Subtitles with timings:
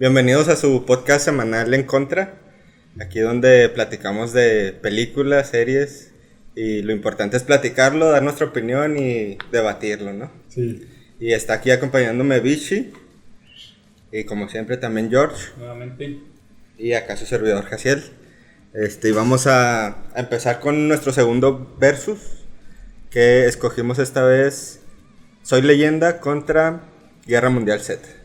[0.00, 2.32] Bienvenidos a su podcast semanal En Contra,
[2.98, 6.12] aquí donde platicamos de películas, series
[6.54, 10.32] y lo importante es platicarlo, dar nuestra opinión y debatirlo, ¿no?
[10.48, 10.88] Sí.
[11.20, 12.94] Y está aquí acompañándome Vichy
[14.10, 16.18] y como siempre también George Nuevamente.
[16.78, 18.02] y acá su servidor Jaciel.
[18.72, 22.46] Este, y vamos a, a empezar con nuestro segundo versus
[23.10, 24.80] que escogimos esta vez
[25.42, 26.84] Soy leyenda contra
[27.26, 28.19] Guerra Mundial Z.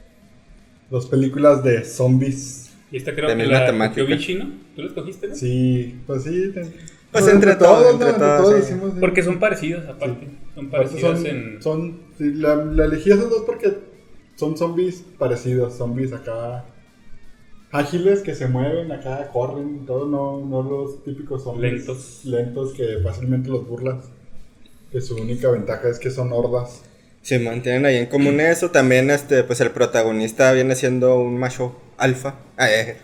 [0.89, 2.73] Dos películas de zombies.
[2.91, 4.01] Y esta creo De que misma la temática.
[4.01, 4.45] escogió Vichy, ¿no?
[4.75, 5.35] ¿Tú la escogiste, no?
[5.35, 6.51] Sí, pues sí.
[6.53, 6.71] te-
[7.11, 8.17] Pues entre todos, entre ¿no?
[8.17, 8.61] todos, sí.
[8.73, 8.99] hicimos, sí.
[8.99, 10.27] Porque son parecidas, aparte.
[10.53, 11.61] Son son, en...
[11.61, 13.73] son sí, la, la elegí esas dos porque
[14.35, 16.65] son zombies parecidos, zombies acá
[17.71, 22.21] ágiles que se mueven, acá corren, todo, no, no los típicos zombies Lentos.
[22.25, 24.05] lentos que fácilmente los burlas.
[24.91, 26.83] Que su única ventaja es que son hordas.
[27.25, 28.69] Se mantienen ahí en común eso.
[28.69, 32.35] También, este, pues el protagonista viene siendo un macho alfa.
[32.55, 32.97] Ah, eh.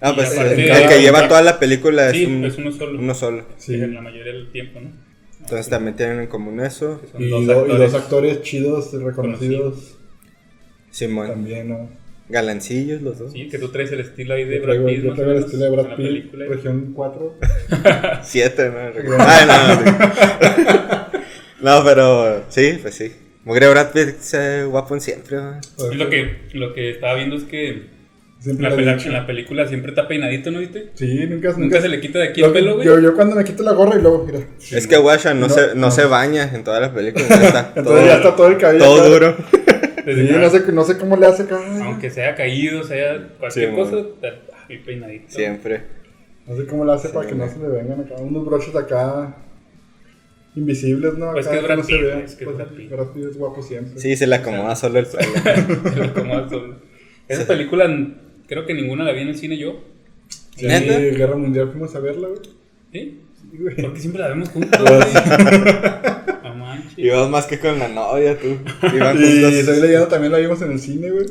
[0.00, 0.54] Ah, pues el,
[0.88, 2.98] que lleva toda la película es, Sí, un- es uno solo.
[3.00, 3.44] uno solo.
[3.58, 3.74] Sí.
[3.74, 4.92] En la mayoría del tiempo, ¿no?
[5.40, 7.02] Entonces también tienen en común eso.
[7.18, 7.92] Y, dos do- y actores.
[7.92, 9.96] dos actores chidos, reconocidos
[10.90, 11.26] Simón.
[11.28, 11.90] también, ¿no?
[12.28, 13.32] Galancillos los dos.
[13.32, 15.02] Sí, que tú traes el estilo ahí de Brad Pitt.
[15.02, 16.44] yo traigo el estilo de en Brad la Pitt, película.
[16.48, 17.34] región 4.
[18.22, 18.78] Siete, ¿no?
[19.18, 21.08] Ay, no,
[21.78, 23.12] no, pero sí, pues sí.
[23.44, 25.36] Mugre Brad Pitt se guapo en siempre.
[25.92, 27.94] Y lo que, lo que estaba viendo es que
[28.40, 30.90] Siempre la en la película siempre está peinadito, ¿no viste?
[30.94, 32.84] Sí, nunca, Nunca se le quita de aquí el pelo, güey.
[32.86, 34.40] Yo, yo cuando me quito la gorra y luego, mira.
[34.70, 35.90] es que Washa no, No, se, no, no.
[35.90, 37.26] se baña en todas las películas.
[37.30, 38.84] ya está Entonces todo, ya está todo el cabello.
[38.84, 39.36] todo duro.
[40.04, 41.58] Desde Sí, que- no sé, no sé cómo le hace acá.
[41.84, 43.96] Aunque se haya caído, sea cualquier Sí, cosa,
[44.68, 45.24] bien peinadito.
[45.30, 45.80] Siempre.
[46.46, 48.16] No sé cómo le hace para Sí, que no se le vengan acá.
[48.16, 49.36] Unos broches acá
[50.56, 51.32] invisibles, ¿no?
[51.32, 52.18] Pues Acá que es Brad no se Pitt, vean.
[52.20, 52.90] es que es Pues, Brad Pitt.
[52.90, 54.00] Brad Pitt es guapo siempre.
[54.00, 55.32] Sí, se le acomoda solo el pelo.
[55.90, 56.74] Se lo acomoda solo.
[57.28, 58.08] Esa película,
[58.46, 59.80] creo que ninguna la vi en el cine yo.
[60.56, 60.98] Sí, ¿Neta?
[60.98, 62.40] Guerra Mundial fuimos a verla, güey.
[62.92, 63.20] ¿Sí?
[63.50, 63.76] Sí, güey.
[63.76, 64.80] Porque siempre la vemos juntos.
[64.80, 65.00] güey.
[66.42, 66.98] No manches.
[66.98, 68.56] Ibas más que con la novia, tú.
[68.94, 69.62] Iban Y.
[69.62, 71.26] Soy Leyendo también la vimos en el cine, güey.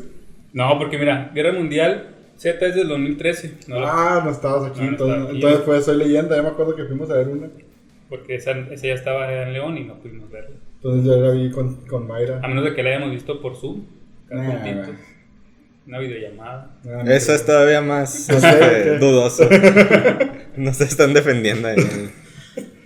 [0.52, 3.54] No, porque mira, Guerra Mundial Z es del 2013.
[3.68, 4.80] No Ah, no estabas aquí.
[4.82, 5.36] No, no entonces, estaba aquí.
[5.36, 6.36] entonces fue Soy Leyenda.
[6.36, 7.48] Ya me acuerdo que fuimos a ver una.
[8.14, 10.56] Porque esa, esa ya estaba en León y no pudimos verla.
[10.76, 12.42] Entonces yo la vi con, con Mayra.
[12.44, 13.88] A menos de que la hayamos visto por Zoom.
[14.30, 14.86] Nah.
[15.88, 16.78] Una videollamada.
[16.86, 18.98] Ah, Eso es todavía más No sé, ¿qué?
[19.00, 19.50] dudoso.
[20.58, 22.12] no se están defendiendo ahí.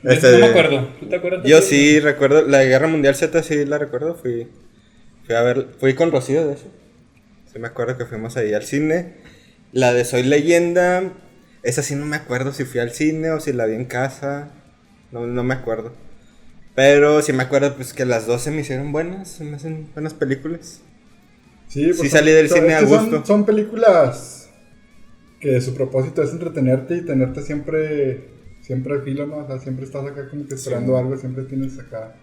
[0.04, 0.88] Este, no me acuerdo.
[0.98, 1.42] ¿Tú te acuerdas?
[1.44, 4.48] Yo sí recuerdo, la Guerra Mundial Z sí la recuerdo, fui,
[5.26, 6.72] fui a ver, fui con Rocío de eso.
[7.52, 9.16] Sí me acuerdo que fuimos ahí al cine.
[9.74, 11.04] La de Soy Leyenda,
[11.64, 14.54] esa sí no me acuerdo si fui al cine o si la vi en casa,
[15.12, 15.92] no, no me acuerdo.
[16.76, 19.88] Pero sí me acuerdo pues que las dos se me hicieron buenas, se me hacen
[19.94, 20.82] buenas películas.
[21.68, 23.26] Sí, pues Sí son- salí del son- cine a son- gusto.
[23.26, 24.50] Son, películas
[25.40, 28.30] que su propósito es entretenerte y tenerte siempre,
[28.62, 29.38] siempre al filo, ¿no?
[29.38, 32.16] O sea, siempre estás acá como que esperando algo, siempre tienes acá.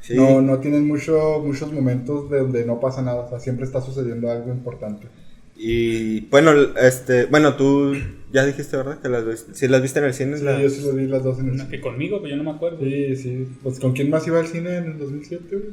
[0.00, 3.64] Sí, No, no tienes mucho, muchos momentos de donde no pasa nada, o sea, siempre
[3.64, 5.08] está sucediendo algo importante.
[5.56, 7.94] Y bueno, este, bueno, tú
[8.32, 8.98] ya dijiste, ¿verdad?
[9.00, 10.36] Que las viste, sí las viste en el cine.
[10.36, 11.68] Sí, la- yo sí lo vi las dos en el cine.
[11.70, 12.78] que conmigo, pues yo no me acuerdo.
[12.80, 13.48] Sí, sí.
[13.62, 15.68] Pues ¿con quién más iba al cine en el 2007, güey?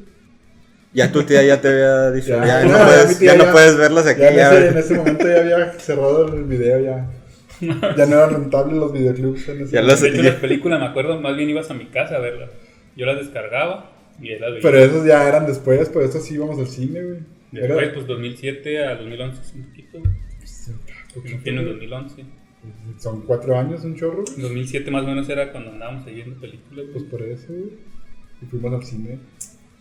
[0.94, 4.22] Ya tu tía ya te había dicho, Ya, no, puedes, ya no puedes verlas aquí.
[4.22, 7.10] Ya en, ese, en ese momento ya había cerrado el video, ya.
[7.98, 11.20] Ya no eran rentables los videoclubs en ese Ya los- hecho, las películas, me acuerdo,
[11.20, 12.52] más bien ibas a mi casa a verlas.
[12.96, 14.62] Yo las descargaba y él las veía.
[14.62, 17.20] Pero esos ya eran después, pero estos sí íbamos al cine, güey.
[17.54, 20.00] Después, pues 2007 a 2011 es un poquito.
[20.00, 21.38] güey.
[21.44, 22.26] Tiene en 2011.
[22.98, 24.24] Son cuatro años, un chorro.
[24.36, 26.86] En 2007 más o menos era cuando andábamos ahí viendo películas.
[26.92, 27.54] Pues Pues, por eso.
[28.42, 29.20] Y fuimos al cine.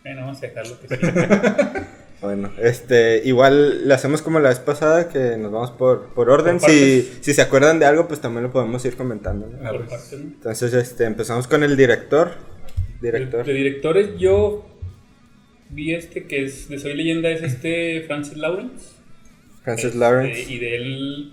[0.03, 1.01] bueno, vamos a dejarlo que sí.
[2.21, 6.59] Bueno, este, igual le hacemos como la vez pasada, que nos vamos por, por orden.
[6.61, 9.49] Por si, si se acuerdan de algo, pues también lo podemos ir comentando.
[9.49, 9.69] ¿no?
[9.69, 9.79] Arre.
[9.79, 10.27] por partes, ¿no?
[10.27, 12.31] Entonces, este, empezamos con el director.
[13.01, 13.45] Director.
[13.45, 14.65] De, de directores, yo
[15.73, 18.97] vi este que es de Soy Leyenda, es este Francis Lawrence.
[19.65, 20.53] Francis Este, Lawrence.
[20.53, 21.33] Y de él,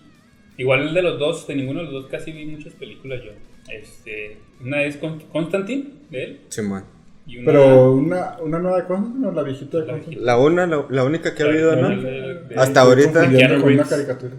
[0.58, 3.32] igual de los dos, de ninguno de los dos casi vi muchas películas yo.
[3.72, 6.40] Este, una es Con- Constantine, de él.
[6.50, 6.84] Simón.
[7.28, 9.32] Y una, Pero una, una nueva cosa, ¿no?
[9.32, 10.26] La viejita de La Constantine.
[10.26, 11.90] La una, la, la única que ha habido, La- ¿no?
[11.90, 13.60] la- de- Hasta Estoy ahorita.
[13.62, 14.32] con una caricatura.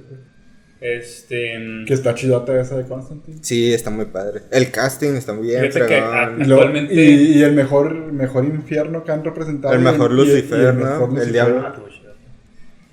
[0.80, 1.58] Este.
[1.86, 3.38] Que está chidota esa de Constantine.
[3.42, 4.42] Sí, está muy padre.
[4.50, 5.68] El casting está muy bien.
[5.70, 5.84] Que, lo-
[6.64, 9.74] Actualmente- y, y el mejor, mejor infierno que han representado.
[9.74, 11.06] El y mejor y Lucifer, ¿no?
[11.06, 11.60] mejor El diablo.
[11.66, 11.74] Ah.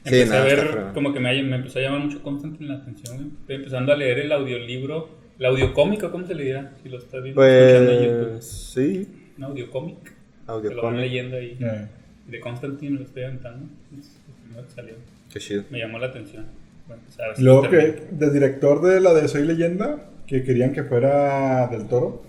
[0.04, 2.76] Sí, Empecé nada, a ver, como que me, me empezó a llamar mucho Constantine la
[2.76, 3.34] atención.
[3.42, 6.72] Estoy empezando a leer el audiolibro, el audiocómico, ¿cómo se le dirá?
[6.82, 8.32] Si lo estás viendo, escuchando en YouTube.
[8.32, 9.08] Pues sí,
[9.38, 9.98] Un audiocómic.
[10.06, 11.58] Que lo van audio leyendo ahí.
[11.60, 11.88] Eh,
[12.28, 13.66] De Constantine lo estoy aventando.
[14.00, 14.94] Es el primero que salió.
[15.34, 15.64] Qué chido.
[15.70, 16.46] Me llamó la atención.
[16.88, 18.08] Bueno, pues, Luego que, termino.
[18.12, 22.22] de director de la de Soy Leyenda, que querían que fuera del toro.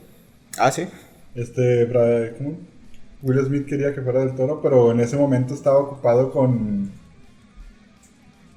[0.58, 0.86] Ah, sí.
[1.34, 1.88] Este,
[2.38, 2.58] ¿cómo?
[3.22, 6.90] Will Smith quería que fuera del toro, pero en ese momento estaba ocupado con.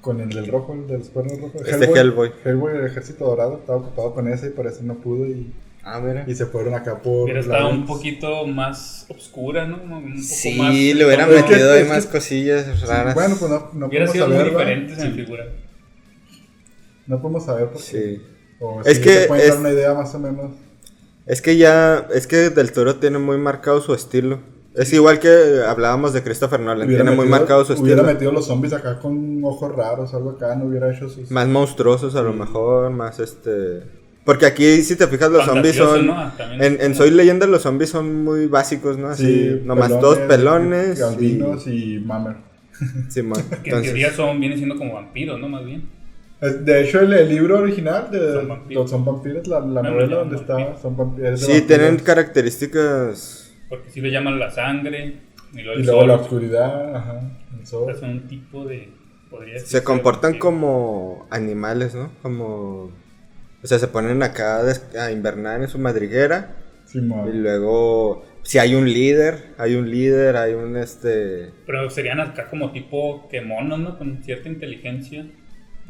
[0.00, 1.62] Con el del rojo, el de los cuernos rojos.
[1.64, 2.32] Este Hellboy.
[2.44, 5.52] Hellboy, el ejército dorado, estaba ocupado con ese y por eso no pudo y,
[5.84, 6.24] Ah, mira.
[6.26, 7.24] y se fueron acá por.
[7.24, 9.76] Hubiera estado un poquito más obscura, ¿no?
[9.76, 12.84] Un poco Sí, más- le hubieran Es que- metido ahí es que- más cosillas Sí,
[12.86, 13.14] raras.
[13.14, 14.46] Bueno, pues no, no Hubiera podemos sido muy saber.
[14.56, 14.58] ¿va?
[14.58, 15.44] diferente, se me Sí, figura.
[17.06, 17.82] No podemos saber porque.
[17.82, 18.22] Sí.
[18.60, 20.52] O Es si que te pueden dar es- una idea más o menos.
[21.26, 24.40] Es que ya, es que Del Toro tiene muy marcado su estilo.
[24.74, 28.12] Es igual que hablábamos de Christopher Nolan, Hubiera tiene muy marcado su Hubiera estilo.
[28.14, 31.30] metido los zombies acá con ojos raros, algo acá, no hubiera hecho sus.
[31.30, 33.82] Más monstruosos a lo mejor, más este...
[34.24, 36.06] Porque aquí, si te fijas, los zombies son...
[36.06, 36.14] ¿no?
[36.16, 39.08] Ah, En, Soy Leyenda los zombies son muy básicos, ¿no?
[39.08, 40.98] Así, Sí, nomás pelones, todos pelones.
[41.00, 41.96] Galdinos y...
[41.96, 42.36] y, Mammer.
[43.10, 43.42] Simón.
[43.62, 45.48] Que en teoría son, vienen siendo como vampiros, ¿no?
[45.50, 45.86] Más bien.
[46.50, 48.82] De hecho, el, el libro original de Son vampiros.
[48.84, 51.40] los son vampiros, la, la No, novela no, donde está, son vampiros.
[51.40, 53.38] sí, tienen características...
[53.68, 55.20] Porque si le llaman la sangre
[55.52, 56.08] y luego Y el luego sol.
[56.08, 57.20] la oscuridad, ajá.
[57.58, 57.86] El O sol.
[57.86, 58.88] sea, son un tipo de.
[59.30, 62.10] Podría Se comportan como animales, ¿no?
[62.22, 62.90] Como...
[63.62, 64.60] O sea, se ponen acá
[64.98, 66.56] a invernar en su madriguera.
[66.84, 67.28] Simón.
[67.28, 71.50] Y luego, si hay un líder, hay un líder, hay un este...
[71.64, 73.96] Pero serían acá como tipo que monos, ¿no?
[73.98, 75.24] Con cierta inteligencia.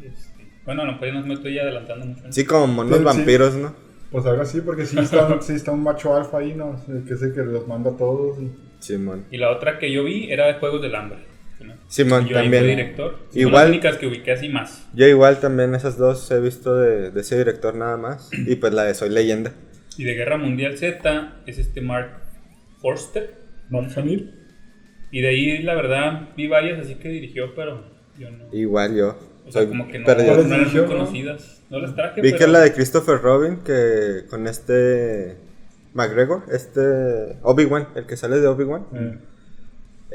[0.01, 0.32] Este,
[0.65, 2.23] bueno, a lo mejor ya nos me estoy adelantando mucho.
[2.25, 2.31] ¿no?
[2.31, 3.03] Sí, como monos Sí, sí.
[3.05, 3.75] vampiros, ¿no?
[4.11, 6.79] Pues algo así, porque sí está, sí está un macho alfa ahí, ¿no?
[6.87, 8.39] El que es el que los manda a todos.
[8.41, 9.25] y- Simón.
[9.31, 11.19] Y la otra que yo vi era de Juegos del Hambre.
[11.63, 11.73] ¿no?
[11.87, 12.65] Simón, yo ahí también.
[12.67, 13.17] director.
[13.31, 14.85] Son Igual- las únicas que ubiqué así más.
[14.93, 18.29] Yo igual también esas dos he visto de, de ese director nada más.
[18.47, 19.53] Y pues la de Soy Leyenda.
[19.97, 22.11] Y de Guerra Mundial Z es este Mark
[22.81, 23.35] Forster.
[23.69, 24.31] Mark Hamill.
[25.11, 27.85] Y de ahí, la verdad, vi varias así que dirigió, pero
[28.19, 28.45] yo no.
[28.51, 29.17] Igual yo.
[29.47, 30.35] O sea, como que no, perdido.
[30.37, 30.85] no eran muy no?
[30.87, 31.61] conocidas.
[31.69, 32.37] No las traje, Vi pero...
[32.45, 35.37] que la de Christopher Robin, que con este
[35.93, 38.85] McGregor, este Obi-Wan, el que sale de Obi-Wan.
[38.93, 39.17] Eh,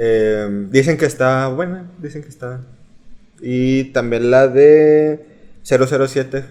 [0.01, 2.61] Eh, dicen que está buena, dicen que está.
[3.41, 5.27] Y también la de
[5.65, 6.45] 007,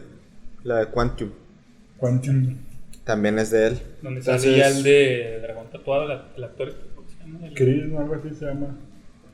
[0.63, 1.31] la de Quantum,
[1.97, 2.57] Quantum.
[3.05, 3.79] también es de él.
[4.01, 6.73] Donde Entonces- salía el de Dragón Tatuado, el actor.
[6.95, 7.47] ¿cómo se llama?
[7.47, 7.99] El- Chris, ¿no?
[7.99, 8.75] algo así se llama.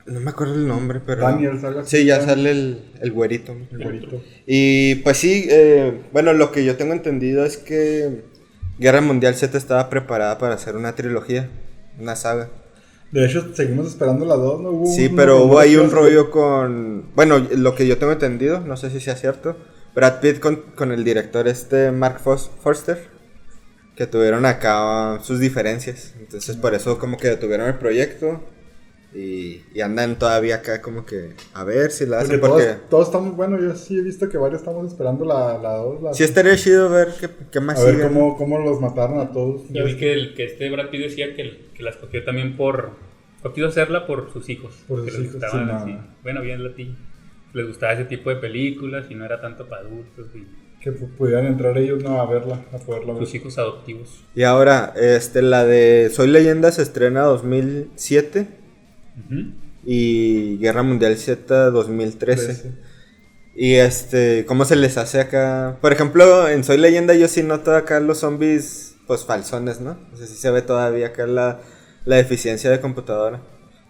[0.06, 1.22] No me acuerdo el nombre, pero...
[1.22, 1.98] Daniel, así.
[1.98, 3.56] Sí, ya sale el, el güerito.
[3.72, 4.22] El güerito.
[4.46, 8.24] Y pues sí, eh, bueno, lo que yo tengo entendido es que
[8.80, 11.50] Guerra Mundial Z estaba preparada para hacer una trilogía,
[12.00, 12.50] una saga.
[13.12, 14.70] De hecho, seguimos esperando la 2, ¿no?
[14.72, 17.12] Hubo Sí, pero hubo ahí un rollo con...
[17.16, 19.56] Bueno, lo que yo tengo entendido, no sé si sea cierto,
[19.96, 23.08] Brad Pitt con, con el director este Mark Fos- Forster,
[23.96, 26.14] que tuvieron acá sus diferencias.
[26.20, 28.42] Entonces por eso como que detuvieron el proyecto
[29.16, 32.64] y, y andan todavía acá como que a ver si la hacen porque...
[32.64, 36.02] todos, todos estamos, bueno, yo sí he visto que varios estamos esperando la 2.
[36.04, 38.10] La, Sí estaría chido ver qué, qué más a ver sigue, ¿no?
[38.14, 39.62] cómo, cómo los mataron a todos.
[39.70, 42.56] Yo vi que, el, que este Brad Pitt decía que, el- que la escogió también
[42.58, 42.92] por.
[43.54, 44.74] Quiso hacerla por sus hijos.
[44.88, 45.92] Por sus les hijos, gustaban sí, así.
[45.94, 46.08] no.
[46.24, 46.96] Bueno, bien latino.
[47.54, 50.48] Les gustaba ese tipo de películas y no era tanto para adultos y
[50.82, 53.26] Que pu- pudieran entrar ellos no, a verla, a poderla ver.
[53.26, 54.24] sus hijos adoptivos.
[54.34, 58.48] Y ahora, este, la de Soy Leyenda se estrena 2007
[59.86, 62.46] Y Guerra Mundial Z 2013.
[62.46, 62.72] Trece.
[63.56, 65.78] Y este, ¿cómo se les hace acá?
[65.80, 69.98] Por ejemplo, en Soy Leyenda yo sí noto acá los zombies, pues falsones, ¿no?
[70.12, 71.60] O sea, sí se ve todavía acá la,
[72.06, 73.42] la deficiencia de computadora.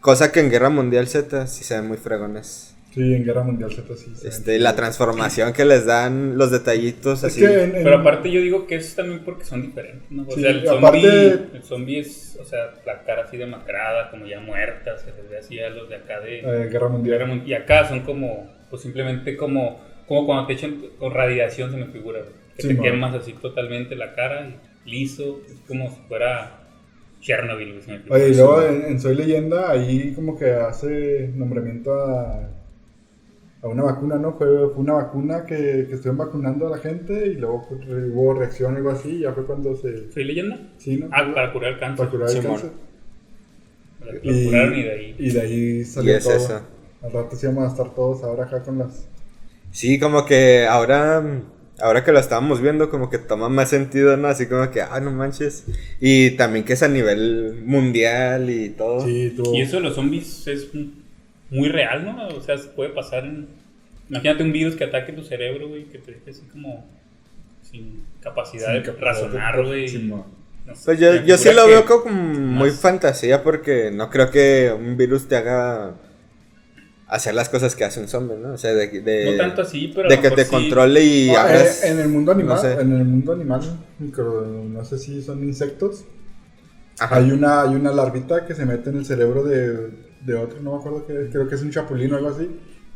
[0.01, 2.72] Cosa que en Guerra Mundial Z sí se ven muy fregones.
[2.93, 4.13] Sí, en Guerra Mundial Z sí.
[4.27, 7.39] Este, la transformación que les dan, los detallitos Es así.
[7.41, 10.23] que en- en- Pero aparte yo digo que es también porque son diferentes, ¿no?
[10.27, 14.11] O Sí, sea, el aparte- zombie, el zombie es, o sea, la cara así demacrada,
[14.11, 16.39] como ya muerta, se les ve así a los de acá de...
[16.39, 17.17] eh, Guerra Mundial.
[17.19, 21.77] Guerra Y acá son como, pues simplemente como, como cuando te echan con radiación, se
[21.77, 22.19] me figura,
[22.55, 22.83] que Sí, te man.
[22.83, 24.47] quemas así totalmente la cara,
[24.85, 26.59] y liso, es como si fuera
[27.21, 27.79] Chernobyl.
[28.09, 32.49] Oye, y luego en, en Soy Leyenda, ahí como que hace nombramiento a,
[33.63, 34.33] a una vacuna, ¿no?
[34.33, 38.33] Fue, fue una vacuna que, que estuvieron vacunando a la gente y luego fue- hubo
[38.33, 40.11] reacción o algo así, y ya fue cuando se...
[40.11, 40.59] ¿Soy leyenda?
[40.77, 41.07] Sí, ¿no?
[41.11, 41.97] Ah, para curar el cáncer.
[41.97, 42.51] Para curar el Simón.
[42.59, 42.71] cáncer.
[44.21, 45.15] Lo curaron y de ahí.
[45.17, 46.35] y de ahí salió Y es todo.
[46.35, 46.61] eso.
[47.01, 49.07] Al rato sí vamos a estar todos ahora acá con las...
[49.71, 51.23] Sí, como que ahora,
[51.79, 54.27] ahora que lo estábamos viendo, como que toma más sentido, ¿no?
[54.27, 55.63] Así como que, ah, no manches.
[56.01, 59.01] Y también que es a nivel mundial y todo.
[59.05, 59.53] Sí, tuvo...
[59.55, 60.69] Y eso de los zombies es
[61.53, 62.27] muy real, ¿no?
[62.29, 63.47] O sea, se puede pasar en...
[64.09, 66.85] Imagínate un virus que ataque tu cerebro, güey, que te deje así como
[67.61, 69.97] sin capacidad Sin de capacidad de- razonar, güey.
[70.65, 74.29] No sé, Pues yo, yo sí lo veo como muy más- fantasía porque no creo
[74.31, 75.95] que un virus te haga
[77.07, 78.53] hacer las cosas que hace un zombie, ¿no?
[78.53, 80.51] O sea, de, de, No tanto así, pero de que te sí.
[80.51, 81.83] controle y hagas...
[81.83, 82.73] eh, en el mundo animal, no sé.
[82.73, 83.61] en el mundo animal,
[83.99, 86.05] micro, no sé si son insectos.
[86.99, 87.17] Ajá.
[87.17, 89.89] Hay una, hay una larvita que se mete en el cerebro de,
[90.25, 92.49] de otro, no me acuerdo qué, creo que es un chapulín o algo así.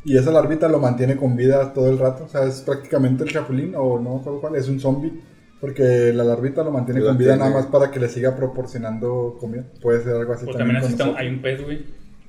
[0.05, 2.24] Y esa larvita lo mantiene con vida todo el rato.
[2.25, 5.12] O sea, es prácticamente el chapulín, o no me acuerdo cuál, es un zombie.
[5.60, 7.50] Porque la larvita lo mantiene con vida tiene.
[7.50, 9.63] nada más para que le siga proporcionando comida.
[9.81, 11.15] Puede ser algo así Pues también nosotros.
[11.17, 11.79] hay un pez, güey.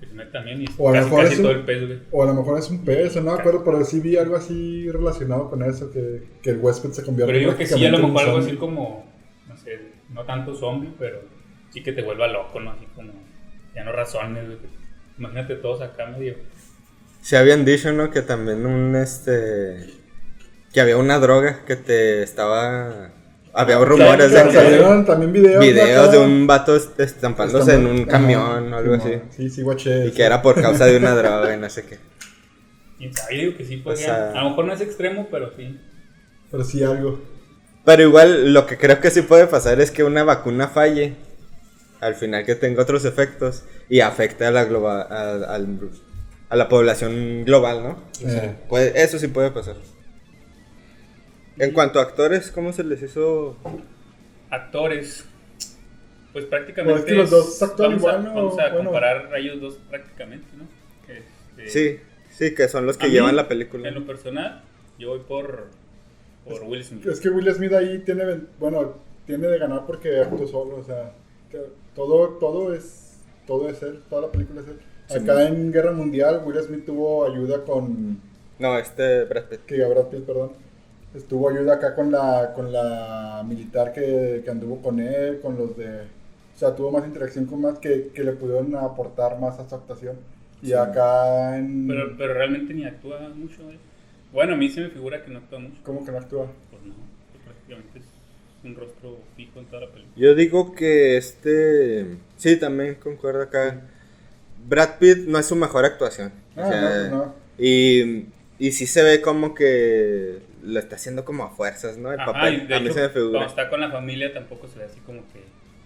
[0.00, 1.64] Que se mete también y O a lo casi, mejor casi es un- todo el
[1.64, 1.98] pez, güey.
[2.10, 4.90] O a lo mejor es un pez, no me acuerdo, pero sí vi algo así
[4.90, 7.98] relacionado con eso, que, que el huésped se convierte Pero digo que sí, a lo
[7.98, 8.48] mejor algo zombie.
[8.48, 9.04] así como,
[9.46, 9.78] no sé,
[10.14, 11.20] no tanto zombie, pero
[11.70, 12.70] sí que te vuelva loco, ¿no?
[12.70, 13.12] Así como,
[13.74, 14.58] ya no razones, güey.
[15.18, 16.36] Imagínate todos acá medio.
[17.22, 18.10] Se habían dicho, ¿no?
[18.10, 19.86] Que también un, este...
[20.72, 23.10] Que había una droga que te estaba...
[23.54, 27.86] Había rumores Claro, de salieron también videos, Videos acá, de un vato est- estampándose en
[27.86, 29.20] un camión o algo sí, así.
[29.30, 30.06] Sí, sí, guaché.
[30.06, 31.98] Y que era por causa de una droga y no sé qué.
[33.00, 34.04] yo digo que sí podría.
[34.06, 35.76] sea- a lo mejor no es extremo, pero sí.
[36.50, 37.20] Pero sí algo.
[37.84, 41.16] Pero igual lo que creo que sí puede pasar es que una vacuna falle.
[42.00, 45.56] Al final que tenga otros efectos y afecte a la globa- a,
[46.50, 48.02] a la población global, ¿no?
[48.26, 49.76] Eh, Puede- eso sí puede pasar.
[51.58, 53.56] En cuanto a actores, ¿cómo se les hizo?
[54.50, 55.24] Actores.
[56.32, 57.00] Pues prácticamente.
[57.00, 58.34] Pues es que los dos vamos a, igual, ¿no?
[58.34, 58.84] Vamos a Bueno.
[58.84, 60.64] comparar a ellos dos prácticamente, ¿no?
[61.06, 61.22] Que,
[61.64, 62.00] este, Sí,
[62.30, 63.88] sí, que son los que a mí, llevan la película.
[63.88, 64.62] En lo personal,
[65.00, 65.66] yo voy por,
[66.44, 67.06] por Will Smith.
[67.06, 71.12] es que Will Smith ahí tiene, bueno, tiene de ganar porque actuó solo, o sea,
[71.94, 74.78] todo, todo es, todo es él, toda la película es él.
[75.06, 78.20] Sí, Acá en Guerra Mundial, Will Smith tuvo ayuda con,
[78.58, 79.60] No, este Brad Pitt.
[79.66, 80.52] que Brad Pitt, perdón,
[81.14, 85.76] estuvo ayuda acá con la, con la militar que, que anduvo con él, con los
[85.76, 89.68] de, o sea, tuvo más interacción con más que, que le pudieron aportar más a
[89.68, 90.16] su actuación.
[90.60, 93.78] Y acá en, Pero, pero realmente ni actúa mucho, güey.
[94.32, 95.80] Bueno, a mí se me figura que no actúa mucho.
[95.84, 96.46] ¿cómo que no actúa?
[96.70, 96.94] Pues no,
[97.32, 98.04] que prácticamente es
[98.64, 100.14] un rostro fijo en toda la película.
[100.16, 102.06] Yo digo que este.
[102.36, 103.82] Sí, también concuerdo acá.
[104.66, 106.32] Brad Pitt no es su mejor actuación.
[106.56, 107.34] O Ah, sea, no, no.
[107.58, 108.26] Y,
[108.58, 112.12] y sí se ve como que lo está haciendo como a fuerzas, ¿no?
[112.12, 112.66] El Ajá, papel.
[112.68, 113.30] de A mí hecho, se me figura.
[113.30, 115.40] cuando está con la familia tampoco se ve así como que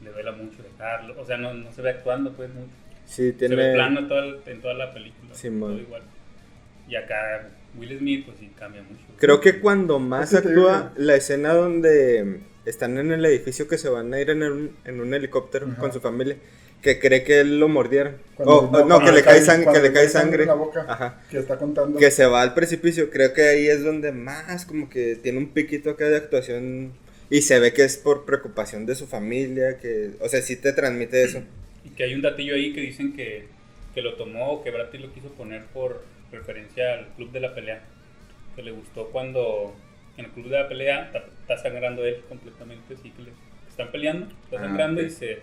[0.05, 1.21] le duela mucho dejarlo.
[1.21, 2.71] O sea, no, no se ve actuando, pues, mucho.
[3.05, 3.73] Sí, Se ve tiene.
[3.75, 5.35] plano toda el- en toda la película.
[5.35, 6.02] Sí, todo igual.
[6.88, 9.02] Y acá Will Smith, pues sí, cambia mucho.
[9.19, 14.12] Creo que cuando más actúa la escena donde están en el edificio que se van
[14.14, 15.76] a ir en un, en un helicóptero Ajá.
[15.81, 16.37] con su familia,
[16.81, 18.16] que cree que él lo mordieron.
[18.37, 20.42] Cuando- Oh, oh, no, cuando que le cae cae- sangre, que le cae sangre.
[20.42, 20.85] en la boca.
[20.88, 21.23] Ajá.
[21.31, 21.99] Que está contando.
[21.99, 23.11] Que se va al precipicio.
[23.11, 26.92] Creo que ahí es donde más como que tiene un piquito acá de actuación
[27.31, 30.73] y se ve que es por preocupación de su familia, que, o sea, sí te
[30.73, 31.42] transmite eso.
[31.85, 33.47] Y que hay un datillo ahí que dicen que,
[33.95, 36.02] que lo tomó, que Brad Pitt lo quiso poner por
[36.33, 37.83] referencia al club de la pelea.
[38.57, 39.75] Que le gustó cuando
[40.16, 43.33] en el club de la pelea está, está sangrando él completamente, así que le
[43.69, 45.40] están peleando, está Ah, sangrando y se,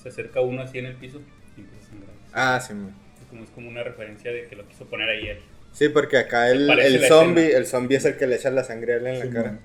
[0.00, 1.20] se acerca uno así en el piso
[1.56, 2.14] y empieza a sangrar.
[2.32, 2.94] Ah, sí, man.
[3.20, 5.38] Es como, es como una referencia de que lo quiso poner ahí él.
[5.72, 7.58] Sí, porque acá el, el zombie, escena.
[7.58, 9.50] el zombie es el que le echa la sangre a él en la cara.
[9.52, 9.60] man.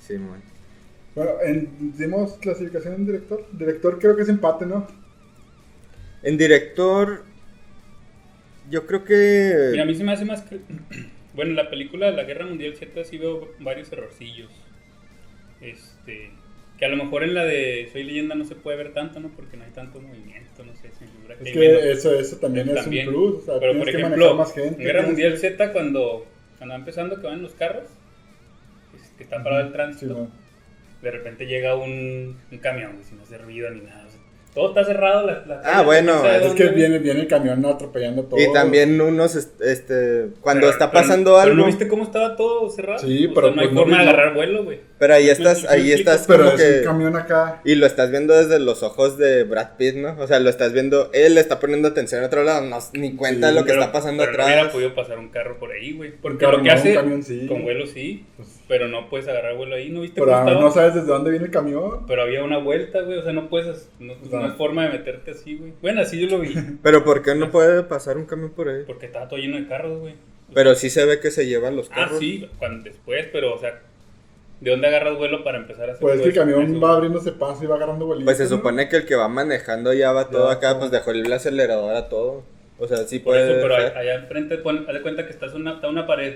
[0.00, 0.42] Sí, man.
[1.14, 3.46] Bueno, en, dimos clasificación en director.
[3.52, 4.86] Director creo que es empate, ¿no?
[6.22, 7.24] En director,
[8.70, 9.68] yo creo que...
[9.72, 10.60] Mira, a mí se me hace más que...
[11.36, 14.50] Bueno, la película de la Guerra Mundial Z sí veo varios errorcillos.
[15.60, 16.30] Este...
[16.78, 19.30] Que a lo mejor en la de Soy Leyenda no se puede ver tanto, ¿no?
[19.30, 21.82] Porque no hay tanto movimiento, no sé, Es que menos.
[21.84, 23.08] eso, eso también es También.
[23.08, 23.34] un plus.
[23.36, 24.68] O sea, Pero por ejemplo, más gente.
[24.68, 26.26] en Guerra tienes- Mundial Z cuando,
[26.58, 27.88] cuando va empezando que van en los carros,
[28.94, 30.28] es que está parado el Sí, tránsito,
[31.00, 34.05] de repente llega un, un camión sin hacer ruido ni nada.
[34.56, 35.26] Todo está cerrado.
[35.26, 38.40] La, la Ah, calle, bueno, Es dónde, que viene, viene el camión atropellando todo.
[38.40, 42.02] Y también unos, est- este, cuando Pero- está pero- pasando pero algo, ¿no viste cómo
[42.02, 42.98] estaba todo cerrado?
[42.98, 44.80] Sí, O pero sea, no hay pues no forma de agarrar vuelo, güey.
[44.98, 46.78] Pero ahí ¿Me- estás, me ahí estás Pero como es que...
[46.78, 47.60] un camión acá.
[47.64, 50.16] Y lo estás viendo desde los ojos de Brad Pitt, ¿no?
[50.18, 53.14] O sea, lo estás viendo, él le está poniendo atención a otro lado, no, ni
[53.14, 54.72] cuenta Sí, de lo que Pero- está pasando pero No hubiera atrás.
[54.74, 56.12] podido pasar un carro por ahí, güey.
[56.12, 57.46] Porque carro lo que no, hace un camión sí.
[57.46, 59.90] con vuelo sí, Pues- pero no puedes agarrar vuelo ahí.
[59.90, 60.60] ¿No viste Pero cómo ah, estaba?
[60.60, 62.06] no sabes desde dónde viene el camión.
[62.06, 63.18] Pero había una vuelta, güey.
[63.18, 63.88] O sea, no puedes.
[64.00, 65.72] No, O sea, no es forma de meterte así, güey.
[65.82, 66.54] Bueno, así yo lo vi.
[66.82, 68.82] Pero ¿por qué no puede pasar un camión por ahí?
[68.86, 70.14] Porque estaba todo lleno de carros, güey.
[70.54, 72.18] Pero sí se ve que se llevan los Ah, carros.
[72.20, 73.80] sí, cuando, después, pero, o sea,
[74.60, 76.94] ¿de dónde agarras vuelo para empezar a hacer Pues es todo que el camión va
[76.94, 78.24] abriéndose paso y va agarrando vuelitos.
[78.24, 80.78] Pues se supone que el que va manejando ya va todo Ya, acá, todo.
[80.80, 82.42] pues dejó el acelerador a todo.
[82.78, 83.96] O sea, sí Por puede eso, pero ser.
[83.96, 86.34] allá enfrente, pon, haz de cuenta que estás una, está una pared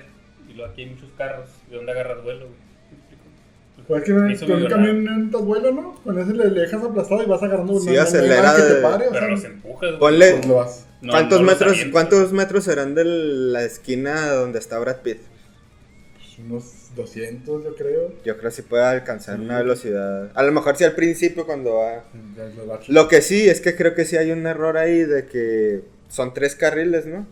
[0.48, 1.48] y luego aquí hay muchos carros.
[1.70, 2.70] ¿De dónde agarras vuelo, güey?
[3.86, 5.94] Pues es que Eso con un camión no necesitas vuelo, ¿no?
[6.04, 8.74] Con ese le, le dejas aplastado y vas agarrando Sí, no hay acelera nada que
[8.74, 9.98] te pare, o Pero los empujas, güey.
[9.98, 10.86] Ponle, pues lo vas.
[11.00, 15.18] no- ¿Cuántos no metros cuántos metros serán de la esquina donde está Brad Pitt?
[16.46, 18.12] Unos 200, yo creo.
[18.24, 19.42] Yo creo que sí puede alcanzar Sí.
[19.42, 20.30] una velocidad.
[20.34, 22.04] A lo mejor sí al principio cuando va.
[22.88, 26.34] Lo que sí es que creo que sí hay un error ahí de que son
[26.34, 27.26] tres carriles, ¿no?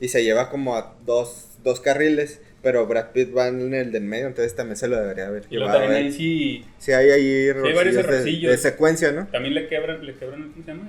[0.00, 4.02] Y se lleva como a dos, dos carriles, pero Brad Pitt va en el del
[4.04, 6.04] medio, entonces también se lo debería haber Y luego también él.
[6.06, 9.26] ahí sí, Sí hay ahí hay varios de, secuencia, ¿no?
[9.28, 10.88] también le quebran, le quebran, ¿cómo se llama?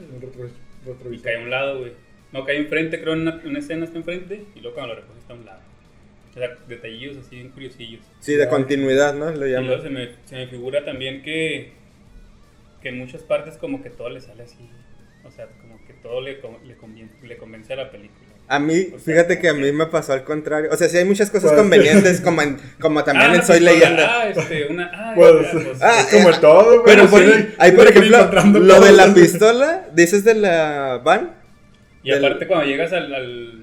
[1.11, 1.93] Y cae a un lado, güey.
[2.31, 5.19] No, cae enfrente, creo, en una, una escena está enfrente y luego cuando lo recoge
[5.19, 5.59] está a un lado.
[6.35, 8.01] O sea, detallillos así bien curiosillos.
[8.19, 9.29] Sí, de continuidad, ¿no?
[9.31, 11.71] Lo Y luego se me, se me figura también que,
[12.81, 14.67] que en muchas partes como que todo le sale así.
[15.25, 16.33] O sea, como que todo le,
[16.65, 18.19] le, convien- le convence a la película.
[18.47, 20.69] A mí, O sea, fíjate que a mí me pasó al contrario.
[20.71, 23.59] O sea, sí hay muchas cosas Pues- convenientes, como, en- como también Ah, en Soy.
[23.59, 24.21] Leyenda.
[24.21, 24.91] Ah, este, una...
[24.93, 26.95] Ah, Pues, pues, Ah, es como eh, todo, güey.
[26.95, 31.35] Pero por, Sí, ahí, por ejemplo, lo de la pistola, dices de la van.
[32.03, 33.13] y del- aparte cuando llegas al...
[33.13, 33.62] al-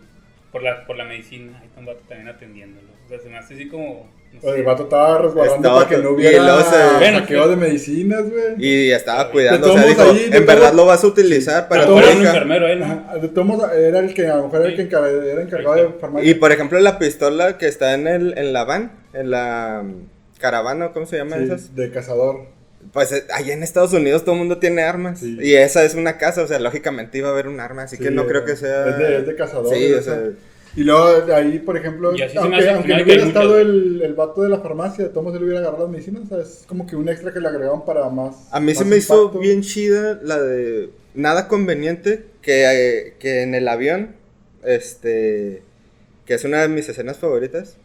[0.52, 2.88] por, la, por la medicina, ahí está un vato también atendiéndolo.
[3.06, 4.08] O sea, se me hace así como...
[4.32, 4.50] No sé.
[4.58, 7.50] el vato estaba resguardando Estaba para que no hubiera se- Bueno, saqueo sí.
[7.50, 8.44] de medicinas, güey.
[8.58, 11.98] Y estaba cuidando, o sea, dijo, ahí, en verdad lo vas a utilizar para tu
[11.98, 12.28] era un hija".
[12.28, 13.72] enfermero él, ¿no?
[13.72, 16.30] Era el que a lo mejor era el que encargado, era encargado de farmacia.
[16.30, 19.84] Y por ejemplo, la pistola que está en, el, en la van, en la
[20.38, 21.74] caravana, ¿cómo se llaman Sí, esas?
[21.74, 22.46] de cazador.
[22.92, 25.20] Pues eh, allá en Estados Unidos todo el mundo tiene armas.
[25.20, 25.36] Sí.
[25.40, 28.10] Y esa es una casa, o sea, lógicamente iba a haber un arma, así que
[28.10, 28.88] no creo eh, que sea.
[28.88, 29.74] Es de, es de cazador.
[29.74, 30.14] Sí, o o sea.
[30.14, 30.30] sea.
[30.76, 34.02] Y luego de ahí, por ejemplo, se aunque, aunque se no hubiera estado muchas- el,
[34.02, 36.38] el vato de la farmacia, de todos modos él hubiera agarrado las medicinas, o sea,
[36.38, 38.36] es como que un extra que le agregaban para más.
[38.52, 43.42] A mí se más me hizo bien chida la de nada conveniente que, eh, que
[43.42, 44.14] en el avión,
[44.64, 45.62] este,
[46.24, 47.76] que es una de mis escenas favoritas.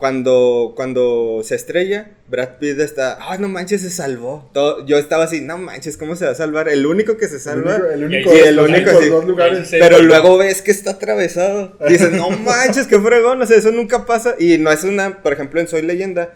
[0.00, 4.48] Cuando, cuando se estrella, Brad Pitt está, ah, no manches, se salvó.
[4.54, 6.70] Todo, yo estaba así, no manches, ¿cómo se va a salvar?
[6.70, 7.74] El único que se El salva.
[7.74, 9.10] único, el único, y el único, únicos sí.
[9.10, 9.68] dos lugares.
[9.68, 9.76] Sí.
[9.78, 11.76] Pero luego ves que está atravesado.
[11.86, 13.42] Dices, no manches, qué fregón.
[13.42, 14.36] O sea, eso nunca pasa.
[14.38, 16.32] Y no es una, por ejemplo, en Soy Leyenda,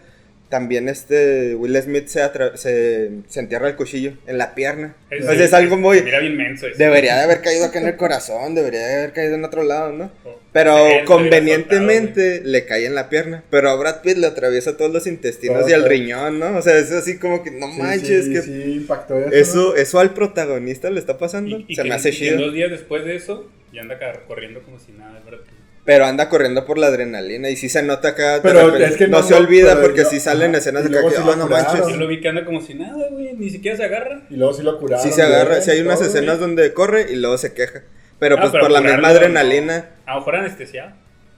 [0.49, 2.21] también este Will Smith se,
[2.55, 4.95] se, se entierra el cuchillo en la pierna.
[5.09, 6.01] Es- algo muy.
[6.01, 6.77] Mira bien menso eso.
[6.77, 9.91] Debería de haber caído acá en el corazón, debería de haber caído en otro lado,
[9.91, 10.11] ¿no?
[10.23, 13.43] Oh, Pero convenientemente le cae en la pierna.
[13.49, 15.89] Pero a Brad Pitt le atraviesa todos los intestinos Todo, y el todo.
[15.89, 16.57] riñón, ¿no?
[16.57, 19.29] O sea, es así como que no Sí, manches, sí, que sí, impactó eso.
[19.33, 21.57] eso, eso al protagonista le está pasando.
[21.59, 22.37] Y, y se que, me hace y chido.
[22.39, 25.39] dos días después de eso, ya anda corriendo como si nada, ¿verdad?
[25.85, 28.39] Pero anda corriendo por la adrenalina y sí se nota acá.
[28.41, 28.85] Pero repente.
[28.85, 31.09] es que no, no, se no, olvida porque no, sí salen ajá, escenas de luego
[31.09, 31.67] que, sí "Ah, lo no curaron".
[31.77, 31.87] manches.
[31.93, 34.23] Yo lo vi que anda como si nada, güey, ni siquiera se agarra.
[34.31, 35.05] Y luego sí lo curaron.
[35.05, 36.47] Sí se agarra, sí hay unas todo, escenas güey.
[36.47, 37.83] donde corre y luego se queja.
[38.17, 39.89] Pero Ah, pues pero por la misma adrenalina.
[40.07, 40.91] A lo mejor anestesiado.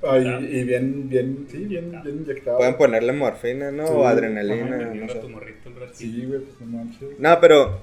[0.08, 0.40] Ay, Ah.
[0.40, 2.58] y bien, bien, sí, bien, bien inyectado.
[2.58, 3.86] pueden ponerle morfina, ¿no?
[3.88, 4.78] Sí, o adrenalina.
[4.78, 5.20] Metiendo no a sé.
[5.20, 5.94] tu morrito el brazo.
[5.96, 7.10] Sí, güey, pues no manches.
[7.20, 7.82] No, pero.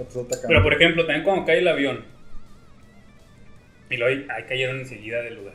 [0.48, 2.04] Pero por ejemplo, también cuando cae el avión.
[3.90, 5.54] Y luego ahí, ahí cayeron enseguida del lugar.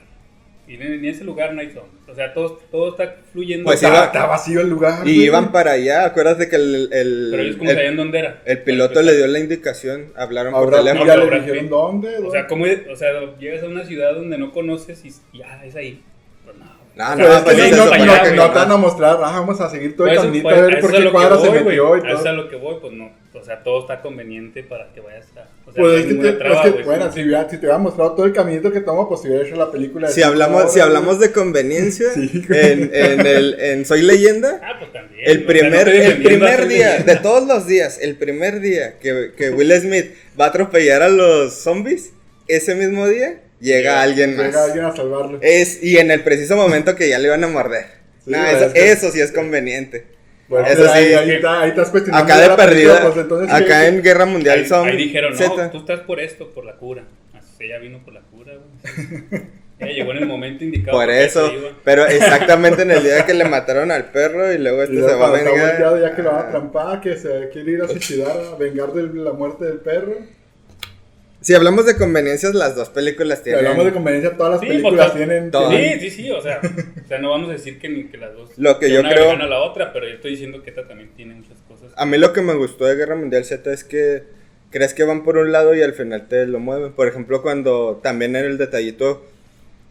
[0.70, 2.08] Y en ese lugar no hay zombies.
[2.08, 3.64] O sea, todo, todo está fluyendo.
[3.66, 5.00] Pues está, iba- está vacío el lugar.
[5.00, 5.26] y güey.
[5.26, 6.06] iban para allá.
[6.06, 8.42] Acuérdate que el, el, Pero ellos como el- sabían dónde era.
[8.46, 10.14] el piloto le dio la indicación.
[10.16, 11.06] Hablaron por Ahora teléfono.
[11.08, 11.70] ya No, le Brad dijeron Pitt.
[11.72, 12.18] dónde.
[12.20, 15.76] O sea, ¿cómo, o sea, llegas a una ciudad donde no conoces y ya es
[15.76, 16.04] ahí.
[16.46, 16.66] Pues no.
[16.96, 17.98] No, no, es pues no, no, no, que
[18.32, 18.52] no no.
[18.52, 20.92] te van a mostrar, ah, vamos a seguir todo el caminito pues, a ver por
[20.92, 22.34] qué cuadra se metió y A Eso es a todo.
[22.34, 23.10] lo que voy, pues no.
[23.50, 25.48] Sea, todo está conveniente para que vayas a.
[25.68, 27.58] O sea, Pues no es que, ninguna te, traba, es que, bueno, si, si te
[27.58, 30.08] hubiera mostrado todo el caminito que toma, pues si hubiera hecho la película.
[30.08, 34.62] de Si hablamos, horas, si hablamos de conveniencia, Sí, en, en, el, en Soy Leyenda,
[34.64, 35.24] Ah, pues también.
[35.26, 39.00] El o sea, primer, no el primer día, de todos los días, el primer día
[39.00, 42.12] que, que Will Smith va a atropellar a los zombies,
[42.48, 44.48] ese mismo día llega alguien más.
[44.48, 45.40] Llega alguien a salvarlo.
[45.42, 47.86] Es, y en el preciso momento que ya le van a morder.
[48.24, 50.19] Sí, güey, eso, es que- eso sí es conveniente.
[50.50, 51.14] Bueno, eso pues, ahí, sí.
[51.14, 54.60] ahí, está- ahí estás cuestionando Acá de perdida, pues, entonces, acá ¿qué- en Guerra Mundial
[54.60, 55.72] Ahí, son ahí dijeron, no, Z.
[55.72, 57.04] tú estás por esto, por la cura.
[57.34, 59.42] Así ella vino por la cura, güey.
[59.82, 60.98] Ella llegó en el momento indicado.
[60.98, 61.50] Por eso,
[61.86, 65.10] pero exactamente en el día que le mataron al perro y luego Y este luego
[65.10, 66.02] se va a vengar.
[66.02, 66.52] ya que lo van a Ah.
[66.52, 70.16] trampar, que se quiere ir a suicidar, a vengar de la muerte del perro.
[71.42, 73.66] Si hablamos de conveniencias, las dos películas Si tienen.
[73.66, 75.52] hablamos de conveniencia, todas las Sí, películas tienen...
[75.52, 78.34] Sí, sí, sí, o sea, o sea, no vamos a decir que, ni que las
[78.34, 78.50] dos.
[78.58, 81.12] Lo que yo una creo- a la otra, pero yo estoy diciendo que esta también
[81.16, 81.92] tiene muchas cosas.
[81.96, 84.24] A mí lo que me gustó de Guerra Mundial Z es que
[84.70, 86.92] crees que van por un lado y al final te lo mueven.
[86.92, 89.26] Por ejemplo, cuando también en el detallito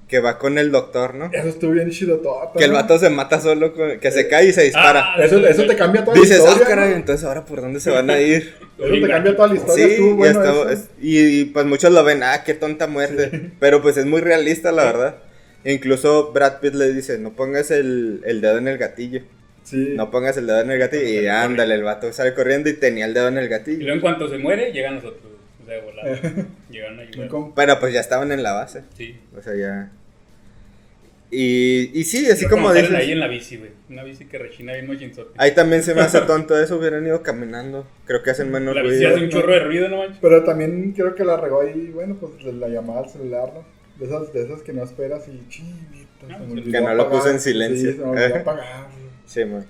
[0.08, 1.30] que va con el doctor, ¿no?
[1.32, 2.50] Eso estuvo bien chido todo.
[2.56, 5.14] Que el vato se mata solo, con- que se cae y se dispara.
[5.14, 6.68] Ah, Eso, eso te cambia toda Dices, la ah, historia.
[6.68, 6.96] caray, ¿no?
[6.96, 8.54] entonces ahora por dónde se van a ir.
[8.78, 9.84] Eso te cambia toda la historia.
[9.86, 10.70] Sí, estuvo y, bueno hasta- eso.
[10.70, 13.50] es- y, y, pues muchos lo ven, ah, qué tonta muerte.
[13.60, 15.16] Pero pues es muy realista, la verdad.
[15.64, 19.20] Incluso Brad Pitt le dice, no pongas el, el dedo en el gatillo.
[19.64, 19.92] Sí.
[19.96, 21.20] No pongas el dedo en el gatillo.
[21.20, 23.78] Y ándale, el vato sale corriendo y tenía el dedo en el Y gatillo.
[23.80, 25.20] luego en cuanto se muere, llegan nosotros.
[25.62, 26.18] O de volada.
[26.70, 27.28] Llegaron a ayudar.
[27.54, 28.84] Pero pues ya estaban en la base.
[28.96, 29.18] Sí.
[29.36, 29.90] O sea, ya.
[31.30, 32.90] Y, y sí, así como dices.
[32.94, 33.70] ahí en la bici, güey.
[33.90, 35.32] Una bici que rechina bien machinzote.
[35.36, 37.86] Ahí también se me hace tonto eso, hubieran ido caminando.
[38.06, 39.10] Creo que hacen menos La bici ruido.
[39.14, 40.18] hace un chorro de ruido, no manches.
[40.22, 43.64] Pero también creo que la regó ahí, bueno, pues de la llamada al celular, ¿no?
[43.98, 46.94] De esas, de esas que no esperas y chinita, Ah, se me olvidó que no
[46.94, 47.90] lo puso en silencio.
[47.92, 48.86] Sí, se me olvidó apagar.
[49.26, 49.66] Sí, man.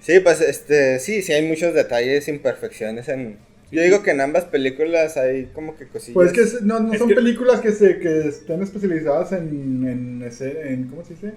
[0.00, 3.38] Sí, pues este, sí, sí hay muchos detalles, imperfecciones en...
[3.72, 6.14] Yo digo que en ambas películas hay como que cosillas.
[6.14, 9.86] Pues que es- no, no Es son que- películas que se que estén especializadas en,
[9.88, 11.32] en, ese- en ¿cómo se dice?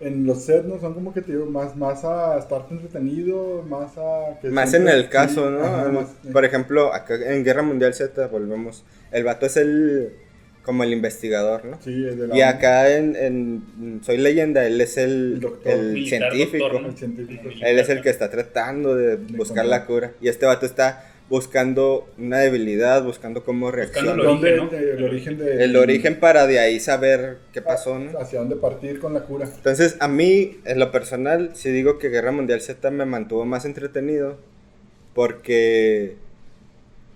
[0.00, 0.78] En los sets, ¿no?
[0.80, 4.38] Son como que te digo, más, más a estarte entretenido, más a...
[4.40, 5.64] que Más en el caso, sí, ¿no?
[5.64, 8.84] ajá, más- Por ejemplo, acá en Guerra Mundial Z, volvemos.
[9.12, 10.12] El vato es el...
[10.64, 11.78] como el investigador, ¿no?
[11.82, 15.72] Sí, el de la- Y acá en, en Soy Leyenda, él es el, El doctor.
[15.72, 16.64] el Militar, científico.
[16.64, 16.88] doctor, ¿no?
[16.88, 17.42] El científico.
[17.44, 20.12] Militar, Él es el que está tratando de buscar la cura.
[20.20, 24.12] Y este vato está buscando una debilidad, buscando cómo reacciona.
[24.12, 24.70] el ¿Dónde- origen, ¿no?
[24.70, 25.64] de- el origen de...
[25.64, 28.18] El origen para de ahí saber qué pasó, ¿no?
[28.18, 29.46] Hacia dónde partir con la cura.
[29.54, 33.64] Entonces, a mí, en lo personal, sí digo que Guerra Mundial Z me mantuvo más
[33.64, 34.38] entretenido
[35.14, 36.16] porque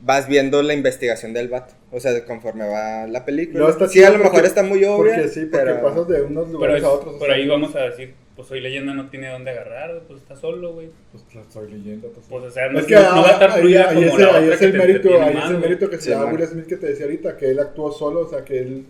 [0.00, 1.74] vas viendo la investigación del vato.
[1.90, 3.60] O sea, conforme va la película.
[3.64, 5.14] No, está sí, a lo mejor porque- está muy obvia.
[5.14, 7.14] Porque sí, porque pero- pasas de unos Pero lugares es- a otros.
[7.14, 10.20] o por sea, ahí vamos a decir, pues soy leyenda, no tiene dónde agarrar, pues
[10.22, 10.90] está solo, güey.
[11.10, 12.08] Pues soy leyendo.
[12.08, 13.94] Pues, Pues, o sea, no, es que no- no va a estar ahí, fluida ahí
[13.96, 15.90] como es, la ahí otra es que el te mérito, ahí más, es el mérito
[15.90, 16.24] que se Sí, da.
[16.26, 18.84] Will Smith que te decía ahorita, que él actuó solo, o sea, que él...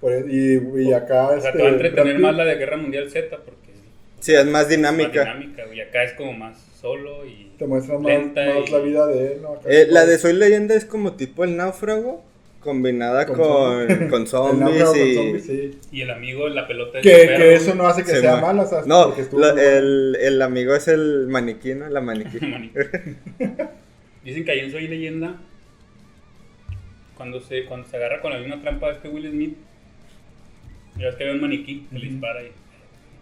[0.00, 1.28] por eso- y, y acá...
[1.28, 3.36] O sea, este, te va a entretener Brad Pitt más la de Guerra Mundial Z
[3.44, 3.72] porque
[4.20, 5.24] Sí, es más es dinámica.
[5.24, 5.80] más dinámica, güey.
[5.80, 7.51] Acá es como más solo y...
[7.62, 9.54] Te muestra más, y- la vida de él, ¿no?
[9.66, 12.24] Eh, la de Soy Leyenda es como tipo el náufrago,
[12.58, 14.10] combinada Con con, zombies.
[14.10, 15.14] con el zombies náufrago con y...
[15.14, 15.78] zombies, sí.
[15.92, 18.56] Y el amigo, la pelota de Que, que eso no hace que sea man.
[18.56, 18.86] mala, ¿sabes?
[18.88, 19.14] No,
[19.56, 21.88] el, el amigo es el maniquí, ¿no?
[21.88, 22.38] La maniquí.
[22.44, 22.74] Maniquí.
[24.24, 25.36] Dicen que ahí en Soy Leyenda,
[27.16, 29.56] cuando se, cuando se agarra con la misma trampa de este Will Smith,
[30.98, 32.12] ya ves que ve un maniquí que le Ujú.
[32.14, 32.50] dispara y...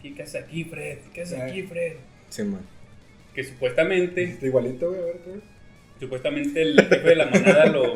[0.03, 0.99] "¿Qué- ¿Qué haces aquí, Fred?
[1.13, 1.93] ¿Qué haces aquí, Fred?
[2.31, 2.61] Sí, man.
[3.35, 5.17] Que supuestamente, Está igualito, güey, a ver,
[5.99, 7.95] supuestamente el jefe de la manada lo,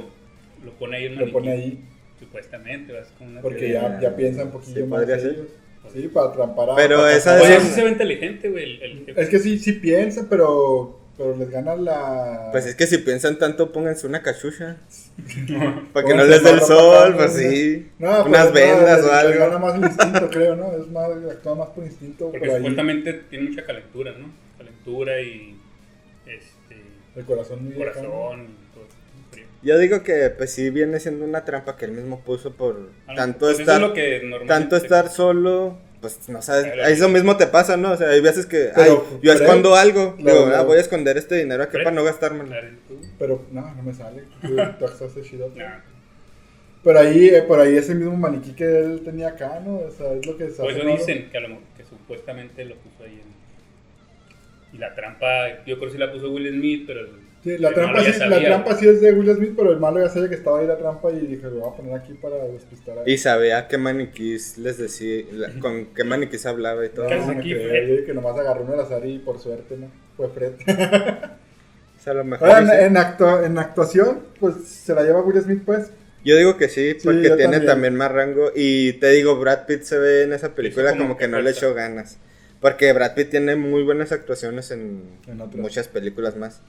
[0.64, 1.85] lo pone ahí en Lo pone ahí.
[2.18, 5.35] Supuestamente, vas como una Porque ya, ya piensa un poquillo Sí, más podría ellos.
[5.35, 5.64] ser.
[5.92, 6.75] Sí, para trampar a...
[6.77, 8.62] Pero para esa Oye, es- sí se ve inteligente, güey.
[8.64, 9.20] El, el jefe.
[9.20, 12.49] Es que sí, sí piensa, pero, pero les gana la...
[12.53, 14.77] Pues es que si piensan tanto, pónganse una cachucha.
[15.92, 17.38] Para que Pónganse no les dé el sol, pues ¿no?
[17.40, 17.87] sí.
[17.99, 19.59] No, pues, Unas no, vendas les- o les gana algo.
[19.66, 20.73] más el instinto, creo, ¿no?
[20.73, 22.57] Es más, actúa más por instinto Porque por ahí.
[22.57, 24.44] supuestamente tiene mucha calentura, ¿no?
[24.59, 25.57] Calentura y.
[26.27, 26.77] Este.
[27.17, 28.05] El corazón muy Corazón
[28.43, 28.85] y todo.
[29.31, 29.45] frío.
[29.62, 33.14] Yo digo que pues sí viene siendo una trampa que él mismo puso por Ah,
[33.14, 36.88] tanto pues estar es lo que tanto estar solo, pues no sabes, Claro.
[36.88, 37.93] eso mismo te pasa, ¿no?
[37.93, 40.64] O sea, hay veces que Pero, ay, yo escondo algo, claro, digo, ah, claro.
[40.67, 42.53] voy a esconder este dinero aquí para no gastármelo.
[43.19, 44.25] Pero no, no me sale.
[44.43, 45.51] Tú, tú acceso chido.
[45.55, 45.79] Nah.
[46.83, 49.77] Pero ahí, eh, por ahí ese mismo maniquí que él tenía acá, ¿no?
[49.79, 50.99] O sea, es lo que se Por hace eso raro.
[50.99, 53.34] dicen que, a lo, mejor- que supuestamente lo puso ahí en.
[54.75, 57.01] Y la trampa, yo creo que sí la puso Will Smith, pero.
[57.01, 59.35] el- Sí, la el trampa, malo ya sí, la sabía, trampa sí es de Will
[59.37, 61.69] Smith, pero el malo ya sabía que estaba ahí la trampa y dije, lo voy
[61.73, 66.05] a poner aquí para despistar a Y sabía qué maniquís les decía, la- con qué
[66.05, 67.05] maniquís hablaba y todo.
[67.05, 67.99] No, ¿Qué haces me aquí, quedé Fred?
[67.99, 69.91] ahí, que nomás agarró uno al azar y por suerte, ¿no?
[70.17, 70.53] Fue Fred.
[71.99, 75.03] O sea, a lo mejor Ahora, en, dice- en, actua- en actuación, pues se la
[75.03, 75.91] lleva Will Smith, pues.
[76.25, 77.67] Yo digo que sí, porque tiene también.
[77.67, 77.97] también.
[77.97, 78.51] más rango.
[78.55, 81.41] Y te digo, Brad Pitt se ve en esa película como como, que que no
[81.41, 82.19] le echó ganas.
[82.64, 86.62] Porque Brad Pitt tiene muy buenas actuaciones en, En muchas películas más.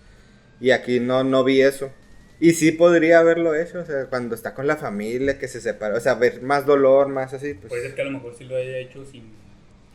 [0.59, 1.89] Y aquí no, no vi eso.
[2.37, 5.95] Y sí podría haberlo hecho, o sea, cuando está con la familia, que se separa,
[5.95, 7.69] o sea, ver más dolor, más así, pues.
[7.69, 9.23] Puede ser que a lo mejor sí lo haya hecho sin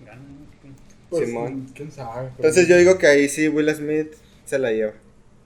[0.06, 0.24] ganas.
[1.10, 1.66] Pues, Simón.
[1.74, 2.30] ¿Quién sabe?
[2.34, 4.14] Entonces yo digo que ahí sí Will Smith
[4.46, 4.94] se la lleva.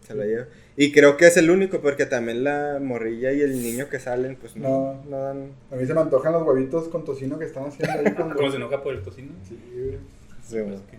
[0.07, 0.47] Se la lleva.
[0.77, 4.37] Y creo que es el único, porque también la morrilla y el niño que salen,
[4.37, 5.05] pues no, No.
[5.11, 5.51] no dan.
[5.73, 8.37] A mí se me antojan los huevitos con tocino que están haciendo ahí cuando...
[8.37, 9.33] ¿Cómo se enoja por el tocino?
[9.49, 9.99] Sí, güey.
[10.47, 10.99] Sí, Pues que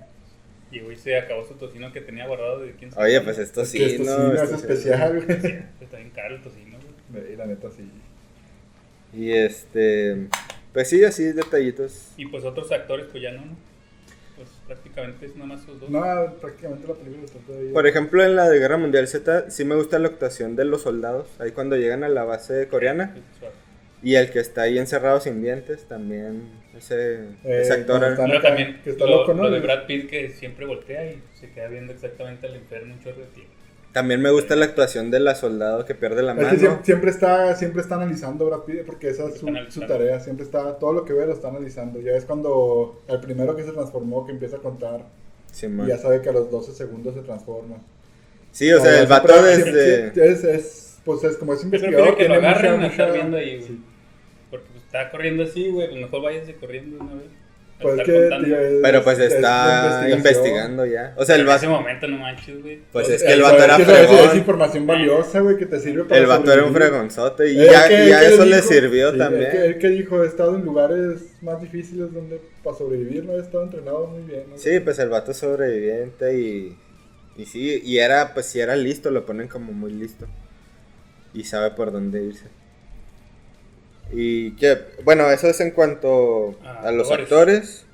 [0.71, 3.61] llegó y se acabó su tocino que tenía guardado de quién sabe Oye, pues esto
[3.61, 4.15] Es sí, que esto ¿no?
[4.15, 4.61] sí, no es Esto sí.
[4.61, 5.63] especial, güey.
[5.81, 6.77] Está bien caro el tocino,
[7.11, 7.33] güey.
[7.33, 7.89] Y la neta sí.
[9.13, 10.27] Y este,
[10.73, 12.09] pues sí, así detallitos.
[12.17, 13.55] Y pues otros actores, pues ya no, ¿no?
[14.35, 15.89] Pues prácticamente es nada más esos dos.
[15.89, 16.01] No,
[16.41, 17.71] prácticamente la película está todavía...
[17.71, 20.81] Por ejemplo, en la de Guerra Mundial Z, sí me gusta la actuación de los
[20.81, 21.29] soldados.
[21.39, 23.15] Ahí cuando llegan a la base coreana.
[23.39, 23.53] Suave.
[24.05, 26.43] Y el que está ahí encerrado sin dientes, también.
[26.77, 27.99] Ese, Eh, ese actor.
[27.99, 29.43] Pero acá, también que está lo, loco, ¿no?
[29.43, 32.99] lo de Brad Pitt que siempre voltea y se queda viendo exactamente al enfermo un
[33.03, 33.51] chorro de tiempo.
[33.93, 36.49] También me gusta la actuación de la soldado que pierde la Es mano.
[36.51, 40.19] que siempre, siempre está, siempre está analizando Brad Pitt, porque esa es su, su tarea,
[40.19, 41.99] siempre está, todo lo que ve lo está analizando.
[42.01, 45.05] Ya es cuando el primero que se transformó, que empieza a contar,
[45.51, 47.77] Sí, y ya sabe que a los 12 segundos se transforma.
[48.51, 50.07] Sí, o sea, No, el vato desde.
[50.31, 53.17] Es, es, pues es como es investigador, que lo tiene agarren mucha, a estar mucha-
[53.19, 53.67] viendo ahí, güey.
[53.67, 53.81] sí.
[54.95, 57.25] Pues, está corriendo así, güey, pues mejor váyanse corriendo una vez.
[57.77, 58.45] Pues estar que, contando.
[58.47, 61.13] tío, es- Pero pues es está investigando ya.
[61.17, 62.79] O sea, el en ese vato, momento no manches, güey.
[62.93, 64.37] pues Eh, es que el eh, vato era es que es- fregón.
[64.37, 67.89] información valiosa, güey, que te sirve para El vato era un fregonzote y Eh, ya,
[67.89, 69.43] que- ya que eso le sirvió sí, también.
[69.47, 73.33] El que, el que dijo, he estado en lugares más difíciles donde para sobrevivir no
[73.33, 74.43] he estado entrenado muy bien.
[74.51, 74.57] ¿no?
[74.57, 76.77] Sí, pues el vato es sobreviviente y,
[77.35, 80.27] y sí, y era, pues si era listo, lo ponen como muy listo.
[81.33, 82.45] Y sabe por dónde irse.
[84.15, 87.23] Y que, bueno, eso es en cuanto Ah, a los actores.
[87.31, 87.85] actores.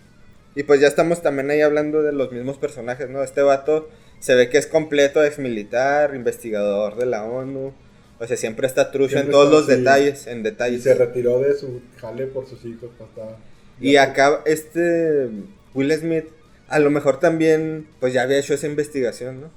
[0.55, 3.23] Y pues ya estamos también ahí hablando de los mismos personajes, ¿no?
[3.23, 7.73] Este vato se ve que es completo, ex militar, investigador de la ONU.
[8.19, 9.79] O sea, siempre está trucho en todos los así.
[9.79, 10.83] detalles, en Y detalles.
[10.83, 12.91] se retiró de su jale por sus hijos.
[12.97, 13.37] pues, estaba-
[13.79, 15.29] Y acá, este
[15.73, 16.25] Will Smith,
[16.67, 19.49] a lo mejor también, pues ya había hecho esa investigación, ¿no?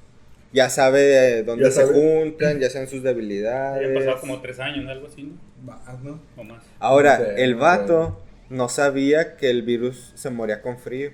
[0.53, 1.93] Ya sabe eh, dónde Ya se sabe.
[1.95, 3.93] juntan, ya saben sus debilidades.
[3.99, 5.33] pasado como tres años, algo así, ¿no?
[5.65, 6.21] Más, ¿no?
[6.37, 6.63] O más.
[6.79, 11.11] Ahora, No sé, el vato no sabía que el virus se moría con frío,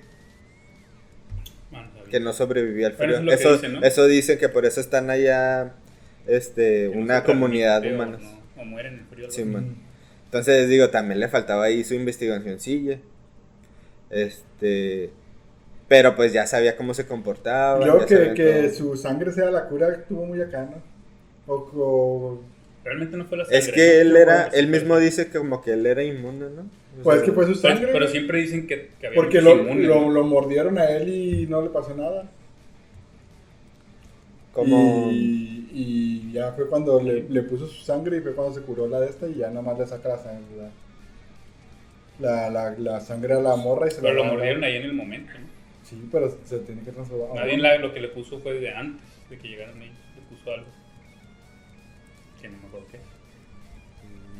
[1.73, 3.17] Ah, no que no sobrevivía al frío.
[3.17, 3.81] eso es eso, dicen, ¿no?
[3.83, 5.73] eso dicen que por eso están allá,
[6.27, 8.21] este, Que una comunidad de humanos.
[8.21, 9.31] no- O mueren en el frío.
[9.31, 9.75] Sí, man.
[10.25, 12.99] Entonces, digo, también le faltaba ahí su investigacioncilla.
[14.09, 15.11] Este.
[15.87, 17.81] Pero pues ya sabía cómo se comportaba.
[17.81, 20.81] Y luego ya que, su sangre sea la cura estuvo muy acá, ¿no?
[21.53, 22.41] O, o-
[22.83, 23.59] Realmente no fue la sangre.
[23.59, 26.61] Es que él era, él mismo dice que como que él era inmune, ¿no?
[27.01, 27.87] O pues sea, que fue su sangre.
[27.91, 30.09] pero siempre dicen que, que había Porque lo, inmunes, lo, ¿no?
[30.09, 32.31] lo mordieron a él y no le pasó nada.
[34.51, 35.09] como...
[35.11, 38.87] Y, y ya fue cuando le, le puso su sangre y fue cuando se curó
[38.87, 40.71] la de esta y ya nada más le saca la sangre.
[42.19, 44.75] La, la, la, la sangre a la morra y se Pero la lo mordieron ahí
[44.75, 45.47] en el momento, ¿no?
[45.83, 47.45] Sí, pero se tiene que transformar.
[47.57, 49.97] La- lo que le puso fue de antes de que llegaran ellos.
[50.15, 50.67] Le puso algo.
[52.41, 52.99] Que no me acuerdo qué.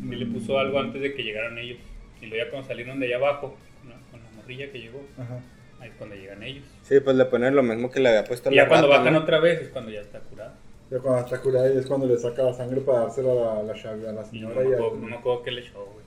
[0.10, 1.78] Sí le puso algo antes de que llegaran ellos.
[2.22, 5.02] Y luego ya cuando salieron de allá abajo, con la, con la morrilla que llegó,
[5.18, 5.40] Ajá.
[5.80, 6.66] ahí es cuando llegan ellos.
[6.84, 8.88] Sí, pues le ponen lo mismo que le había puesto a Y la ya cuando
[8.88, 9.20] rata, bajan ¿no?
[9.20, 10.54] otra vez es cuando ya está curado.
[10.90, 13.52] Ya cuando está curada y es cuando le saca la sangre para dársela a la,
[13.60, 14.56] a la Y no señora.
[14.62, 16.06] me y acuerdo, no me acuerdo qué le echó, güey.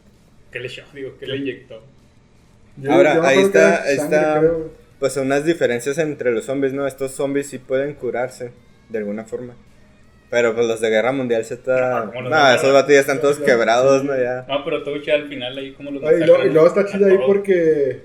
[0.53, 0.83] ¿Qué le echó?
[0.93, 1.83] Digo, ¿qué le inyectó?
[2.77, 4.39] Yo- Ahora, yo ahí está- sangre, está.
[4.41, 4.71] creo.
[5.01, 6.87] Pues unas diferencias entre los zombies, ¿no?
[6.87, 8.53] Estos zombies sí pueden curarse,
[8.89, 9.55] de alguna forma.
[10.31, 12.07] Pero pues los de Guerra Mundial se está...
[12.07, 14.07] No, los No, Guerra- esos ya están todos quebrados, sí.
[14.09, 14.17] ¿no?
[14.17, 14.45] Ya.
[14.49, 16.85] No, pero todo chido al final ahí como los Ah, y, luego, y luego está
[16.87, 18.03] chido ahí porque.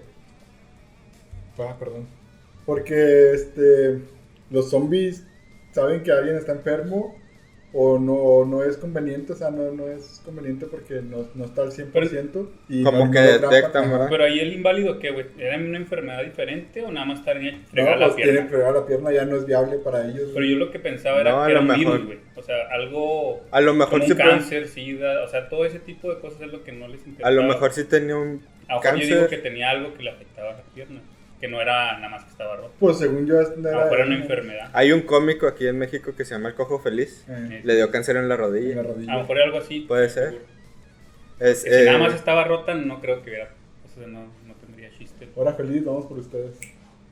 [1.58, 2.08] Ah, perdón.
[2.66, 4.00] Porque este.
[4.52, 5.26] Los zombies
[5.72, 7.16] saben que alguien está enfermo.
[7.72, 11.62] O no, no es conveniente, o sea, no, no es conveniente porque no, no está
[11.62, 12.50] al 100%.
[12.68, 14.08] y Como no- que no detectan.
[14.10, 15.28] Pero ahí el inválido, ¿qué, güey?
[15.38, 18.48] ¿Era una enfermedad diferente o nada más tenía No, fregada la pues pierna?
[18.50, 20.32] fregada la pierna, ya no es viable para ellos.
[20.34, 22.18] Pero yo lo que pensaba era No, a que era un virus, güey.
[22.36, 25.78] O sea, algo A lo mejor como sí un cáncer, sida, o sea, todo ese
[25.80, 27.28] tipo de cosas es lo que no les interesaba.
[27.30, 29.42] A lo mejor sí tenía un mejor yo digo que cáncer.
[29.44, 31.02] tenía algo que le afectaba a la pierna,
[31.39, 32.73] que no era nada más que estaba roto.
[32.80, 34.69] Pues según yo, es- A lo mejor era una enfermedad.
[34.73, 37.25] Hay un cómico aquí en México que se llama El Cojo Feliz.
[37.30, 38.80] Eh, Le dio cáncer en la en la rodilla.
[38.80, 39.15] A lo rodilla.
[39.17, 39.82] mejor era algo así.
[39.82, 40.30] Puede ser.
[40.32, 40.45] seguro.
[41.39, 43.49] Es, Que si eh, nada más estaba rota, no creo que hubiera.
[43.86, 45.30] O sea, no, no tendría chiste.
[45.38, 46.58] Ahora feliz, vamos por ustedes.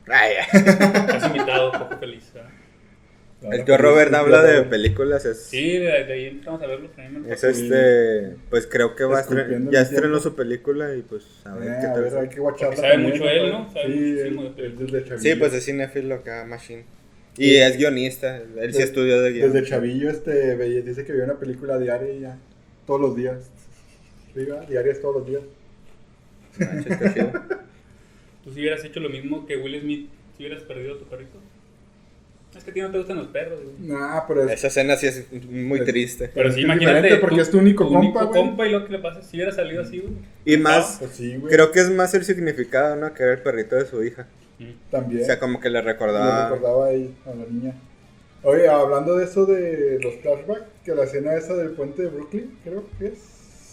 [0.08, 2.30] ay, Has invitado, poco feliz.
[2.34, 2.50] ¿verdad?
[3.52, 5.24] El tío Robert habla de películas.
[5.26, 6.90] Es, Sí, de, de ahí empezamos a verlo.
[6.90, 8.36] también me es este.
[8.50, 9.68] Pues creo que va a Esculpiendo estrenar.
[9.68, 10.20] en Ya estrenó tiempo.
[10.22, 12.04] su película y pues a ver Eh, qué a tal.
[12.04, 13.72] ver, hay que sabe también, mucho él, ¿no?
[13.72, 15.20] Sabe Sí, muchísimo él- de él desde chavillo.
[15.34, 16.86] Sí, pues es cinéfilo acá, Machine.
[17.38, 18.38] Y es guionista.
[18.60, 19.54] Él sí estudió de guion.
[19.54, 22.38] Desde chavillo este, veía- dice que veía una película diaria y ya,
[22.88, 23.52] todos los días.
[24.34, 24.68] ¿verdad?
[24.68, 25.42] diarias todos los días.
[26.60, 27.32] Manches, chido.
[28.44, 31.40] ¿Tú si hubieras hecho lo mismo que Will Smith si hubieras perdido a tu perrito?
[32.56, 33.76] Es que a ti no te gustan los perros, güey.
[33.90, 36.32] Nah, pero es, Esa escena sí es muy triste.
[36.34, 37.18] Pero sí, es imagínate.
[37.18, 38.42] porque es tu único compa, güey.
[38.42, 40.14] compa y lo que le pasa si hubiera salido así, güey.
[40.46, 41.54] Y más, pues sí, güey.
[41.54, 43.14] creo que es más el significado, ¿no?
[43.14, 44.28] Que era el perrito de su hija.
[44.90, 45.22] También.
[45.22, 46.50] O sea, como que le Le recordaba.
[46.50, 47.76] recordaba ahí a la niña.
[48.44, 52.58] Oye, hablando de eso de los flashbacks, que la escena esa del puente de Brooklyn,
[52.64, 53.20] creo que es,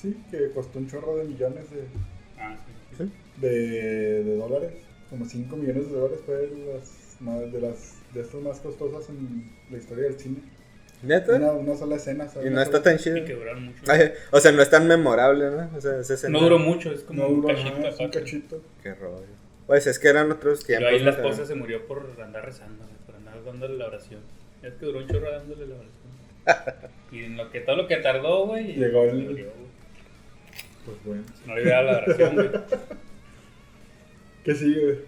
[0.01, 1.83] sí, que costó un chorro de millones de,
[2.39, 2.57] Ah,
[2.99, 3.05] sí.
[3.05, 3.13] ¿Sí?
[3.41, 4.73] de, de dólares,
[5.09, 9.51] como 5 millones de dólares fue de las, de las de estas más costosas en
[9.71, 10.39] la historia del cine.
[11.03, 11.35] ¿Neta?
[11.35, 12.51] Una, una sola escena, ¿sabes?
[12.51, 13.17] Y no está tan chido.
[13.19, 13.83] mucho.
[13.89, 15.71] Ay, o sea, no es tan memorable, ¿no?
[15.77, 17.77] O sea, esa escena- No duró mucho, es como No un duró cachito.
[17.77, 18.63] nada, es un cachito.
[18.83, 19.27] Qué rollo.
[19.67, 20.93] Pues es que eran otros Pero tiempos.
[20.93, 21.17] ahí la ¿no?
[21.19, 24.21] esposa se murió por andar rezando, por andar dándole la oración.
[24.63, 26.91] Es que duró un chorro dándole la oración.
[27.13, 28.75] y en lo que todo lo que tardó, güey.
[28.77, 29.47] Llegó el- murió.
[30.87, 31.23] Pues bueno.
[31.47, 32.51] No le dado la oración, güey.
[34.45, 35.01] ¿Qué sigue?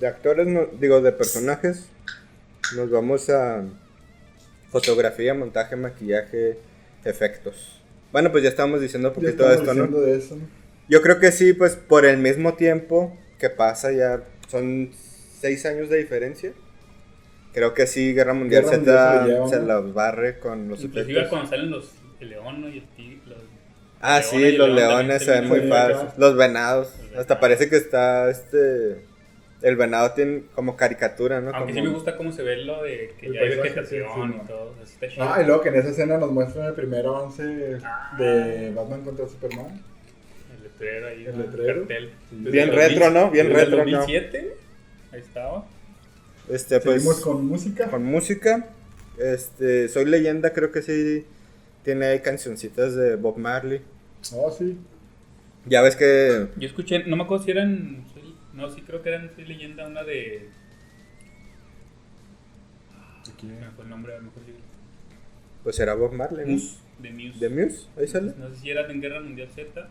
[0.00, 1.88] De actores, no- digo, de personajes,
[2.76, 3.64] nos vamos a
[4.70, 6.58] fotografía, montaje, maquillaje,
[7.04, 7.80] efectos.
[8.12, 9.82] Bueno, pues ya estábamos diciendo un poquito de estamos esto, ¿no?
[9.86, 10.48] diciendo de eso, ¿no?
[10.88, 14.90] Yo creo que sí, pues por el mismo tiempo que pasa ya son
[15.40, 16.52] seis años de diferencia.
[17.54, 21.28] Creo que sí, Guerra Mundial Guerra Z Mundial se los barre con los Inclusive efectos.
[21.30, 23.18] cuando salen los el león y el tigre.
[23.26, 23.38] Los,
[24.00, 26.14] Ah, el sí, león los leones se ven muy acá.
[26.16, 26.92] Los venados.
[27.16, 29.04] Hasta parece que está este.
[29.62, 31.50] El venado tiene como caricatura, ¿no?
[31.54, 34.08] Aunque Como- sí me gusta cómo se ve lo de que El ya hay vegetación
[34.14, 34.74] sí, sí, y todo.
[34.82, 35.24] Está chido.
[35.24, 38.14] Ah, y luego que en esa escena nos muestran el primer avance Ah.
[38.18, 39.80] de Batman contra Superman.
[40.56, 41.24] El letrero ahí.
[41.26, 41.78] El letrero.
[41.86, 42.10] cartel.
[42.30, 42.36] Sí.
[42.50, 43.30] Bien el retro, ¿no?
[43.30, 43.98] Bien desde el retro, ¿no?
[43.98, 44.56] 2007,
[45.12, 45.64] ahí estaba.
[46.50, 46.96] Este, pues.
[46.96, 47.88] Seguimos con música.
[47.88, 48.66] con música.
[49.18, 51.24] Este, Soy Leyenda, creo que sí
[51.84, 53.80] tiene ahí cancioncitas de Bob Marley.
[54.34, 54.76] Oh, sí.
[55.66, 58.04] Ya ves que Yo escuché, no me acuerdo si eran.
[58.54, 60.48] No, sí creo que Soy Leyenda, una de.
[63.24, 64.52] Se me fue el nombre, a lo mejor sí.
[65.62, 66.44] pues era Bob Marley.
[66.98, 67.38] de Muse.
[67.38, 67.86] ¿De Muse?
[67.98, 68.32] Ahí sale.
[68.38, 69.88] No sé si era en Guerra Mundial Z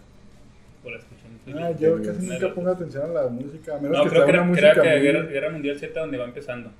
[0.83, 1.79] o la escuché en Ah, Leyenda.
[1.79, 3.75] yo Una casi de nunca pongo atención a la música.
[3.75, 5.01] A menos No, que creo sea que una era, música creo que muy...
[5.01, 6.71] Guerra, Guerra Mundial Z donde va empezando.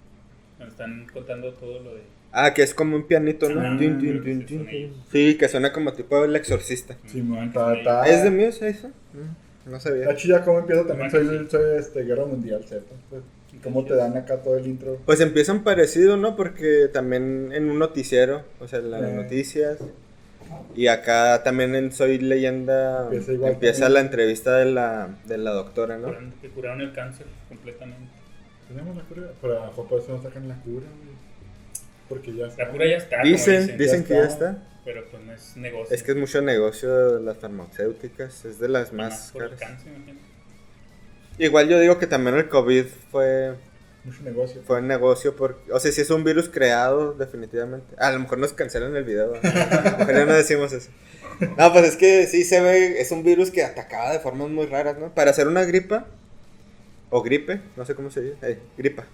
[0.59, 2.01] Donde están contando todo lo de.
[2.33, 3.59] Ah, que es como un pianito, ¿no?
[3.61, 4.93] Ah, sí.
[5.11, 6.97] Sí, que suena como tipo el exorcista.
[7.05, 8.87] Simón, está, está, ¿Es de Muse eso?
[8.87, 10.03] Mm, No sabía.
[10.03, 11.11] Está chida cómo empieza también.
[11.11, 12.81] Soy, soy este, Guerra Mundial Z.
[13.09, 13.21] Pues,
[13.53, 14.97] y cómo te dan acá todo el intro.
[15.05, 16.35] Pues empiezan parecido, ¿no?
[16.35, 19.13] Porque también en un noticiero, o sea, las Eh.
[19.13, 19.77] noticias.
[20.75, 25.51] Y acá también en Soy Leyenda Empieza igual empieza la entrevista de la, de la
[25.51, 26.13] doctora, ¿no?
[26.41, 28.11] Que curaron el cáncer completamente.
[28.67, 29.27] Tenemos la cura.
[29.41, 31.15] Pero a lo mejor por eso no sacan la cura, güey.
[32.09, 32.63] Porque ya está.
[32.65, 33.21] La cura ya está.
[33.23, 34.63] Dicen, dicen ya que ya está.
[34.83, 35.95] Pero pues no es negocio.
[35.95, 39.59] Es que es mucho negocio de las farmacéuticas, es de las más caras.
[39.59, 40.25] cáncer, imagínate.
[41.37, 43.55] Igual yo digo que también el COVID fue,
[44.03, 44.61] Mucho negocio.
[44.65, 47.95] fue un negocio, porque, o sea, si es un virus creado, definitivamente.
[47.97, 49.39] A lo mejor nos cancelan el video, ¿no?
[49.41, 50.89] pero ya no decimos eso.
[51.57, 54.65] No, pues es que sí se ve, es un virus que atacaba de formas muy
[54.67, 55.13] raras, ¿no?
[55.13, 56.05] Para hacer una gripa,
[57.09, 59.05] o gripe, no sé cómo se dice, eh, gripa,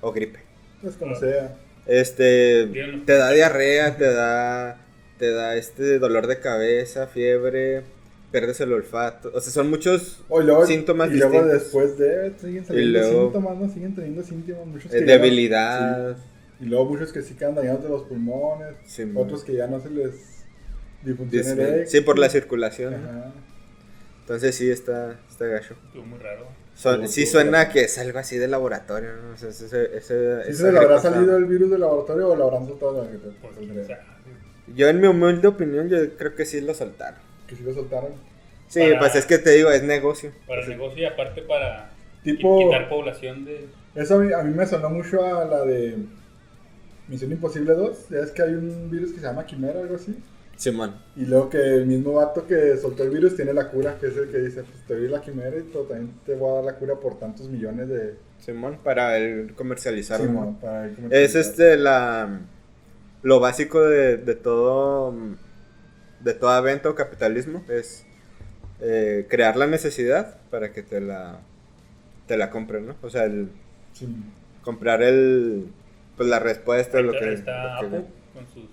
[0.00, 0.40] o gripe.
[0.82, 1.56] Pues como sea.
[1.86, 2.66] Este,
[3.06, 4.78] te da diarrea, te da,
[5.18, 7.82] te da este dolor de cabeza, fiebre,
[8.32, 11.62] pierdes el olfato, o sea, son muchos O y luego, síntomas y luego distintos.
[11.62, 13.68] después de siguen saliendo luego- síntomas, ¿no?
[13.72, 14.66] Siguen teniendo síntomas.
[14.66, 16.16] Muchos Eh, que debilidad.
[16.16, 16.22] sí.
[16.60, 18.74] Y luego muchos que sí quedan dañados de los pulmones.
[18.86, 20.14] Sí, otros que ya no se les
[21.04, 21.90] difunciona el Dis- ex.
[21.90, 22.94] Sí, por la circulación.
[22.94, 23.32] Ajá.
[24.22, 25.74] Entonces sí, está, está gacho.
[25.86, 26.46] Estuvo muy raro.
[26.74, 29.34] Son- sí suena que es algo así de laboratorio, ¿no?
[29.34, 32.36] O sea, ese, ese, ese- ¿Sí se le habrá salido el virus del laboratorio o
[32.36, 33.10] lo habrán soltado la?
[33.10, 33.56] Pues,
[34.74, 37.20] Yo en mi humilde opinión, yo creo que sí lo soltaron.
[37.46, 38.10] que sí lo soltaron.
[38.68, 40.32] Sí, Para- pues es que te digo, es negocio.
[40.48, 41.90] para el negocio y aparte para
[42.24, 43.66] Tipo- qui- quitar población de.
[43.94, 45.96] Eso a mí, a mí me sonó mucho a la de
[47.08, 48.08] Misión Imposible 2.
[48.10, 50.16] Ya es que hay un virus que se llama Quimera, algo así.
[50.56, 50.96] Simón.
[51.14, 54.16] Y luego que el mismo vato que soltó el virus tiene la cura, que es
[54.16, 56.64] el que dice, pues te doy la quimera y pero también te voy a dar
[56.64, 58.14] la cura por tantos millones de...
[58.38, 59.48] Simón, para el.
[59.50, 61.40] Sí, para el Es comercializar.
[61.42, 62.40] este la
[63.26, 65.12] lo básico de, de todo
[66.20, 68.06] de toda venta o capitalismo es
[68.80, 71.40] eh, crear la necesidad para que te la
[72.28, 72.94] te la compren, ¿no?
[73.02, 73.48] O sea, el
[73.92, 74.06] Sí.
[74.62, 75.66] comprar el
[76.16, 78.70] pues la respuesta lo Ahí que, está lo que- Apple con sus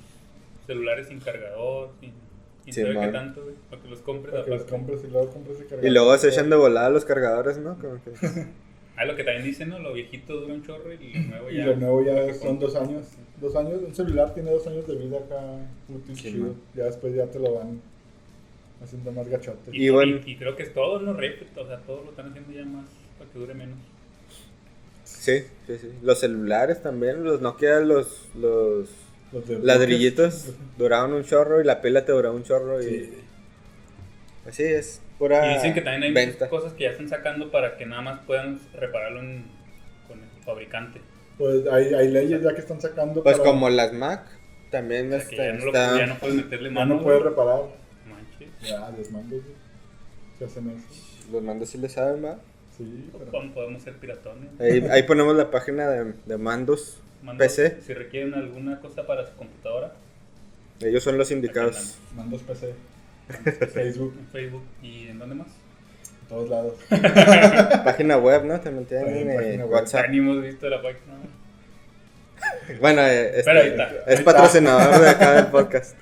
[0.68, 2.12] celulares sin cargador, sin.
[2.64, 3.12] sin Sí, saber qué man.
[3.12, 3.56] tanto, güey.
[3.70, 4.76] Para que los compres Para que los aparte.
[4.78, 5.92] compres y luego compres el y cargador.
[5.92, 7.78] luego se echan de volada los cargadores, ¿no?
[7.80, 8.12] Como que-
[8.96, 9.80] Ah, lo que también dicen, ¿no?
[9.80, 11.66] Lo viejito dura un chorro y lo nuevo Y ya.
[11.66, 13.08] lo nuevo ya son dos años.
[13.44, 15.42] Dos años, un celular tiene dos años de vida acá,
[15.90, 16.56] útil, Sí, chido.
[16.74, 17.82] Ya después ya te lo van
[18.82, 19.70] haciendo más gachote.
[19.74, 20.20] Y, Y bueno.
[20.26, 21.12] y- y creo que es todo, ¿no?
[21.14, 22.86] Repito, o sea, todo lo están haciendo ya más
[23.20, 23.78] para que dure menos.
[25.04, 25.90] sí, sí, sí.
[26.02, 28.90] Los celulares también, los Nokia, los los
[29.34, 33.14] Los ladrillitos duraban un chorro y la pila te duraba un chorro y Sí.
[34.48, 36.34] así es pura Y dicen que también hay venta.
[36.46, 39.46] muchas cosas que ya están sacando para que nada más puedan repararlo en-
[40.08, 41.02] con el fabricante.
[41.38, 44.26] Pues hay, hay leyes ya que están sacando Pues para- como las Mac,
[44.72, 46.96] también O sea, está, ya no, lo- está- ya no puedes meterle ya mano.
[46.96, 47.62] no puedes reparar.
[48.10, 48.50] Manches.
[48.70, 49.56] Ya, desmandos, güey.
[50.40, 50.88] Se hacen eso.
[51.32, 52.40] los mandos sí le saben, va.
[52.78, 53.32] Sí, pero...
[53.32, 54.50] ¿Cómo podemos ser piratones?
[54.60, 57.82] Ahí, ahí ponemos la página de, de mandos Mandos, PC.
[57.86, 59.94] Si requieren alguna cosa para su computadora,
[60.82, 61.98] Ellos son los indicados.
[62.16, 62.74] Mandos PC.
[63.74, 65.48] Facebook, en Facebook y en dónde más.
[66.34, 66.74] Todos lados.
[67.86, 68.60] página web, ¿no?
[68.60, 69.64] También tienen eh.
[69.64, 70.10] WhatsApp.
[70.10, 71.14] Ni hemos visto la página.
[72.82, 73.76] Bueno, eh, este,
[74.08, 75.96] es patrocinador de acá del podcast.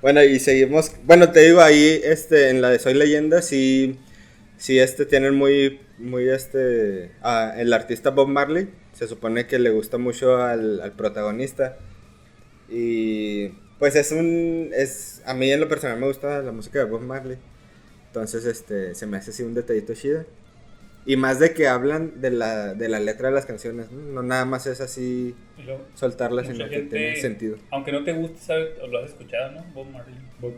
[0.00, 0.92] Bueno, y seguimos.
[1.04, 3.98] Bueno, te digo, ahí este, en la de Soy Leyenda, sí,
[4.56, 9.70] sí este, tienen muy, muy este, ah, el artista Bob Marley, se supone que le
[9.70, 11.76] gusta mucho al, al protagonista.
[12.70, 14.70] Y Pues es un.
[14.72, 17.36] Es, a mí en lo personal me gusta la música de Bob Marley.
[18.12, 20.26] Entonces, este, se me hace así un detallito chido.
[21.06, 24.00] Y más de que hablan de la, de la letra de las canciones, ¿no?
[24.12, 27.56] No nada más es así Y luego, soltarlas, mucha sino que gente, tiene sentido.
[27.70, 28.78] Aunque no te guste, ¿sabes?
[28.82, 29.64] O lo has escuchado, ¿no?
[29.74, 30.14] Bob Marley.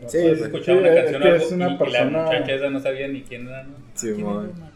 [0.07, 2.53] Sí, Has escuchado sí, una es canción que es una y, y persona- la muchacha
[2.53, 3.75] esa no sabía ni quién era, ¿no?
[3.95, 4.21] Sí, ¿Quién.
[4.25, 4.73] Bob Marley?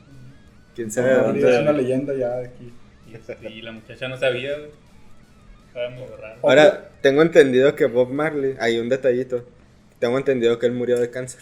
[0.75, 1.41] ¿Quién sabe de Bob dónde?
[1.41, 2.73] Marley es una leyenda ya de aquí.
[3.43, 4.71] Y, y la muchacha no sabía, güey.
[5.67, 6.39] Estaba muy raro.
[6.41, 9.45] Ahora, tengo entendido que Bob Marley, hay un detallito.
[9.99, 11.41] Tengo entendido que él murió de cáncer.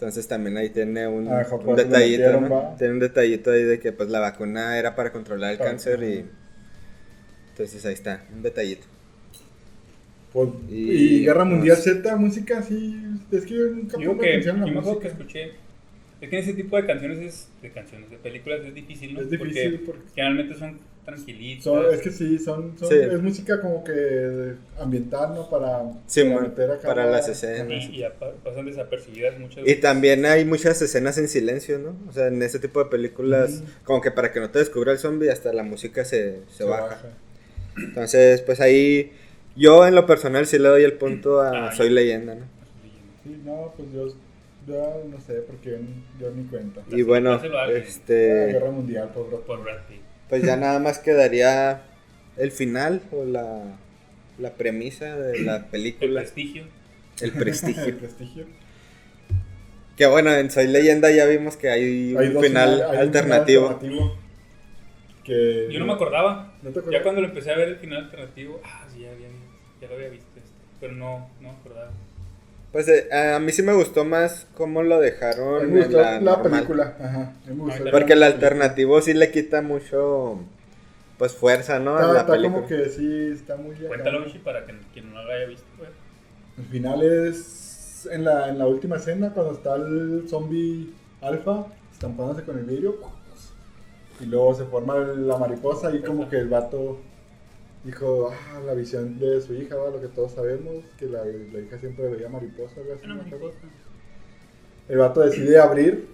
[0.00, 2.50] Entonces también ahí tiene un, A lo mejor un por eso lo detallito, metieron, ¿no?
[2.70, 2.76] va.
[2.78, 6.24] Tiene un detallito ahí de que pues la vacuna era para controlar el cáncer y...
[7.50, 8.86] Entonces ahí está, un detallito.
[10.32, 12.96] Pues, Y- y, Guerra Mundial pues- Z, música así.
[13.30, 15.08] Es que yo nunca Digo pongo que, atención a la yo que música.
[15.08, 15.50] escuché.
[16.22, 19.20] Es que en ese tipo de canciones, es, de canciones, de películas, es difícil, ¿no?
[19.20, 21.64] Es difícil porque, porque- generalmente son tranquilitas.
[21.64, 22.94] Son- es que sí, son, son- Sí.
[22.94, 25.48] es música como que ambiental, ¿no?
[25.50, 27.84] Para, Sí, para man, meter acá para la- las escenas.
[27.86, 29.80] y, y apa- pasan desapercibidas muchas Y veces.
[29.80, 31.96] también hay muchas escenas en silencio, ¿no?
[32.08, 34.98] O sea, en ese tipo de películas, como que para que no te descubra el
[34.98, 36.84] zombie, hasta la música se, se, Se baja.
[36.86, 37.08] baja.
[37.76, 39.12] Entonces, pues ahí,
[39.56, 42.44] yo en lo personal sí le doy el punto a Ah, Soy Leyenda, ¿no?
[43.22, 44.06] Sí, no, pues yo,
[44.66, 45.78] yo no sé, porque
[46.20, 46.82] yo ni cuenta.
[46.90, 49.28] Y bueno, a este, Guerra Mundial, por.
[49.42, 49.99] Por Brad Pitt.
[50.30, 51.82] Pues ya nada más quedaría
[52.38, 53.62] el final o la,
[54.38, 56.62] la premisa de la El película, prestigio.
[57.20, 57.98] el El prestigio.
[57.98, 58.46] prestigio.
[59.96, 62.96] que bueno, en Soy Leyenda ya vimos que hay un Hay final final- hay un
[63.02, 63.66] alternativo.
[63.68, 64.16] final alternativo
[65.24, 66.54] que Yo no me acordaba.
[66.62, 66.92] ¿No te acuerdas?
[66.98, 69.28] Ya cuando lo empecé a ver el final alternativo, ah, sí, ya, había,
[69.80, 70.26] ya lo había visto.
[70.36, 70.48] Este,
[70.80, 71.90] pero no, no me acordaba.
[72.72, 76.20] Pues eh, a mí sí me gustó más cómo lo dejaron me en gustó la,
[76.20, 76.96] la, película.
[77.00, 77.32] Ajá.
[77.46, 80.38] me gustó Porque Porque el alternativo sí le quita mucho,
[81.18, 81.96] pues fuerza, ¿no?
[81.96, 82.54] a Está, la está película.
[82.54, 83.74] como que sí, está muy.
[83.74, 85.66] Cuéntalo, Michi, para que quien no lo haya visto.
[85.78, 85.90] güey.
[86.58, 92.44] El final es en la, en la última escena cuando está el zombie alfa estampándose
[92.44, 92.96] con el vidrio.
[94.20, 96.98] Y luego se forma la mariposa y como que el vato
[97.84, 99.90] dijo, ah, la visión de su hija, ¿va?
[99.90, 102.76] lo que todos sabemos, que la, la hija siempre veía mariposa.
[104.88, 106.08] El vato decide abrir.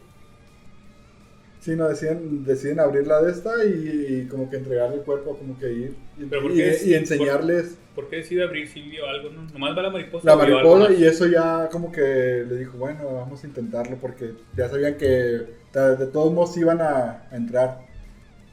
[1.60, 5.36] Sí, no, deciden, deciden abrir la de esta y, y como que entregarle el cuerpo,
[5.36, 8.68] como que ir y, Pero ¿por y- qué es- y enseñarles ¿Por qué decide abrir
[8.68, 9.30] si vio algo?
[9.30, 9.42] No?
[9.52, 10.26] Nomás va la mariposa.
[10.28, 14.68] la mariposa y eso ya como que le dijo, bueno, vamos a intentarlo porque ya
[14.68, 17.85] sabían que de, de todos modos iban a, a entrar.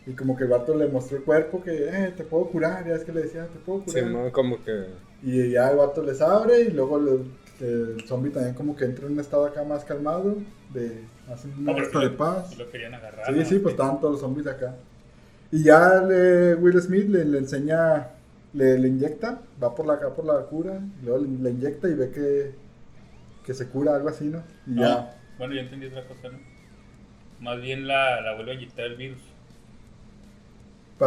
[0.05, 2.95] Y como que el vato le mostró el cuerpo que, eh, te puedo curar, ya
[2.95, 4.11] es que le decía, te puedo Sí, curar.
[4.11, 4.31] ¿no?
[4.31, 4.85] como que...
[5.21, 9.05] Y ya el vato les abre y luego le- el zombie también como que entra
[9.05, 10.35] en un estado acá más calmado,
[10.73, 10.99] de
[11.31, 12.49] hacen pero acto sí de paz.
[12.49, 13.25] sí lo querían agarrar.
[13.33, 13.45] Sí, ¿no?
[13.45, 14.75] sí, pues estaban todos los zombies acá.
[15.51, 18.07] Y ya le- Will Smith le, le enseña,
[18.53, 21.87] le, le inyecta, va por la, acá por la cura, y luego le, le inyecta
[21.87, 22.51] y ve que,
[23.45, 24.43] que se cura, algo así, ¿no?
[24.67, 26.39] Y No, ya, Bueno, yo entendí otra cosa, ¿no?
[27.39, 29.19] Más bien la, la vuelve a inyectar el virus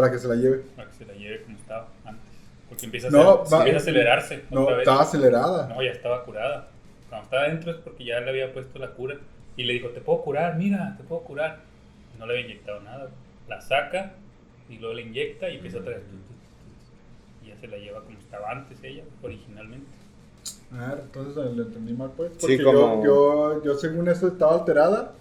[0.00, 0.58] para que se la lleve.
[0.76, 2.24] para que se la lleve como estaba antes.
[2.68, 4.44] Porque empieza a, No, hacer- va- empieza a acelerarse.
[4.50, 4.82] No, otra vez.
[4.88, 5.68] estaba acelerada.
[5.68, 6.68] No, ya estaba curada.
[7.08, 9.16] Cuando estaba adentro es porque ya le había puesto la cura.
[9.56, 11.60] Y le dijo, te puedo curar, mira, te puedo curar.
[12.18, 13.08] No le había inyectado nada.
[13.48, 14.12] La saca
[14.68, 16.02] y luego le inyecta y empieza a traer.
[17.44, 19.86] Y ya se la lleva como estaba antes ella, originalmente.
[20.72, 22.32] Ah, entonces lo entendí mal, pues.
[22.32, 25.12] Sí, Porque como- yo, yo, yo, según eso, estaba alterada,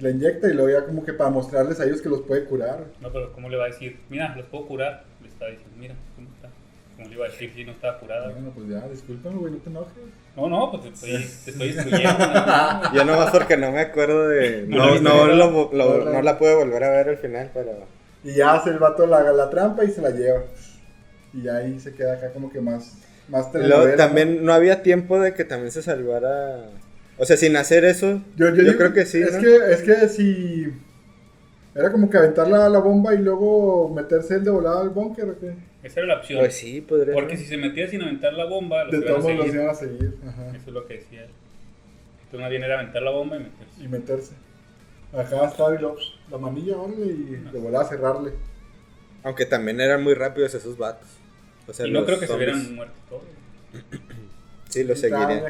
[0.00, 2.84] la inyecta y luego ya como que para mostrarles a ellos que los puede curar.
[3.00, 3.98] No, pero ¿cómo le va a decir?
[4.10, 5.04] Mira, los puedo curar.
[5.22, 6.48] Le está diciendo, mira, ¿cómo está?
[6.96, 8.28] ¿Cómo le iba a decir si no estaba curada?
[8.30, 9.92] Bueno, pues ya, discúlpame, güey, no te enojes.
[10.36, 11.10] No, no, pues te estoy,
[11.44, 12.18] te estoy instruyendo.
[12.26, 12.92] ¿no?
[12.94, 14.66] Yo nomás porque no me acuerdo de...
[14.68, 17.50] No la No, no, lo- lo- No, no la pude volver a ver al final,
[17.54, 17.72] pero...
[18.24, 20.42] Y ya hace el vato la, la trampa y se la lleva.
[21.32, 25.32] Y ahí se queda acá como que más, más luego también no había tiempo de
[25.34, 26.70] que también se salvara...
[27.18, 29.40] O sea, sin hacer eso, Yo, yo, yo digo- creo que sí, Es, ¿no?
[29.40, 30.66] que, es que si.
[31.74, 35.28] Era como que aventar la, la bomba y luego meterse el de volada al búnker
[35.30, 35.54] o qué.
[35.82, 36.38] Esa era la opción.
[36.40, 37.44] Pues sí, podría Porque ser.
[37.44, 39.74] si se metía sin aventar la bomba, los De iban a todos los iban a
[39.74, 40.16] seguir.
[40.26, 40.48] Ajá.
[40.56, 41.30] Eso es lo que decía él.
[42.24, 43.82] Entonces más bien era aventar la bomba y meterse.
[43.84, 44.32] Y meterse.
[45.12, 45.96] Acá está y luego,
[46.30, 48.32] la manilla, órale, y de volada cerrarle.
[49.22, 51.08] Aunque también eran muy rápidos esos vatos.
[51.68, 52.52] O sea, y no creo que se zombies.
[52.54, 53.22] hubieran muerto todos.
[54.70, 55.42] Sí, lo seguirían.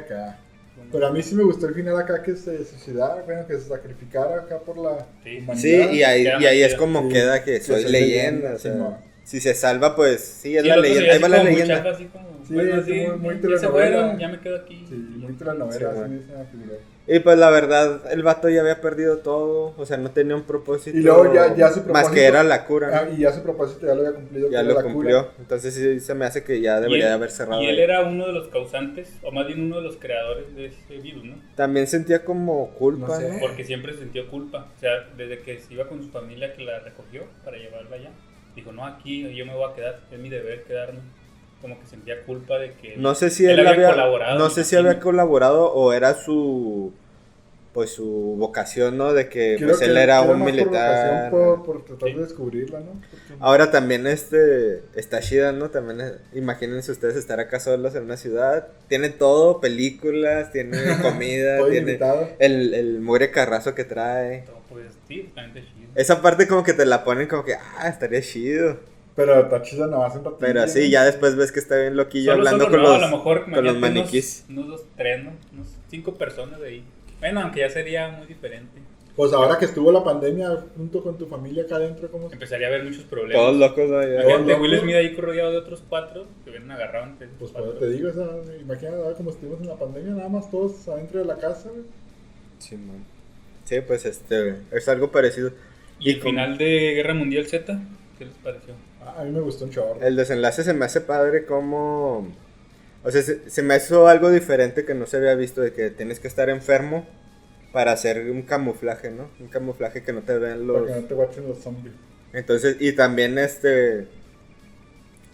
[0.92, 3.68] Pero a mí sí me gustó el final acá que se suicidara, bueno, que se
[3.68, 5.38] sacrificara acá por la Sí.
[5.38, 5.90] humanidad.
[5.90, 8.56] Sí, y ahí, y ahí es como Sí, queda que que soy soy leyenda, o
[8.56, 8.98] sí, sea, no.
[9.24, 11.12] si se salva, pues sí, es Sí, la leyenda.
[11.12, 11.76] Ahí va la leyenda.
[11.78, 13.70] chafa, así como, Sí, bueno, así, muy- muy ya se telenovela.
[13.98, 14.86] fueron, ya me quedo aquí.
[14.88, 16.04] Sí, muy Sí, telenovela, bueno.
[16.14, 16.78] así esa figura.
[17.08, 19.74] Y pues la verdad, el vato ya había perdido todo.
[19.76, 20.98] O sea, no tenía un propósito.
[20.98, 22.88] Y luego ya- ya su Más propósito- que era la cura.
[22.90, 22.96] ¿no?
[22.96, 24.50] Ah, y ya su propósito ya lo había cumplido.
[24.50, 25.22] ya lo la cumplió.
[25.22, 25.34] cura.
[25.38, 27.62] Entonces sí se me hace que ya debería él- de haber cerrado.
[27.62, 27.80] Y él ahí.
[27.82, 31.24] era uno de los causantes, o más bien uno de los creadores de ese virus,
[31.24, 31.36] ¿no?
[31.54, 33.32] También sentía como culpa, No sé.
[33.34, 33.38] ¿no?
[33.38, 34.66] Porque siempre sintió culpa.
[34.76, 38.10] O sea, desde que se iba con su familia que la recogió para llevarla allá,
[38.56, 40.98] dijo, no, aquí yo me voy a quedar, es mi deber quedarme.
[41.62, 42.96] Como que sentía culpa de que...
[42.96, 46.14] No sé si Él él, había había, colaborado, no sé si había colaborado o era
[46.14, 46.92] su
[47.72, 49.12] pues su vocación, ¿no?
[49.12, 51.30] De que Creo pues que- él era un por militar.
[51.30, 52.14] Por, por tratar Sí.
[52.14, 52.92] de descubrirla, ¿no?
[53.10, 55.68] Porque- Ahora también este está chida, ¿no?
[55.68, 61.58] También eh, imagínense ustedes estar acá solos en una ciudad, tiene todo, películas, tiene comida,
[61.68, 62.28] tiene ilimitado.
[62.38, 64.44] el el mugre carrazo que trae.
[64.46, 65.90] No, Pues sí, chido.
[65.96, 68.78] Esa parte como que te la ponen como que ah, estaría chido.
[69.16, 70.38] Pero está chido nada más un ratito.
[70.40, 73.02] Pero sí, ya después ves que está bien loquillo Solo- hablando solo con no, los
[73.02, 74.44] a lo mejor con los maniquís.
[74.50, 75.32] Unos, unos dos, tres, ¿no?
[75.54, 76.84] Unos cinco personas de ahí.
[77.20, 78.78] Bueno, aunque ya sería muy diferente.
[79.16, 82.68] Pues ahora que estuvo la pandemia junto con tu familia acá adentro, ¿cómo Empezaría a
[82.70, 83.34] haber muchos problemas.
[83.42, 83.84] Todos locos.
[83.86, 84.78] Imagínate Todos Will.
[84.80, 87.72] Smith ahí rodeado de otros cuatro que hubieran agarrado entre Pues cuatro.
[87.72, 88.26] te digo, o sea,
[88.60, 91.84] imagínate ahora como estuvimos en la pandemia, nada más todos adentro de la casa, güey.
[92.58, 93.02] Sí, man.
[93.64, 95.50] Sí, pues este es algo parecido.
[95.98, 97.80] Y el como- final de Guerra Mundial Z,
[98.18, 98.74] ¿qué les pareció?
[99.06, 100.00] A mí me gustó un chorro.
[100.00, 102.28] El desenlace se me hace padre como...
[103.04, 105.90] O sea, se, se me hizo algo diferente que no se había visto de que
[105.90, 107.06] tienes que estar enfermo
[107.72, 109.28] para hacer un camuflaje, ¿no?
[109.38, 110.82] Un camuflaje que no te vean los...
[110.82, 111.94] Para que no te guachen los zombies.
[112.32, 114.08] Entonces, y también este...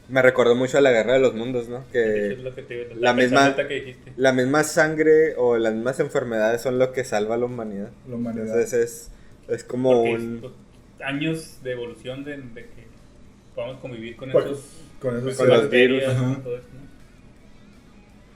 [0.08, 1.84] Me recordó mucho a la Guerra de los Mundos, ¿no?
[1.90, 4.12] Que es lo que te la misma- ahorita que dijiste.
[4.16, 7.90] la misma sangre o las mismas enfermedades son lo que salva a la humanidad.
[8.06, 8.46] La humanidad.
[8.48, 9.10] Entonces es,
[9.48, 10.34] es como Porque un...
[10.34, 10.52] es, pues,
[11.02, 12.91] años de evolución de, de que
[13.54, 16.40] podamos convivir con Pues, esos, con esos Con virus, y ajá.
[16.42, 16.82] todo eso, ¿no?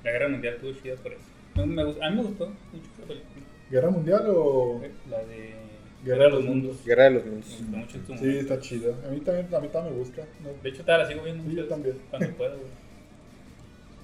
[0.05, 1.23] La Guerra Mundial estuvo chida por eso.
[1.57, 3.47] No, me gust- a mí me gustó mucho esa película.
[3.71, 4.81] ¿Guerra mundial o...?
[5.11, 5.55] La de
[6.05, 6.85] Guerra de los Mundos.
[6.85, 7.61] Guerra de los Mundos.
[7.69, 8.95] Me gustó mucho Sí, está chido.
[9.07, 10.23] A mí también, a mí también me gusta.
[10.45, 10.51] ¿no?
[10.63, 11.97] De hecho, todavía la sigo viendo Sí, muchas yo también.
[12.11, 12.71] cuando puedo, güey.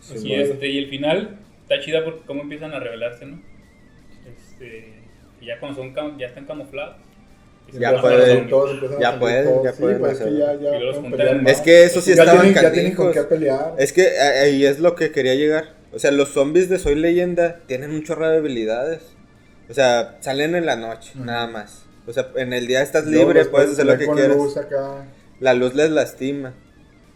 [0.01, 3.41] Sí, este, y el final está chida porque cómo empiezan a revelarse, ¿no?
[4.27, 4.95] Este,
[5.41, 6.97] ya cuando son cam- ya están camuflados.
[7.73, 8.49] Ya pueden-
[9.01, 10.21] ya pueden, ya pueden pues
[11.47, 13.17] es que eso sí estaban canijos.
[13.79, 15.75] Es que ahí es lo que quería llegar.
[15.95, 19.01] O sea, los zombies de Soy Leyenda tienen un chorro de habilidades.
[19.71, 21.85] O sea, salen en la noche, nada más.
[22.07, 24.37] O sea, en el día estás libre, puedes hacer lo que quieras.
[24.37, 25.07] luz acá.
[25.41, 26.53] La luz les lastima.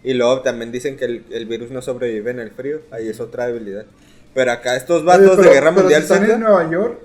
[0.05, 2.80] Y luego también dicen que el, el virus no sobrevive en el frío.
[2.90, 3.84] Ahí es otra debilidad.
[4.34, 7.01] Pero acá estos Oye, vatos de pero- Guerra pero Mundial si están en Nueva York,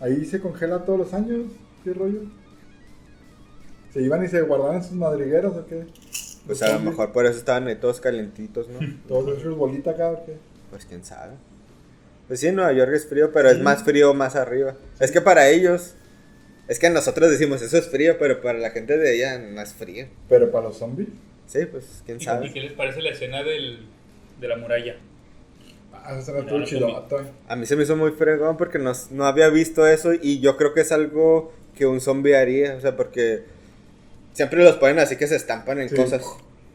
[0.00, 1.42] ahí se congela todos los años.
[1.84, 2.22] ¿Qué rollo?
[3.92, 5.86] ¿Se iban y se guardaban en sus madrigueras o qué?
[6.46, 8.78] pues a lo mejor por eso estaban ahí todos calentitos, ¿no?
[9.08, 10.36] Todos esos bolitas acá o qué?
[10.70, 11.34] Pues quién sabe.
[12.26, 14.74] Pues sí, Nueva York es frío, pero es más frío más arriba.
[14.98, 15.94] Es que para ellos,
[16.66, 19.74] es que nosotros decimos eso es frío, pero para la gente de allá no es
[19.74, 20.06] frío.
[20.28, 21.08] Pero para los zombies.
[21.46, 22.52] Sí, pues quién ¿Y, ¿Y sabe.
[22.52, 23.86] qué les parece la escena del,
[24.40, 24.96] de la muralla?
[25.92, 26.20] Ah.
[27.48, 30.56] A mí se me hizo muy fregón porque no, no había visto eso y yo
[30.56, 32.74] creo que es algo que un zombie haría.
[32.74, 33.42] O sea, porque
[34.32, 35.96] siempre los ponen así que se estampan en Sí.
[35.96, 36.22] cosas,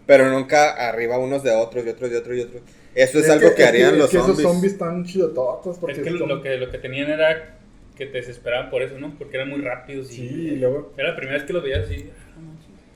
[0.08, 2.62] pero nunca arriba unos de otros y otros de otros y otros.
[2.96, 4.40] Eso es, Es algo que- que, harían es los que zombies.
[4.40, 5.78] esos zombies están chidototos.
[5.78, 7.58] Porque Es que son- lo que, lo que tenían era
[7.98, 9.14] que te desesperaban por eso, ¿no?
[9.18, 10.14] Porque eran muy rápidos y...
[10.16, 10.24] Sí,
[10.54, 10.94] y luego.
[10.98, 12.10] Era la primera vez que los veías así.
[12.10, 12.40] ah.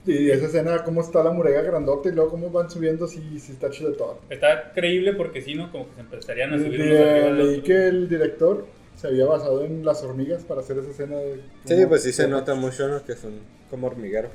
[0.09, 3.51] Y esa escena, cómo está la muralla grandota y luego cómo van subiendo, sí, sí
[3.51, 4.21] está chidototo.
[4.29, 7.87] Está creíble porque si no, como que se empezarían a Le- subir de leí que
[7.87, 8.65] el director
[8.97, 11.41] se había basado en las hormigas para hacer esa escena de...
[11.65, 13.05] Sí, pues sí se nota mucho, ¿no?
[13.05, 13.33] Que son
[13.69, 14.29] como hormiguero.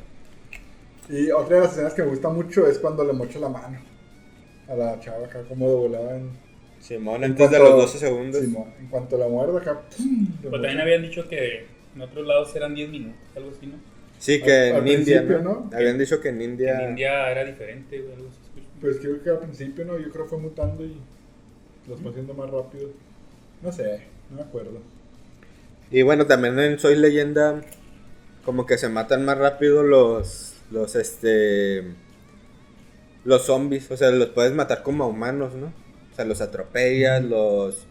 [1.09, 3.79] Y otra de las escenas que me gusta mucho es cuando le mocha la mano
[4.69, 6.31] a la chava acá, como de volada en...
[6.81, 8.41] Simón, en antes de cuanto- los 12 segundos.
[8.41, 9.83] Simón, en cuanto la muerde acá...
[9.97, 10.27] ¡pum!
[10.51, 13.75] también habían dicho que en otros lados eran 10 minutos, algo así, ¿no?
[14.19, 15.69] Sí, que Al- al en India, principio, ¿no?
[15.71, 15.77] ¿no?
[15.77, 16.83] Habían dicho que en Que India...
[16.85, 18.63] en India era diferente, algo así.
[18.81, 19.99] Pues creo que al principio, ¿no?
[19.99, 20.97] Yo creo que fue mutando y
[21.89, 22.91] los fue haciendo más rápido.
[23.63, 24.83] No sé, no me acuerdo.
[25.91, 27.61] Y bueno, también en Soy Leyenda,
[28.45, 31.95] como que se matan más rápido los, los, este,
[33.25, 33.91] los zombies.
[33.91, 35.73] O sea, los puedes matar como a humanos, ¿no?
[36.13, 37.87] O sea, los atropellas, los...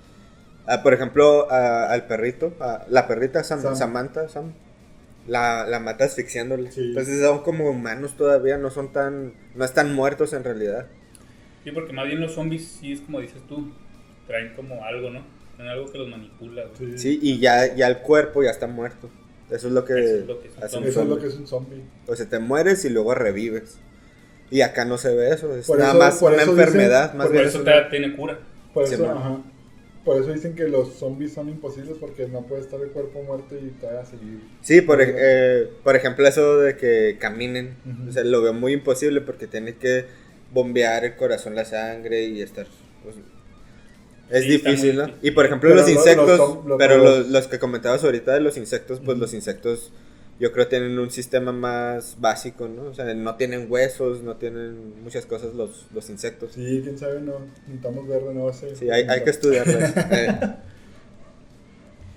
[0.67, 3.75] ah, por ejemplo, a- al perrito, a la perrita Sam- Sam.
[3.75, 4.53] Samantha, Sam,
[5.27, 6.71] la, la mata asfixiándole.
[6.71, 6.81] Sí.
[6.81, 9.33] Entonces son como humanos todavía, no son tan...
[9.55, 10.87] No están muertos en realidad.
[11.63, 13.71] Sí, porque más bien los zombies, sí es como dices tú,
[14.27, 15.21] traen como algo, ¿no?
[15.67, 16.97] Algo que los manipula, güey.
[16.97, 19.09] Sí, y ya, ya el cuerpo ya está muerto.
[19.49, 20.89] Eso es lo que, Eso es lo que es un hace zombie.
[20.89, 21.21] Eso es lo zombie.
[21.21, 21.81] que es un zombie.
[22.07, 23.77] O sea, te mueres y luego revives.
[24.49, 27.13] Y acá no se ve eso, es Por nada eso- más por una dicen- enfermedad,
[27.13, 28.39] más por bien Por eso te- tiene cura.
[28.73, 29.41] Por eso, ajá.
[30.03, 33.55] Por eso dicen que los zombies son imposibles porque no puede estar el cuerpo muerto
[33.55, 34.41] y todavía seguir.
[34.61, 38.09] Sí, por, eh, por ejemplo, eso de que caminen, Ujú.
[38.09, 40.05] o sea, lo veo muy imposible porque tiene que
[40.51, 42.65] bombear el corazón, la sangre y estar...
[43.03, 43.15] pues,
[44.31, 45.09] es Sí, difícil, ¿no?
[45.21, 47.59] Y por ejemplo, Pero los lo- los insectos, zom- lo- pero los- los, los que
[47.59, 49.91] comentabas ahorita de los insectos, pues los insectos
[50.39, 52.85] yo creo tienen un sistema más básico, ¿no?
[52.85, 56.53] O sea, no tienen huesos, no tienen muchas cosas los, los insectos.
[56.53, 57.33] Sí, quién sabe, no.
[57.67, 58.51] Necesitamos ver de nuevo.
[58.51, 59.93] Sí, hay, hay que estudiarlas.
[60.11, 60.33] Eh,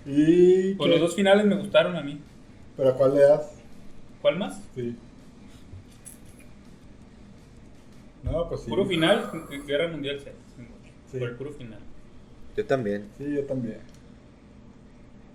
[0.06, 0.74] Y.
[0.74, 2.20] Pues los dos finales me gustaron a mí.
[2.76, 3.52] ¿Pero a cuál le das?
[4.22, 4.60] ¿Cuál más?
[4.74, 4.96] Sí.
[8.22, 8.70] No, pues sí.
[8.70, 9.30] Puro final,
[9.66, 10.20] Guerra Mundial.
[11.10, 11.18] Sí.
[11.18, 11.78] Por el puro final.
[12.56, 13.06] Yo también.
[13.18, 13.78] Sí, yo también.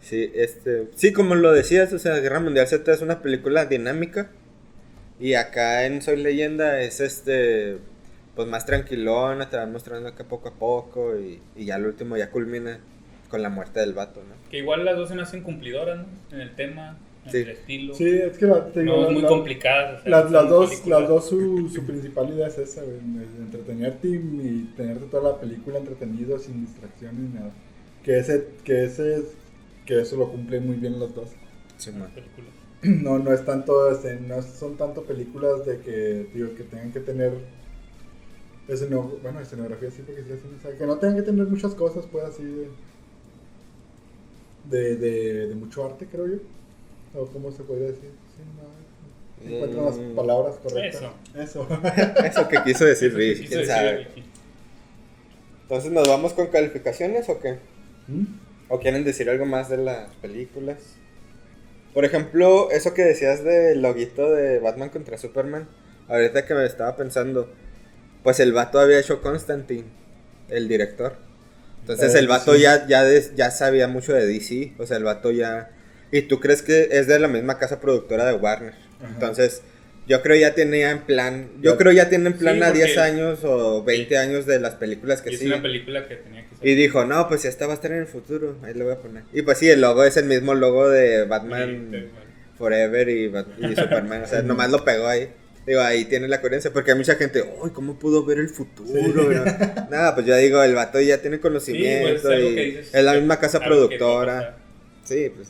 [0.01, 4.30] Sí, este, sí, como lo decías, o sea, Guerra Mundial Z es una película dinámica
[5.20, 7.78] y acá en Soy Leyenda es este,
[8.36, 12.15] pues más tranquilona, te van mostrando acá poco a poco y, y ya al último
[12.15, 12.80] ya culmina
[13.30, 14.36] con la muerte del vato, ¿no?
[14.49, 16.05] Que igual las dos se me hacen cumplidoras, ¿no?
[16.32, 16.97] En el tema,
[17.32, 17.38] Sí.
[17.49, 17.93] estilo.
[17.93, 19.99] Sí, es que la, te digo, no, la- es muy la- complicadas.
[19.99, 22.97] o sea, Las, las dos, las dos su, su principal idea es esa, güey,
[23.39, 27.51] entretenerte y, y tenerte toda la película entretenido sin distracción ni nada.
[28.03, 29.23] Que ese, que ese,
[29.86, 31.30] que eso lo cumplen muy bien los dos.
[31.77, 32.11] Sí, man.
[32.13, 32.49] películas.
[33.03, 37.01] No, no es tanto, este, no son tanto películas de que, digo, que tengan que
[37.01, 37.34] tener,
[38.69, 40.30] esceno- bueno, escenografía sí, porque sí,
[40.61, 42.69] sea, que no tengan que tener muchas cosas, pues, así de,
[44.69, 46.38] de, de, de mucho arte, creo yo.
[47.16, 48.12] O cómo se podría decir.
[48.36, 48.43] Sí,
[49.47, 50.16] no, encuentran las Mm.
[50.16, 51.01] palabras correctas.
[51.36, 51.68] Eso.
[51.68, 51.68] Eso.
[52.26, 53.97] Eso que quiso decir quiso quién decir sabe.
[53.97, 54.24] Ricky.
[55.64, 57.57] Entonces, ¿nos vamos con calificaciones o qué?
[58.07, 58.24] ¿Mm?
[58.70, 60.78] ¿O quieren decir algo más de las películas?
[61.93, 65.68] Por ejemplo, eso que decías del loguito de Batman contra Superman.
[66.07, 67.49] Ahorita que me estaba pensando,
[68.24, 69.86] pues el vato había hecho Constantine,
[70.49, 71.16] el director.
[71.82, 72.62] Entonces Eh, el vato sí.
[72.62, 73.03] ya, ya,
[73.36, 74.74] ya sabía mucho de DC.
[74.80, 75.72] O sea, el vato ya...
[76.12, 78.74] Y tú crees que es de la misma casa productora de Warner.
[78.99, 79.10] Ajá.
[79.14, 79.62] Entonces,
[80.07, 81.49] yo creo ya tenía en plan...
[81.62, 84.16] Yo creo ya tiene en plan Sí, a 10 porque- años o 20 Sí.
[84.16, 86.68] años de las películas que Y es una película que tenía que ser.
[86.68, 88.97] Y dijo, no, pues esta va a estar en el futuro, ahí lo voy a
[88.97, 89.24] poner.
[89.34, 92.07] Y pues sí, el logo es el mismo logo de Batman Sí, sí.
[92.57, 95.30] Forever y, y Superman, o sea, nomás lo pegó ahí.
[95.68, 98.89] Digo, ahí tiene la coherencia, porque hay mucha gente, uy, ¿cómo pudo ver el futuro?
[98.91, 99.14] Sí.
[99.91, 102.89] Nada, pues yo digo, el vato ya tiene Sí, pues, conocimiento es algo y dices,
[102.95, 104.57] es la misma casa productora.
[105.03, 105.49] Sí, pues.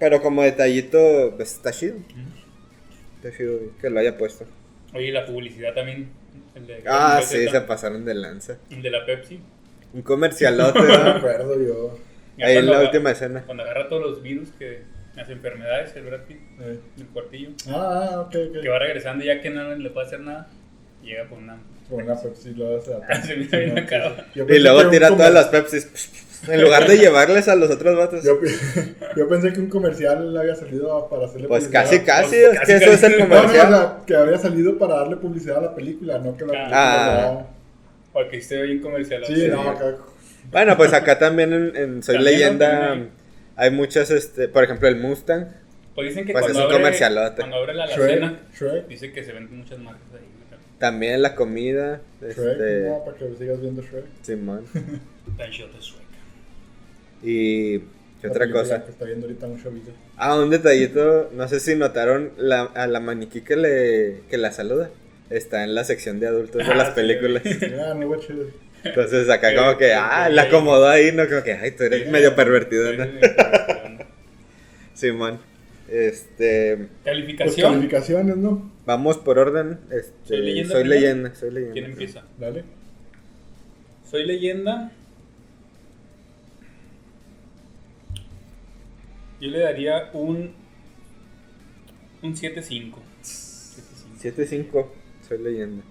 [0.00, 1.96] Pero como detallito, pues está chido.
[3.22, 4.46] Está chido que lo haya puesto.
[4.94, 6.08] Oye, la publicidad también.
[6.54, 8.56] El de, Ah, sí, se pasaron de lanza.
[8.70, 9.38] el de la Pepsi.
[9.92, 11.98] Un comercialote, No me acuerdo yo.
[12.42, 13.42] Ahí en la última escena.
[13.44, 14.80] Cuando agarra todos los virus que
[15.14, 16.78] las enfermedades, el Brad Pitt, Eh.
[16.98, 18.60] el cuartillo, Ah, ok, ok.
[18.62, 20.48] que va regresando ya que no le puede hacer nada,
[21.02, 21.58] llega con una.
[21.88, 22.92] Con una Pepsi lo hace
[24.36, 25.88] Y luego tira todas las Pepsis.
[26.48, 28.24] En lugar de llevarles a los otros vatos.
[28.24, 28.38] Yo,
[29.16, 31.82] yo pensé que un comercial había salido para hacerle Pues publicidad.
[31.84, 33.06] casi, casi, Pues, es casi, que eso casi.
[33.06, 33.68] es el No, No, no, o comercial.
[33.68, 37.46] sea, que había salido para darle publicidad a la película, no que la película Ah.
[38.12, 39.22] Porque esté bien comercial.
[39.26, 39.48] Sí, Sí.
[39.48, 39.96] no, acá.
[40.50, 42.38] Bueno, pues acá también en, en Soy También, ¿no?
[42.38, 43.10] Leyenda También
[43.56, 45.46] hay muchas, este, por ejemplo, el Mustang.
[45.94, 47.36] Pues dicen que Pues cuando, es un abre, comercialote.
[47.36, 48.40] cuando abre la alacena,
[48.88, 50.26] dice que se venden muchas marcas ahí.
[50.78, 52.00] También la comida.
[52.22, 54.04] Shrek, Este, no, para que sigas viendo Shrek.
[54.22, 54.64] Simón.
[55.36, 55.99] Tan shot de sueca.
[57.22, 57.78] Y.
[58.20, 58.84] ¿Qué La otra cosa?
[58.84, 59.94] Que está viendo ahorita mucho video.
[60.18, 61.30] Ah, un detallito.
[61.34, 64.90] No sé si notaron la, a la maniquí que le que la saluda.
[65.30, 66.94] Está en la sección de adultos de Ah, las sí.
[66.96, 67.42] películas.
[67.80, 68.44] Ah, no, güey, chido.
[68.84, 71.28] Entonces acá Qué- como que, qué- ah, qué- la acomodó ahí, ¿no?
[71.28, 73.04] Como que, ay, tú eres medio pervertido, ¿no?
[74.94, 75.38] Simón.
[75.88, 76.76] Este.
[76.76, 77.72] Pues Calificación.
[77.72, 78.70] calificaciones, ¿no?
[78.86, 79.78] Vamos por orden.
[79.90, 81.00] Este, ¿Soy leyenda soy primero?
[81.00, 81.72] leyenda, soy leyenda.
[81.74, 82.22] ¿Quién empieza?
[82.38, 82.64] Dale.
[84.10, 84.92] Soy leyenda.
[89.40, 90.52] Yo le daría un.
[92.22, 92.92] Un 7-5.
[93.22, 94.34] 7-5.
[94.72, 94.86] 7-5,
[95.26, 95.82] soy leyenda.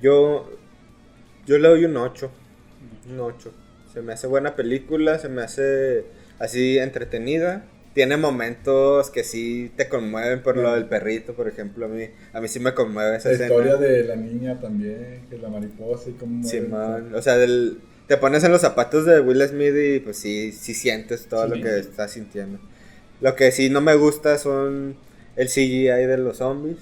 [0.00, 0.48] Yo.
[1.46, 2.30] Yo le doy un 8.
[3.10, 3.52] Un 8.
[3.92, 6.04] Se me hace buena película, se me hace
[6.38, 7.64] así entretenida.
[7.94, 11.86] Tiene momentos que sí te conmueven por lo del perrito, por ejemplo.
[11.86, 13.50] A mí, a mí sí me conmueve esa La escena.
[13.50, 16.42] historia de la niña también, que es la mariposa y cómo.
[16.42, 20.52] Simón, o sea, del, te pones en los zapatos de Will Smith y pues sí,
[20.52, 21.58] sí sientes todo Sí.
[21.58, 22.58] lo que estás sintiendo.
[23.20, 24.96] Lo que sí no me gusta son
[25.36, 26.78] el CGI de los zombies.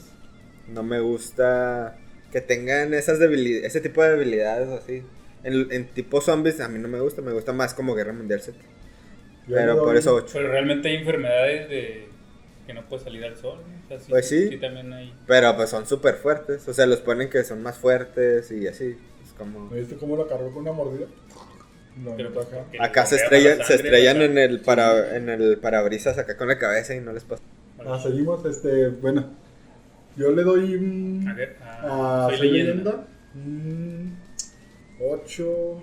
[0.72, 1.96] No me gusta
[2.32, 5.02] que tengan esas debilidades, ese tipo de debilidades así.
[5.44, 8.40] En, en tipo zombies a mí no me gusta, me gusta más como Guerra Mundial
[8.40, 8.56] Z.
[9.48, 10.26] Yo Pero por eso 8.
[10.32, 12.08] Pero realmente hay enfermedades de.
[12.66, 13.58] que no puede salir al sol.
[13.66, 13.84] ¿no?
[13.84, 14.48] O sea, sí, Pues sí.
[14.48, 15.12] Sí, también hay.
[15.26, 16.66] Pero pues son súper fuertes.
[16.68, 18.96] O sea, los ponen que son más fuertes y así.
[19.42, 19.70] Como.
[19.70, 21.06] ¿No viste cómo lo cargó con una mordida?
[22.10, 22.64] Aventó acá.
[22.80, 26.58] Acá se estrellan, la se estrellan en el para, en el parabrisas acá con la
[26.58, 27.42] cabeza y no les pasa.
[27.84, 29.26] Ah, seguimos, este, bueno.
[30.16, 31.26] Yo le doy un.
[31.28, 33.06] A ver, ah, a soy Soy leyenda.
[33.34, 34.16] leyenda.
[35.00, 35.82] 8.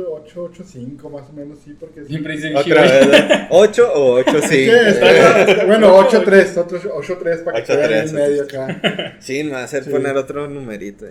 [0.00, 2.04] 8, 8, 8, 5 más o menos, sí, porque.
[2.04, 3.06] Siempre dicen Otra vez.
[3.50, 4.48] ¿8 o 8 sí?
[4.48, 9.16] Sí, está- está- bueno, 8, 3, 8, 3 para que 8-3, quede en medio acá.
[9.20, 9.90] Sí, me va a hacer Sí.
[9.90, 11.06] poner otro numerito.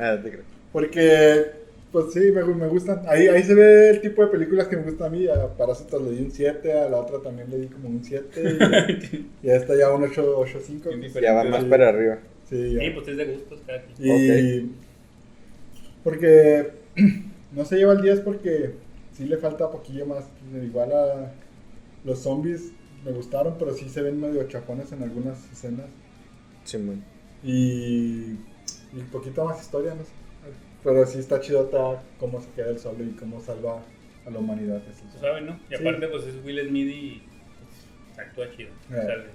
[0.00, 0.38] Eh.
[0.72, 1.44] Porque,
[1.92, 3.02] pues sí, me, me gustan.
[3.06, 5.26] Ahí, ahí se ve el tipo de películas que me gustan a mí.
[5.28, 8.40] A Parásitos le di un 7, a la otra también le di como un 7.
[9.42, 10.90] Y, y a esta ya un 8, 8, 5.
[10.96, 12.18] Bien Ya va más para arriba.
[12.48, 12.80] Sí, ya.
[12.80, 13.96] Sí, pues es de gustos cada quien.
[14.66, 14.70] Y
[16.02, 16.70] porque
[17.54, 18.74] no se lleva el 10 porque
[19.12, 20.24] sí le falta poquillo más.
[20.54, 21.32] Igual a
[22.04, 22.72] los zombies
[23.04, 25.86] me gustaron, pero sí se ven medio chapones en algunas escenas.
[26.64, 27.02] Simón.
[27.42, 28.32] Y,
[28.92, 30.10] y un poquito más historia, no sé.
[30.82, 33.80] Pero sí está chidota cómo se queda el solo y cómo salva
[34.26, 34.82] a la humanidad.
[35.12, 35.58] Tú sabes, ¿no?
[35.70, 35.82] Y Sí.
[35.82, 37.22] aparte, pues es Will Smith y
[38.14, 38.70] pues, actúa chido.
[38.90, 38.98] Eh.
[38.98, 39.26] O sea, las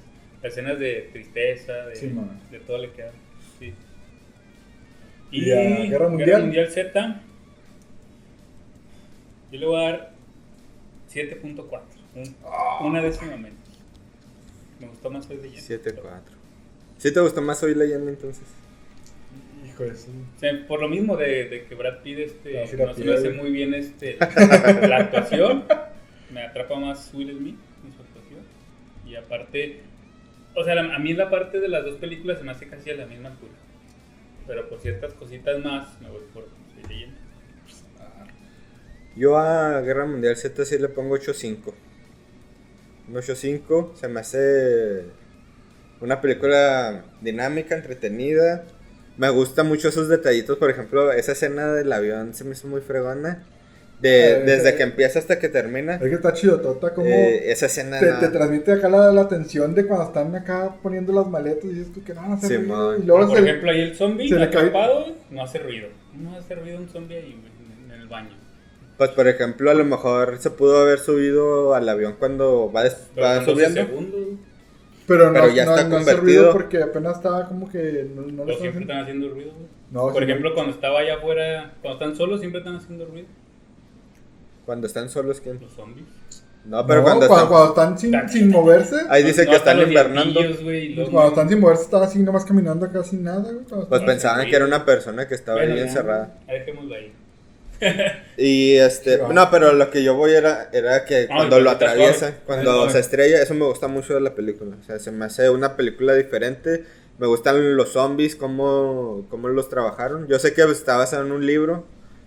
[0.43, 2.39] escenas de tristeza, de, Sí, man.
[2.51, 3.11] de todo le queda.
[3.59, 3.73] Sí.
[5.31, 6.51] ¿Y a Guerra Mundial?
[6.69, 7.21] Z.
[9.51, 10.11] Yo le voy a dar
[11.11, 11.99] 7.4.
[12.15, 12.79] un- Ah.
[12.83, 13.57] Una décima menos.
[14.79, 15.81] Me gustó más hoy de Jen.
[15.81, 16.33] 7-4.
[16.97, 18.43] ¿Sí te gustó más hoy leyendo entonces?
[19.65, 19.91] Hijo de.
[19.91, 23.13] O sea, por lo mismo de, de que Brad Pitt este, No, sí se me
[23.13, 24.17] hace muy bien este,
[24.87, 25.63] la actuación,
[26.31, 28.39] me atrapa más Will Smith en su actuación.
[29.05, 29.81] Y aparte,
[30.55, 32.89] o sea, la- a mí la parte de las dos películas se me hace casi
[32.89, 33.53] a la misma altura.
[34.47, 37.18] Pero por ciertas cositas más me voy por Soy Leyenda.
[39.19, 41.73] Yo a Guerra Mundial Z sí le pongo 8-5.
[43.09, 45.03] Un 8-5 se me hace
[46.01, 48.63] una película dinámica, entretenida.
[49.17, 52.81] Me gustan mucho esos detallitos, por ejemplo, esa escena del avión se me hizo muy
[52.81, 53.43] fregona.
[54.01, 55.95] De, Ah, desde que empieza hasta que termina.
[55.95, 57.09] Es que está chidotota como.
[57.09, 58.19] eh, esa escena te, no.
[58.19, 61.91] te transmite acá la, la tensión de cuando están acá poniendo las maletas y dices
[62.05, 62.77] que no van a hacer Simón.
[62.95, 65.89] ruido", y luego por se- ejemplo, ahí el zombie le cae- atrapado no hace ruido.
[66.17, 67.41] No hace ruido un zombie ahí
[67.87, 68.37] en, en el baño.
[68.99, 72.97] Pues por ejemplo, a lo mejor se pudo haber subido al avión cuando va, des-
[73.15, 73.81] Pero va son 12 subiendo.
[73.91, 74.19] segundos.
[75.07, 76.41] pero no, pero ya no, está no hace convertido.
[76.43, 79.51] ruido porque apenas estaba como que no, no Pero siempre están haciendo ruido.
[79.53, 79.67] güey.
[79.89, 83.25] No, Por sí, ejemplo, cuando estaba allá afuera, cuando están solos, siempre están haciendo ruido.
[84.65, 85.59] Cuando están solos, ¿quién?
[85.61, 86.05] Los zombies.
[86.65, 87.47] No, pero no, cuando, cuando, están...
[87.47, 90.39] cuando están sin, sin moverse, Ahí dice No, que están los invernando.
[90.41, 93.49] dientillos, güey, y luego- cuando están sin moverse están así nomás caminando acá sin nada,
[93.49, 93.85] güey.
[93.87, 96.37] Pues pensaban que era una persona que estaba Bueno, ahí encerrada.
[96.47, 97.13] ahí Dejémoslo ahí.
[98.37, 102.19] Y este, no, pero lo que yo voy era, era que Ah, cuando lo atraviesa,
[102.19, 102.35] suave.
[102.45, 104.77] cuando se estrella, eso me gusta mucho de la película.
[104.79, 106.85] O sea, se me hace una película diferente.
[107.17, 110.27] Me gustan los zombies, cómo, cómo los trabajaron.
[110.27, 111.85] Yo sé que está basado en un libro,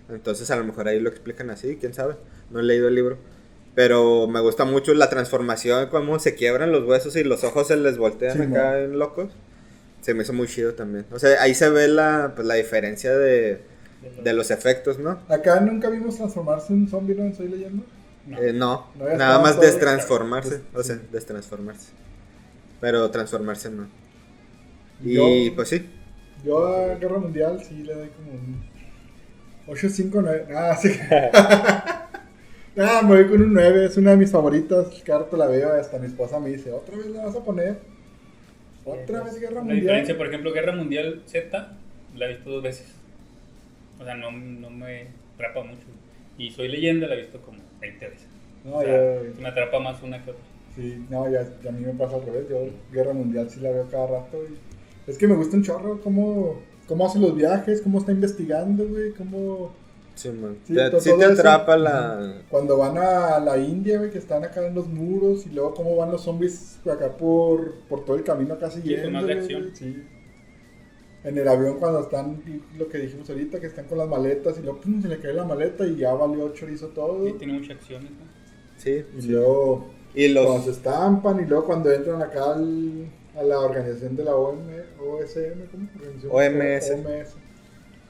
[0.09, 2.15] entonces a lo mejor ahí lo explican así, quién sabe.
[2.51, 3.17] No he leído el libro.
[3.73, 7.75] Pero me gusta mucho la transformación, cómo se quiebran los huesos y los ojos se
[7.77, 9.31] les voltean Sí, acá en locos.
[10.01, 11.07] Se me hizo muy chido también.
[11.11, 13.61] O sea, ahí se ve la, pues, la diferencia de,
[14.23, 15.19] de los efectos, ¿no?
[15.29, 17.33] Acá nunca vimos transformarse un zombie, ¿no?
[17.35, 17.83] Soy Leyendo.
[18.25, 18.37] No.
[18.37, 18.87] Eh, no,
[19.17, 21.01] nada más destransformarse, o sea, sí.
[21.11, 21.89] destransformarse.
[22.79, 23.87] Pero transformarse no.
[25.03, 25.13] Y
[25.49, 25.89] Yo- pues sí,
[26.45, 28.63] Yo a Guerra Mundial sí le doy como un
[29.67, 30.45] 8, 5, 9.
[30.55, 30.89] Ah, sí.
[32.77, 33.85] ah, me voy con un 9.
[33.85, 34.87] Es una de mis favoritas.
[35.05, 35.73] Cada rato la veo.
[35.73, 37.79] Hasta mi esposa me dice: ¿Otra vez la vas a poner?
[38.85, 39.79] ¿Otra vez Guerra La Mundial?
[39.81, 41.77] diferencia, por ejemplo, Guerra Mundial Z,
[42.15, 42.87] la he visto dos veces.
[43.99, 45.81] O sea, no, no me atrapa mucho.
[46.37, 48.27] Y Soy Leyenda la he visto como 20 veces.
[48.65, 50.43] No, o sea, yo- me atrapa más una que otra.
[50.75, 52.47] Sí, no, ya, ya a mí me pasa al revés.
[52.49, 54.37] Yo Guerra Mundial sí la veo cada rato.
[55.07, 58.87] Y es que me gusta un chorro cómo, cómo hace los viajes, cómo está investigando,
[58.87, 59.11] güey.
[59.11, 59.71] Cómo...
[60.15, 60.57] sí, man.
[60.65, 61.33] Sí, Te- to- sí todo te eso.
[61.41, 62.41] atrapa la...
[62.49, 65.45] Cuando van a la India, güey, que están acá en los muros.
[65.45, 68.79] Y luego cómo van los zombies acá por, por todo el camino acá Sí,
[69.11, 70.03] más de güey, sí.
[71.23, 74.57] En el avión cuando están, y lo que dijimos ahorita, que están con las maletas
[74.57, 77.25] y luego pum, se le cae la maleta y ya valió chorizo todo.
[77.25, 78.03] Sí, tiene mucha acción.
[78.03, 78.09] ¿no?
[78.77, 80.65] Sí, Y luego y cuando los...
[80.65, 83.07] se estampan y luego cuando entran acá al-
[83.37, 84.57] a la organización de la OM,
[84.99, 85.87] OSM, ¿cómo?
[85.95, 86.91] Organización- OMS.
[86.91, 87.35] OMS.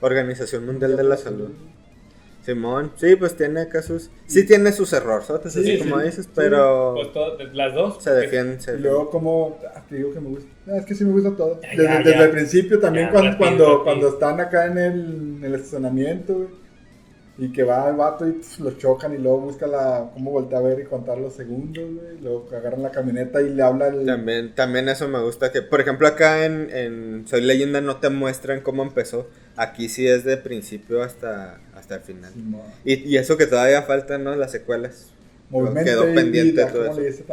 [0.02, 1.52] Organización Mundial de la Salud.
[2.44, 4.12] Simón, sí, pues tiene acá sus...
[4.28, 6.06] Sí tiene sus errores, Sí, así sí, como sí.
[6.08, 6.32] dices, Sí.
[6.36, 6.94] pero...
[6.96, 8.04] Pues todo- las dos.
[8.04, 8.80] Se porque- defiende, se Y defiende.
[8.90, 11.60] luego como, ah, te digo que me gusta, Ah, es que sí me gusta todo.
[11.62, 12.24] Ya, Desde, ya, desde ya.
[12.26, 13.84] el principio también Ya, cuando, rápido, cuando, rápido.
[13.84, 14.94] cuando están acá en el,
[15.38, 16.48] en el estacionamiento, güey.
[17.38, 20.60] Y que va el vato y pf, lo chocan y luego busca la, cómo voltea
[20.60, 22.20] a ver y contar los segundos, güey.
[22.22, 24.06] Luego agarran la camioneta y le habla el...
[24.06, 28.10] También, también eso me gusta que, por ejemplo, acá en, en Soy Leyenda no te
[28.10, 29.28] muestran cómo empezó.
[29.56, 32.32] Aquí sí es de principio hasta, hasta el final.
[32.34, 32.62] Simón.
[32.86, 34.36] Y, y eso que todavía faltan, ¿no?
[34.36, 35.10] Las secuelas.
[35.50, 37.02] Movimiento Quedó y pendiente vida, todo ¿cómo eso.
[37.02, 37.24] le dice?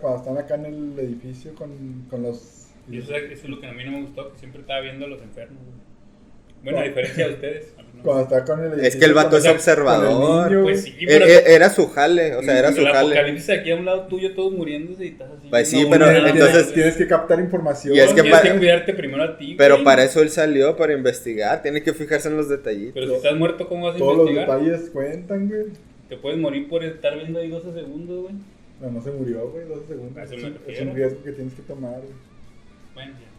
[0.00, 2.66] Cuando están acá en el edificio con, con los...
[2.90, 4.80] Y eso, es- eso es lo que a mí no me gustó, que siempre estaba
[4.80, 5.58] viendo a los enfermos.
[6.62, 7.74] Bueno, a diferencia de ustedes.
[8.04, 8.12] No.
[8.12, 8.88] Cuando está con el edificio...
[8.88, 10.50] Es que el vato es observador.
[10.50, 13.14] niño, Pues sí, E- pero- e- Era su jale, o sea, era su el jale.
[13.18, 15.48] apocalipsis aquí a un lado tuyo, todos muriéndose y estás así.
[15.48, 17.94] Pues sí, viendo pero nada entonces- Tienes que captar información.
[17.94, 19.54] Y es que tienes para- que cuidarte primero a ti.
[19.56, 19.84] Pero güey.
[19.84, 21.62] para eso él salió, para investigar.
[21.62, 22.92] Tiene que fijarse en los detallitos.
[22.94, 24.60] Pero si estás muerto, ¿cómo vas a Todos los investigar?
[24.62, 25.62] detalles cuentan, güey.
[26.08, 28.34] Te puedes morir por estar viendo ahí 12 segundos, güey.
[28.80, 30.30] No, no se murió, güey, 12 segundos.
[30.68, 32.12] Es un riesgo que tienes que tomar, güey.
[32.94, 33.33] Bueno, ya.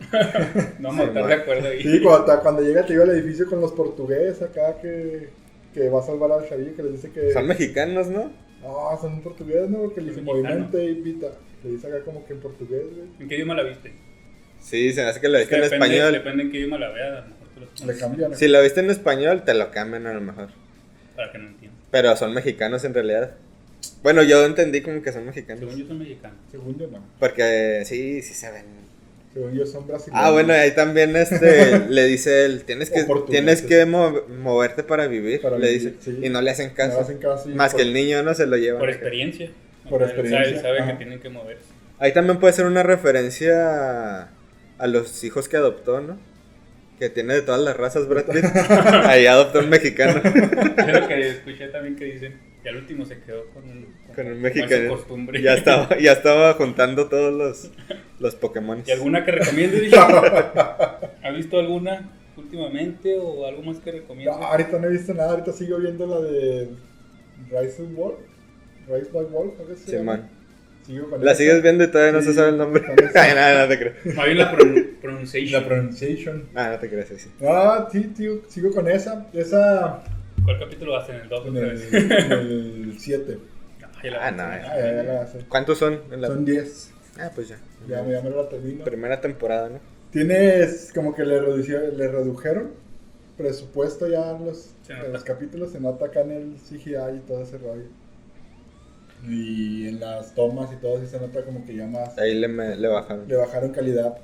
[0.78, 1.82] No a estar de acuerdo ahí.
[1.82, 5.28] Sí, cuando, cuando llega, te iba al edificio con los portugueses acá que,
[5.74, 7.32] que va a salvar al chavillo que le dice que.
[7.32, 8.32] Son mexicanos, ¿no?
[8.62, 9.92] No, son portugueses, ¿no?
[9.92, 10.70] Que le dice Son mexicanos.
[10.70, 11.28] movimiento y vita.
[11.62, 13.08] Le dice acá como que en portugués, güey.
[13.20, 13.92] ¿En qué idioma la viste?
[14.60, 16.12] Sí, se me hace que Es viste que en depende, español.
[16.12, 17.12] depende en qué idioma la veas.
[17.12, 18.34] A lo mejor te lo Le cambian.
[18.34, 20.48] Si lo viste en español, te lo cambian a lo mejor.
[21.16, 21.80] Para que no entiendas.
[21.90, 23.34] Pero son mexicanos en realidad.
[24.02, 25.60] Bueno, yo entendí como que son mexicanos.
[25.60, 26.34] Según yo soy mexicano.
[26.50, 27.02] Según yo, no.
[27.18, 28.64] Porque sí, sí se ven.
[29.32, 30.24] Según yo, son brasileños.
[30.24, 35.06] Ah, bueno, ahí también este le dice él, tienes que tienes que mo- moverte para
[35.06, 36.12] vivir, Para le vivir, dice.
[36.12, 36.18] sí.
[36.26, 37.00] Y no le hacen No caso.
[37.00, 38.78] hacen caso Más por- que el niño no se lo lleva.
[38.80, 39.50] Por experiencia.
[39.88, 41.64] Por él experiencia, Sabe, sabe que tienen que moverse.
[42.00, 44.30] Ahí también puede ser una referencia a,
[44.78, 46.18] a los hijos que adoptó, ¿no?
[46.98, 48.44] Que tiene de todas las razas Brad Pitt.
[49.04, 50.20] Ahí adoptó un mexicano.
[50.24, 52.38] Es lo que escuché también que dicen.
[52.64, 54.88] Y al último se quedó con un, Con un como mexicano.
[54.90, 55.40] costumbre.
[55.40, 57.70] Ya estaba, ya estaba juntando todos los,
[58.20, 58.82] los Pokémon.
[58.86, 59.80] ¿Y alguna que recomiende?
[59.82, 59.96] Dije?
[59.96, 64.30] ¿Ha visto alguna últimamente o algo más que recomiende?
[64.30, 65.30] No, ahorita no he visto nada.
[65.32, 66.68] Ahorita sigo viendo la de
[67.50, 68.18] Rise of Wolf.
[68.88, 69.54] Rise by Wolf,
[69.84, 70.14] se llama.
[70.16, 70.40] Simón.
[70.86, 71.38] Sigo con La esa.
[71.38, 72.82] sigues viendo y todavía no Sí, se sabe el nombre.
[73.14, 74.14] Ay, nada, no te creo.
[74.16, 75.60] Más bien la pron- pronunciation.
[75.62, 76.48] La pronunciation.
[76.54, 77.30] Ah, no te crees, sí, sí.
[77.46, 79.26] Ah, sí, tío, sigo con esa.
[79.32, 80.02] Esa
[80.44, 82.96] ¿Cuál capítulo vas en el 2 en otra el vez?
[83.02, 83.38] 7.
[84.02, 85.38] ya la Ah, no, Ah, ya, ya la hace.
[85.48, 86.00] ¿Cuántos son?
[86.10, 86.92] en la- Son 10.
[87.20, 87.58] Ah, pues ya.
[87.88, 88.84] Ya, ya me la termino.
[88.84, 89.78] Primera temporada, ¿no?
[90.12, 92.70] Tienes como que le, redució- le redujeron
[93.36, 95.70] presupuesto ya en los, en los capítulos.
[95.72, 97.84] Se nota acá en el CGI y todo ese rollo.
[99.28, 102.16] Y en las tomas y todo, sí se nota como que ya más.
[102.18, 103.28] Ahí le, me- le bajaron.
[103.28, 104.16] le bajaron calidad.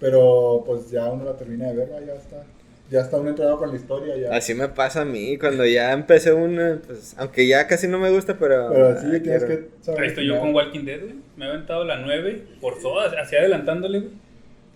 [0.00, 2.44] Pero pues ya uno la termina de ver, ya está.
[2.90, 4.16] Ya está uno entregado con la historia.
[4.16, 4.36] Ya.
[4.36, 8.10] Así me pasa a mí, cuando ya empecé una, pues, aunque ya casi no me
[8.10, 8.68] gusta, pero...
[8.70, 9.46] Pero sí ah, tienes quiero.
[9.48, 10.00] que saber.
[10.02, 10.54] Ahí estoy yo con.
[10.54, 11.14] Walking Dead, güey.
[11.36, 14.12] Me he aventado la 9 por todas, así adelantándole, güey.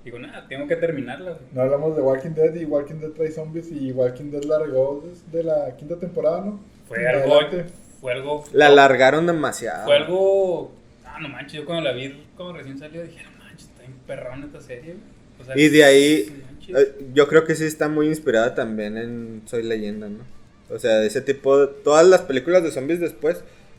[0.04, 1.42] Digo, nada, tengo que terminarla, güey.
[1.52, 5.44] No hablamos de Walking Dead y Walking Dead trae zombies y Walking Dead largó desde
[5.44, 6.60] la quinta temporada, ¿no?
[6.88, 7.70] Fue algo, adelante.
[8.00, 9.84] fue algo, La alargaron demasiado.
[9.84, 10.72] fue algo,
[11.04, 13.94] ah, no manches, yo cuando la vi, cuando recién salió, dije, no manches, está bien
[14.06, 15.18] perrón esta serie, güey.
[15.40, 19.42] O sea, Y de ahí, eh, yo creo que sí está muy inspirada también en
[19.46, 20.20] Soy Leyenda, ¿no?
[20.70, 23.38] O sea, de ese tipo, todas las películas de zombies después,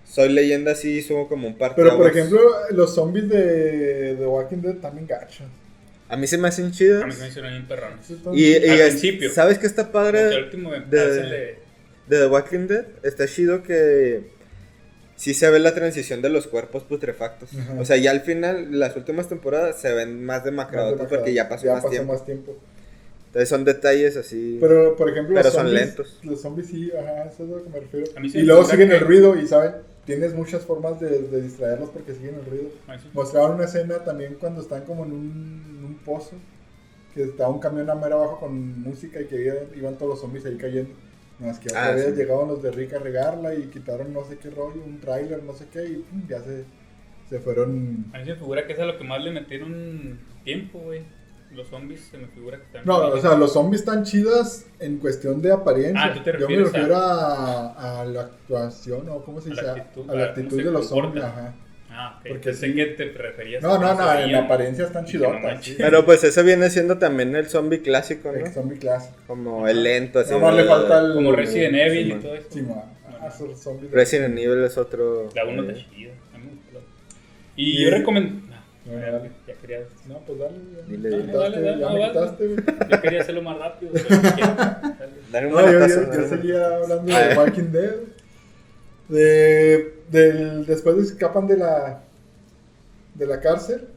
[0.10, 2.40] Soy Leyenda sí hizo como un par Pero por ejemplo,
[2.72, 5.46] los zombies de, de Walking Dead también gachos.
[6.08, 7.04] A mí se me hacen chidos.
[7.04, 8.10] a mí se me hicieron bien perrones.
[8.34, 9.32] Y, y Al principio.
[9.32, 10.22] ¿sabes qué está padre?
[10.36, 11.60] Al último de- el de-
[12.08, 14.32] de The Walking Dead está chido que
[15.16, 17.52] sí se ve la transición de los cuerpos putrefactos.
[17.54, 17.76] Ajá.
[17.80, 21.68] O sea, ya al final, las últimas temporadas se ven más demacrados porque ya pasó
[21.68, 22.14] más tiempo.
[22.14, 22.58] más tiempo.
[23.30, 24.58] Entonces son detalles así.
[24.60, 26.20] Pero, por ejemplo, Pero los son zombies, lentos.
[26.24, 28.06] Los zombies sí, ajá, eso es a lo que me refiero.
[28.16, 29.74] A mí se y luego siguen el que- ruido y, ¿saben?
[30.06, 32.70] Tienes muchas formas de, de distraerlos porque siguen el ruido.
[33.00, 33.08] Sí.
[33.14, 36.32] Mostraron una escena también cuando están como en un, en un pozo,
[37.14, 40.22] que estaba un camión a mero abajo con música y que iban, iban todos los
[40.22, 40.90] zombies ahí cayendo.
[41.40, 42.12] Más que otra Ah, vez sí.
[42.14, 45.54] llegaban los de Rick a regarla y quitaron no sé qué rollo, un tráiler, no
[45.54, 46.66] sé qué, y pum, ya se,
[47.30, 48.06] se fueron...
[48.12, 51.04] A mí se me figura que es a lo que más le metieron tiempo, güey.
[51.54, 52.86] Los zombies se me figura que están.
[52.86, 56.06] No, o sea, los zombies están chidas en cuestión de apariencia.
[56.06, 59.52] Ah, ¿tú te Yo me refieres refiero a, a la actuación, o cómo se A
[59.54, 61.04] dice, la a, actitud, a la actitud de los comportan.
[61.24, 61.56] zombies, ajá.
[61.92, 62.28] Ah, ok.
[62.30, 62.76] Porque Pensé sí.
[62.76, 65.66] que te referías No, no, no, en apariencia están no chidotas.
[65.66, 65.76] sí.
[65.78, 68.52] Pero pues eso viene siendo también el zombie clásico, El ¿no?
[68.52, 69.18] zombie clásico.
[69.26, 70.32] Como el lento, así.
[70.32, 71.14] Nomás le falta el...
[71.16, 72.48] Como Resident Evil Sí, y todo eso.
[72.52, 72.84] Sí, ma.
[73.20, 73.92] Ah, zombies.
[73.92, 75.30] Resident Evil es otro.
[75.36, 76.12] La 1 eh, está chida.
[76.34, 76.80] A mí me gustó la-
[77.56, 78.42] Y Y- yo recomiendo.
[78.86, 79.22] No, No,
[79.62, 79.80] quería.
[80.08, 80.56] No, pues dale.
[80.76, 80.82] ya.
[80.88, 81.28] Dile, Ya dile.
[81.28, 82.90] me Dale, quitaste, dale, ya no, me quitaste, güey.
[82.92, 83.92] Yo quería hacerlo más rápido.
[83.94, 84.06] pero.
[85.32, 85.48] Dale.
[85.48, 87.96] Un No, yo, yo, yo seguía hablando de Walking Dead.
[89.08, 92.02] De, del, después de que escapan de la,
[93.16, 93.88] de la cárcel,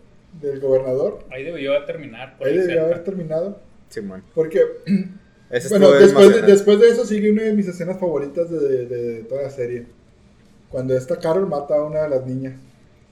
[0.40, 1.20] del gobernador.
[1.30, 2.38] Ahí debió terminar.
[2.38, 2.82] Por Ahí cerca.
[2.82, 3.58] haber terminado.
[3.90, 4.22] Simón.
[4.34, 4.60] Porque
[5.50, 8.86] Ese Bueno, después de, después de eso sigue una de mis escenas favoritas de, de-
[8.86, 9.84] de toda la serie.
[10.70, 12.54] Cuando esta Carol mata a una de las niñas.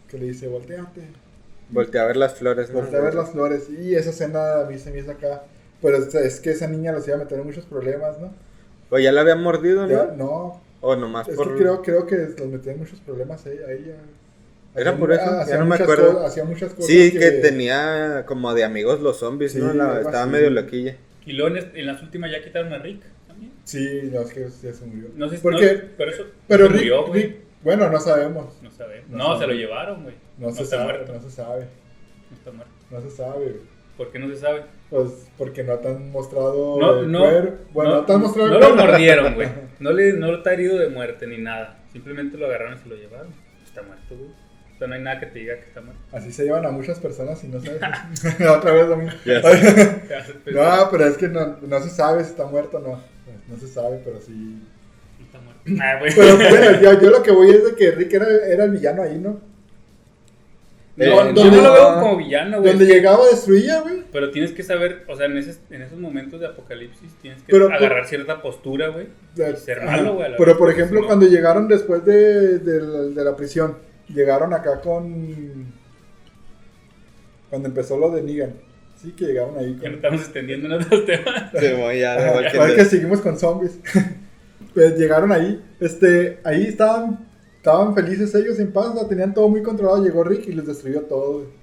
[0.09, 1.03] Que le dice, volteate.
[1.73, 2.71] Volteé a ver las flores.
[2.71, 2.81] ¿no?
[2.81, 3.69] Voltea a ver las flores.
[3.71, 5.43] Y esa escena a mí se me hizo acá.
[5.83, 8.33] Pero es, es que esa niña los iba a meter en muchos problemas, ¿no?
[8.89, 10.17] Pues ya la había mordido, Ya- ¿no?
[10.17, 11.53] no, O nomás es por...
[11.53, 13.67] que creo, creo que los metía en muchos problemas a ella.
[13.69, 13.95] a ella.
[14.75, 15.23] ¿Era por eso?
[15.25, 16.27] ah, Ya hacía no me muchas acuerdo.
[16.27, 16.87] hacía muchas cosas.
[16.87, 17.31] Sí, que...
[17.33, 19.73] tenía como de amigos los zombies, ¿no?
[19.73, 20.31] La- estaba así.
[20.33, 20.97] medio loquilla.
[21.27, 23.53] Y luego en, las últimas ya quitaron a Rick también.
[23.65, 25.09] Sí, no, es que ya se murió.
[25.17, 27.23] No sé si Porque, no, pero eso pero se Rick, murió, güey.
[27.23, 28.59] Rick- bueno, no sabemos.
[28.63, 29.11] No sabemos.
[29.11, 30.15] No No, se lo llevaron, güey.
[30.39, 31.13] No, No, se está sabe, muerto.
[31.15, 31.67] no se sabe.
[32.31, 32.73] No está muerto.
[32.91, 33.57] No se sabe.
[33.97, 34.63] ¿Por qué no se sabe?
[34.89, 37.21] Pues porque no te han mostrado No, el no.
[37.73, 38.87] Bueno, no, te han mostrado no el lo cuero.
[38.87, 39.49] mordieron, güey.
[39.81, 41.79] No, le, no está herido de muerte ni nada.
[41.93, 43.29] Simplemente lo agarraron y se lo llevaron.
[43.65, 44.31] Está muerto, güey.
[44.31, 46.01] O sea, no hay nada que te diga que está muerto.
[46.13, 47.81] Así se llevan a muchas personas y no sabes.
[48.49, 49.19] Otra vez lo mismo.
[50.53, 53.01] No, pero es que no, no se sabe si está muerto o no.
[53.49, 54.63] No se sabe, pero sí.
[55.81, 56.13] Ah, güey.
[56.15, 59.03] Pero bueno, yo, yo lo que voy es de que Rick era, era el villano
[59.03, 59.41] ahí, ¿no?
[60.97, 62.71] No, Eh, yo ¿dónde- no lo veo como villano, güey.
[62.73, 64.03] Donde llegaba destruía, güey.
[64.13, 67.53] Pero tienes que saber, o sea, en, ese, en esos momentos de apocalipsis tienes que
[67.53, 69.07] Pero por- agarrar cierta postura, güey.
[69.37, 70.33] Y ser malo, güey.
[70.37, 73.77] Pero por ejemplo, cuando llegaron después de, de, la- de la prisión,
[74.09, 75.73] llegaron acá con.
[77.49, 78.53] Cuando empezó lo de Negan.
[79.01, 79.95] Sí, que llegaron ahí Ya no con.
[79.95, 81.51] estamos extendiendo en otros temas.
[81.59, 83.79] Sí, voy ya, que seguimos con zombies.
[84.75, 85.63] pues llegaron ahí.
[85.81, 90.03] Este, ahí estaban, estaban felices ellos en paz, la tenían todo muy controlado.
[90.03, 91.33] Llegó Rick y les destruyó todo.
[91.33, 91.61] güey.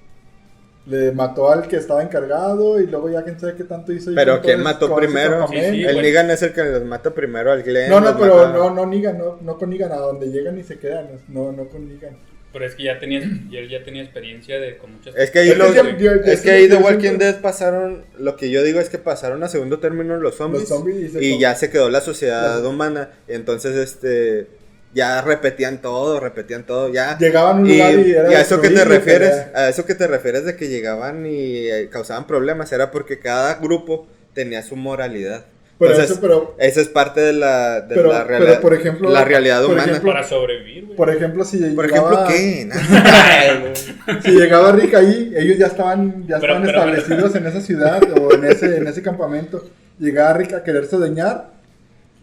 [0.86, 4.10] Le mató al que estaba encargado y luego ya quién sabe qué tanto hizo.
[4.14, 5.46] Pero ¿quién mató primero?
[5.48, 6.00] Sí, sí, el.
[6.00, 7.90] Negan es el que los mata primero al Glenn.
[7.90, 10.78] No, no, pero no, no Negan, no, no con Negan, a donde llegan y se
[10.78, 12.16] quedan, no, no con Negan.
[12.52, 15.40] Pero es que ya tenías, ya, él ya tenía experiencia de con muchas Es que
[15.40, 18.50] ahí, Es que los- ya- ya- es que ahí de Walking Dead pasaron, lo que
[18.50, 21.54] yo digo es que pasaron a segundo término los zombies, Los zombies y y ya
[21.54, 24.46] se quedó la sociedad Las- humana, y entonces este
[24.94, 27.18] ya repetían todo, repetían todo, ya.
[27.18, 29.68] Llegaban a un Y, lugar y era y a eso que te y refieres, a
[29.68, 34.06] eso que te refieres de que llegaban y eh, causaban problemas, era porque cada grupo
[34.32, 35.44] tenía su moralidad.
[35.78, 38.74] Pero Entonces, eso, pero, esa es parte de la, de Pero- la pero, realidad, por
[38.74, 39.90] ejemplo, la realidad por humana.
[39.92, 40.96] ejemplo, para sobrevivir, güey.
[40.96, 44.20] por ejemplo, si Por llegaba, ejemplo, ¿qué?
[44.24, 48.02] si llegaba Rick ahí, ellos ya estaban, ya Pero- estaban pero- establecidos en esa ciudad
[48.20, 49.64] o en ese, en ese campamento.
[50.00, 51.50] Llegaba Rick a quererse dañar,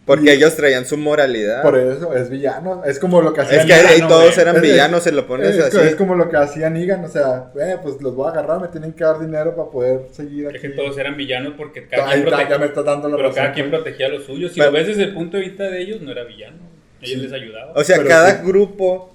[0.05, 1.63] Porque Y- ellos traían su moralidad.
[1.63, 2.83] por eso es villano.
[2.85, 5.11] Es como lo que hacía Es que Negan, ahí no, todos eran Es- villanos, se
[5.11, 5.77] lo pones es, así.
[5.79, 8.67] es como lo que hacía Negan, o sea, eh, pues los voy a agarrar, me
[8.67, 10.57] tienen que dar dinero para poder seguir aquí.
[10.57, 13.09] Es que todos eran villanos porque cada Ahí quien, está, prote- ya me estás dando
[13.09, 13.43] la pero razón.
[13.43, 14.51] cada quien protegía a los suyos.
[14.53, 16.57] Si Pero- lo ves desde el punto de vista de ellos, no era villano.
[17.01, 17.23] Ellos Sí.
[17.27, 17.69] les ayudaban.
[17.75, 18.37] O sea, Pero cada sí.
[18.45, 19.11] grupo.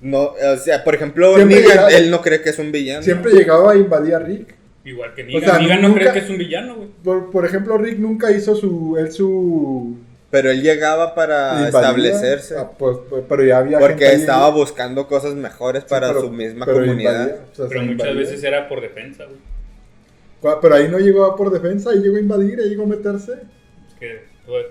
[0.00, 3.02] No, o sea, por ejemplo, Negan, llegaba- él no cree que es un villano.
[3.02, 4.54] Siempre llegaba a invadir a Rick.
[4.86, 5.42] Igual que O Negan.
[5.44, 6.88] sea, Negan no cree que es un villano, güey.
[7.04, 9.98] Por, por ejemplo, Rick nunca hizo su, él su
[10.30, 11.66] Pero él llegaba para invadida.
[11.80, 12.56] establecerse.
[12.56, 16.08] Ah, pues, pues, pero ya había porque gente ahí- estaba buscando cosas mejores Sí, para
[16.08, 17.12] pero- su misma pero comunidad.
[17.12, 18.14] invadía, o sea, Pero muchas invadía.
[18.14, 19.38] veces era por defensa, güey.
[20.62, 23.32] Pero ahí no llegó por defensa, ahí llegó a invadir, ahí llegó a meterse.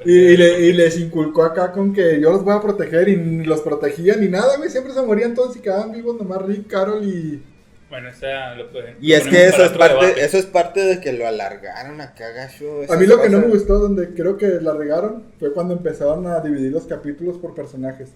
[0.05, 3.07] Y, y de- le- y les inculcó acá con que yo los voy a proteger
[3.07, 4.69] y ni los protegía ni nada, güey.
[4.69, 7.41] Siempre se morían todos y quedaban vivos, nomás Rick, Carol y.
[7.89, 10.23] Bueno, esa lo pueden- Y lo es que eso es parte, debate.
[10.25, 12.81] eso es parte de que lo alargaron acá, gacho.
[12.87, 16.27] A mí lo que no me gustó, donde creo que la regaron, fue cuando empezaron
[16.27, 18.13] a dividir los capítulos por personajes.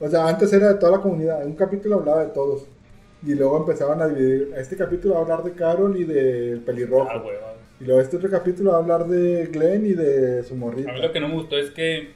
[0.00, 2.64] O sea, antes era de toda la comunidad, un capítulo hablaba de todos.
[3.24, 7.08] Y luego empezaban a dividir, este capítulo va a hablar de Carol y del pelirrojo.
[7.10, 7.52] Ah, güey, va.
[7.80, 10.90] Y luego este otro capítulo va a hablar de Glenn y de su morrita.
[10.90, 12.10] A mí lo que no me gustó es que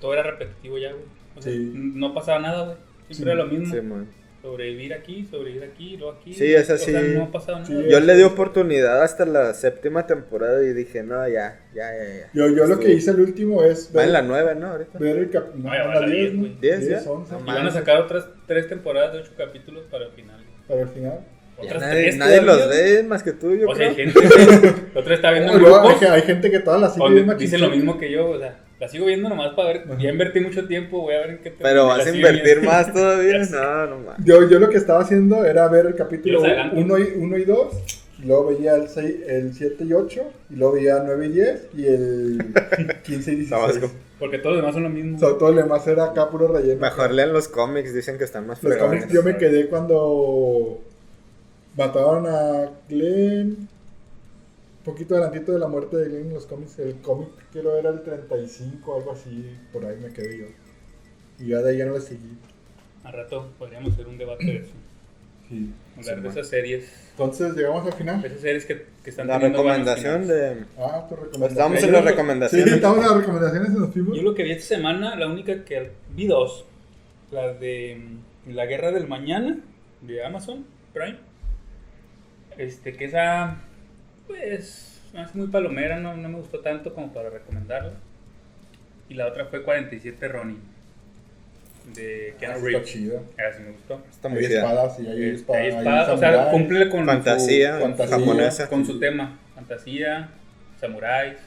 [0.00, 1.04] todo era repetitivo ya, güey.
[1.36, 1.70] O sea, Sí.
[1.74, 2.76] no pasaba nada, güey.
[3.10, 3.74] Siempre Sí, era lo mismo.
[3.74, 4.08] Sí, man.
[4.48, 6.32] Sobrevivir aquí, sobrevivir aquí, luego aquí.
[6.32, 6.90] Sí, es O así.
[6.90, 7.66] sea, no ha pasado nada.
[7.66, 7.84] Sí.
[7.90, 12.30] Yo le di oportunidad hasta la séptima temporada y dije, no, ya, ya, ya, ya.
[12.32, 14.68] Yo, yo lo que hice el último es Va en ver, la nueve, ¿no?
[14.68, 14.98] Ahorita.
[14.98, 15.62] ver el capítulo.
[15.64, 16.56] No, va la 10, güey.
[16.60, 17.02] 10 ya.
[17.06, 20.40] 11, No Y van a sacar otras tres temporadas de ocho capítulos para el final.
[20.66, 21.20] para el final.
[21.60, 24.12] Otras nadie tres nadie los ve más que tú, yo O sea, hay creo.
[24.12, 27.70] gente otra está viendo grupos hay gente que todas las sigue donde bien dicen lo
[27.70, 31.00] mismo que yo, o sea, la sigo viendo nomás para ver, ya invertí mucho tiempo,
[31.02, 32.70] voy a ver en qué te- Pero vas a invertir viendo.
[32.70, 33.38] más todavía.
[33.50, 34.16] No, no más.
[34.24, 36.78] Yo, yo lo que estaba haciendo era ver el capítulo Y los adelantos.
[36.78, 37.74] 1 y, uno y 2,
[38.22, 41.66] y luego veía el, 6, el 7 y 8, y luego veía 9 y 10,
[41.76, 42.54] y el
[43.04, 43.50] 15 y 16.
[43.50, 43.90] Tabasco.
[44.18, 45.18] Porque todos los demás son lo mismo.
[45.18, 46.80] Todo lo demás era acá puro relleno.
[46.80, 50.80] Mejor lean los cómics, dicen que están más Los cómics yo me quedé cuando
[51.76, 53.68] mataron a Glenn.
[54.88, 56.78] Un poquito adelantito de la muerte de Glenn en los cómics.
[56.78, 59.54] El cómic creo era el 35, algo así.
[59.72, 60.46] Por ahí me quedé yo.
[61.38, 62.38] Y ya de ahí ya no le seguí.
[63.04, 64.72] Al rato podríamos hacer un debate de eso.
[65.48, 65.72] Sí.
[65.96, 66.30] Hablar Sí, de man.
[66.38, 66.90] esas series.
[67.12, 68.24] Entonces llegamos al final.
[68.24, 70.64] Esas series que, que están La recomendación de...
[70.78, 71.50] Ah, tu recomendación.
[71.50, 72.72] Estábamos en las lo- Sí, recomendaciones.
[72.74, 74.16] estamos en las recomendaciones y nos fuimos.
[74.16, 76.64] Yo lo que vi esta semana, la única que vi dos.
[77.30, 78.00] La de
[78.46, 79.58] mm, La Guerra del Mañana,
[80.00, 80.64] de Amazon
[80.94, 81.18] Prime.
[82.56, 83.58] Este, que esa,
[84.28, 87.92] pues, me hace muy palomera, no, no me gustó tanto como para recomendarla.
[89.08, 90.60] Y la otra fue 47 Ronin,
[91.94, 92.88] de Ah, Keanu está Reeves.
[92.88, 93.20] chida.
[93.38, 94.02] Esa sí me gustó.
[94.10, 94.58] Está Hay muy chida.
[94.60, 95.62] espadas y hay Eh, espadas.
[95.62, 98.18] hay hay espada- o sea, cumple con Fantasía, su, fantasía.
[98.18, 98.68] japonesa.
[98.68, 99.38] con su tema.
[99.54, 100.28] Fantasía,
[100.80, 101.38] samuráis.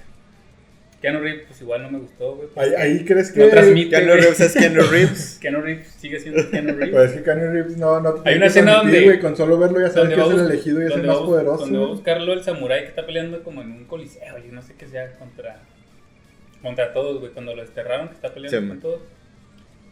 [1.01, 2.47] Keanu Reeves, pues igual no me gustó, güey.
[2.55, 3.39] Ahí, ahí crees que.
[3.39, 3.89] No transmite.
[3.89, 4.13] Keanu.
[4.13, 5.37] Reeves es Keanu Reeves.
[5.41, 6.89] Keanu Reeves sigue siendo Keanu Reeves.
[6.91, 9.57] Pues es que Keanu Reeves no, no te Hay una escena donde- güey, Con solo
[9.57, 11.63] verlo ya sabes que es el elegido y es el más poderoso.
[11.63, 14.61] Donde va a buscarlo el samurái que está peleando como en un coliseo, yo no
[14.61, 15.59] sé qué sea, contra,
[16.61, 17.31] contra todos, güey.
[17.31, 18.79] Cuando lo desterraron, que está peleando Sí, con man.
[18.79, 19.01] todos.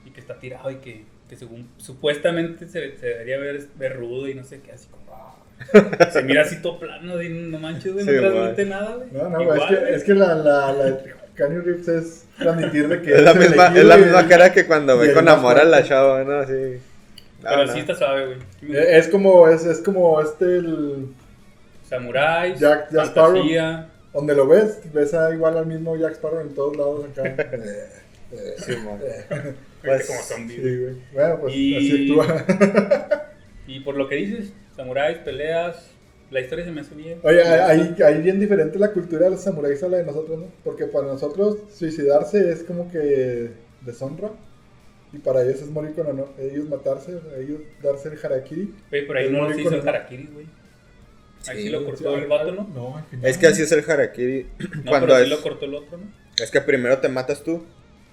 [0.06, 4.28] Y que está tirado y que, que según, supuestamente se, se debería ver, ver rudo
[4.28, 5.09] y no sé qué, así como...
[6.12, 9.08] Se mira así todo plano, y no manches, güey, no transmite nada, güey.
[9.12, 9.94] No, no, Igual, es que, güey.
[9.96, 13.68] es que la, la, la de Keanu Reeves es transmitir de que Es la misma,
[13.68, 16.40] elegido es la misma el- cara que cuando ve con amor a la chava, ¿no?
[16.40, 16.54] Así.
[17.44, 17.74] No, Pero no.
[17.74, 18.26] sí está suave,
[18.62, 18.76] güey.
[18.76, 21.08] Eh, Es como, es, es como este, el,
[21.88, 23.44] Samuráis, Jack- Jack Sparrow.
[24.14, 27.24] donde lo ves, ves a igual al mismo Jack Sparrow en todos lados acá.
[28.32, 29.54] Eh, eh, Sí, eh.
[29.84, 30.56] Pues, como zombie.
[30.58, 30.96] Sí, güey.
[31.14, 33.26] Bueno, pues Y- así actúa.
[33.68, 35.92] Y por lo que dices, samuráis, peleas,
[36.32, 37.20] la historia se me hace bien.
[37.24, 40.46] Oye, ahí, ahí bien diferente la cultura de los samuráis a la de nosotros, ¿no?
[40.64, 43.50] Porque para nosotros suicidarse es como que
[43.82, 44.30] deshonra.
[45.12, 46.30] Y para ellos es morir con honor.
[46.40, 48.74] Ellos matarse, ellos darse el harakiri.
[48.92, 50.46] Oye, por ahí Es no se hizo el harakiri, güey.
[51.48, 52.70] Ahí sí, Sí, lo cortó el vato, ¿no?
[52.74, 53.26] No, al final.
[53.30, 54.48] Es que así es el harakiri.
[54.84, 56.06] No, cuando pero sí es, lo cortó el otro, ¿no?
[56.42, 57.66] es que primero te matas tú.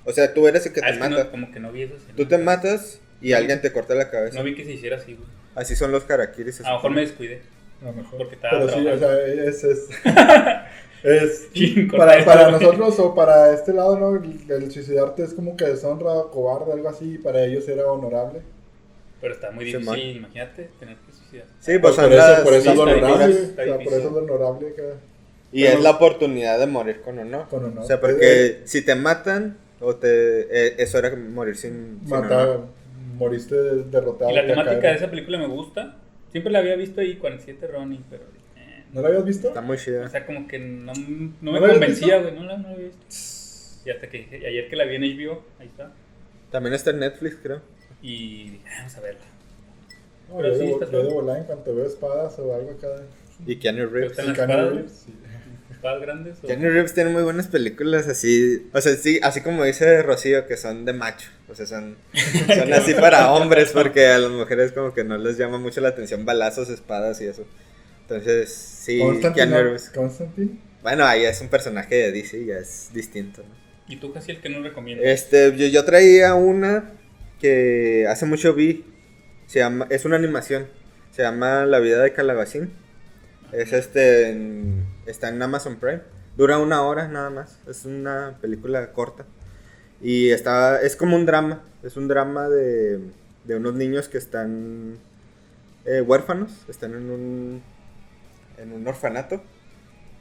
[0.04, 1.24] O sea, tú eres el que Ah, te es que mata.
[1.24, 1.94] no, como que no vi eso.
[2.16, 4.38] Tú te matas y alguien te corta la cabeza.
[4.38, 5.28] No vi que se hiciera así, güey.
[5.56, 6.60] Así son los harakiris.
[6.60, 7.42] A lo mejor me descuidé.
[7.82, 8.18] A lo mejor.
[8.18, 9.64] Porque estaba Pero sí, o sea, es.
[9.64, 9.88] es,
[11.96, 14.16] para, nosotros o para este lado, ¿no?
[14.16, 17.14] El, el suicidarte es como que deshonra, cobarde, algo así.
[17.14, 18.42] Y para ellos era honorable.
[19.20, 21.46] Pero está muy difícil, imagínate, tener que suicidar.
[21.58, 23.26] Sí, pues por, eso, por eso es honorable.
[23.26, 24.74] difícil, O sea, por eso es lo honorable.
[25.52, 27.48] Y Pero- es la oportunidad de morir con honor.
[27.48, 27.84] Con honor.
[27.84, 30.08] O sea, porque si te matan, o te,
[30.50, 32.66] eh, eso era morir sin, sin Matar, honor.
[33.16, 34.30] Moriste derrotado.
[34.30, 35.96] Y la temática de esa película me gusta.
[36.30, 38.24] Siempre la había visto ahí 47 Ronnie, pero.
[38.56, 39.48] eh, ¿No la habías visto?
[39.48, 40.08] Está muy o chida.
[40.08, 42.34] sea, como que no, no ¿No me convencía, güey.
[42.34, 43.04] No la, no la había visto.
[43.86, 45.92] Y hasta que y ayer que la vi en HBO, ahí está.
[46.50, 47.60] También está en Netflix, creo.
[48.02, 49.20] Y dije, "Ah, vamos a verla.
[50.28, 52.88] No, Pero yo, sí, de, yo de volar en cuanto veo espadas o algo acá.
[53.46, 54.16] Y Keanu Reeves.
[54.16, 54.70] ¿Te gustan las Keanu?
[54.74, 55.14] Reeves, sí.
[55.86, 56.38] ¿Espadas grandes?
[56.42, 56.46] O...
[56.46, 60.56] Keanu Reeves tiene muy buenas películas así, o sea, sí, así como dice Rocío, que
[60.56, 61.96] son de macho, o sea, son,
[62.54, 65.88] son así para hombres, porque a las mujeres como que no les llama mucho la
[65.88, 67.46] atención balazos, espadas y eso.
[68.02, 69.12] Entonces, sí, ¿no?
[69.14, 69.90] Reeves.
[69.90, 70.58] Constantine.
[70.82, 73.54] Bueno, ahí es un personaje de DC, ya es distinto, ¿no?
[73.88, 75.06] ¿Y tú casi el que no recomiendas?
[75.06, 76.92] Este, yo, yo traía una
[77.40, 78.84] que hace mucho vi,
[79.46, 80.66] se llama, es una animación,
[81.12, 82.70] se llama La vida de Calabacín.
[83.52, 86.02] Es este, en- está en Amazon Prime.
[86.36, 89.24] Dura una hora nada más, es una película corta.
[90.02, 93.00] Y está, es como un drama, es un drama de,
[93.44, 94.98] de unos niños que están
[95.86, 97.62] eh, huérfanos, están en un,
[98.58, 99.42] en un orfanato.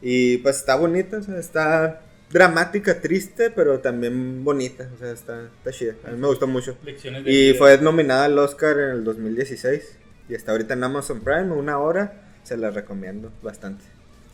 [0.01, 5.49] Y pues está bonita, o sea, está dramática, triste, pero también bonita, o sea, está,
[5.57, 5.95] está chida.
[6.05, 6.77] A mí me gustó mucho.
[7.25, 9.97] Y fue nominada al Oscar en el 2016.
[10.29, 12.21] Y está ahorita en Amazon Prime, una hora.
[12.43, 13.83] Se la recomiendo bastante.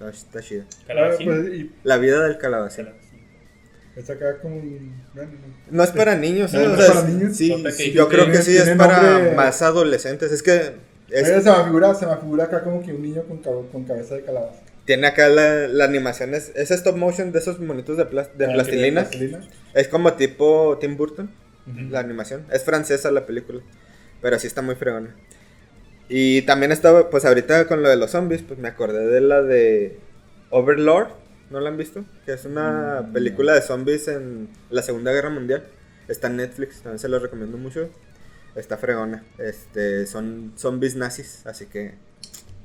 [0.10, 0.66] Está, está chida.
[0.88, 1.30] Calabacín.
[1.32, 2.86] Ah, pues, y La vida del calabacín.
[2.86, 3.20] Calabacín.
[3.96, 5.04] es acá como un.
[5.14, 5.78] bueno, no.
[5.78, 6.66] No es para niños, ¿eh?
[6.68, 7.36] No, sea, es para niños.
[7.38, 10.32] Sí, sí, yo creo que sí es para nombre- más adolescentes.
[10.32, 10.74] Es que
[11.10, 13.84] es- se me figura, se me figura acá como que un niño con, cab- con
[13.84, 14.62] cabeza de calabaza.
[14.86, 16.34] tiene acá la, la animación.
[16.34, 19.02] Es, es stop motion de esos monitos de, plas- de Ah, plastilina.
[19.02, 19.42] plastilina.
[19.74, 21.30] Es como tipo Tim Burton.
[21.90, 22.46] La animación.
[22.52, 23.62] Es francesa la película,
[24.22, 25.16] pero sí está muy fregona.
[26.14, 29.42] Y también estaba, pues ahorita con lo de los zombies, pues me acordé de la
[29.42, 30.02] de
[30.50, 31.10] Overlord,
[31.50, 32.06] ¿no la han visto?
[32.26, 35.72] Que es una Mm, película de zombies en la Segunda Guerra Mundial.
[36.10, 37.90] Está en Netflix, también se lo recomiendo mucho.
[38.56, 39.26] Está fregona.
[39.38, 41.96] Este, son zombies nazis, así que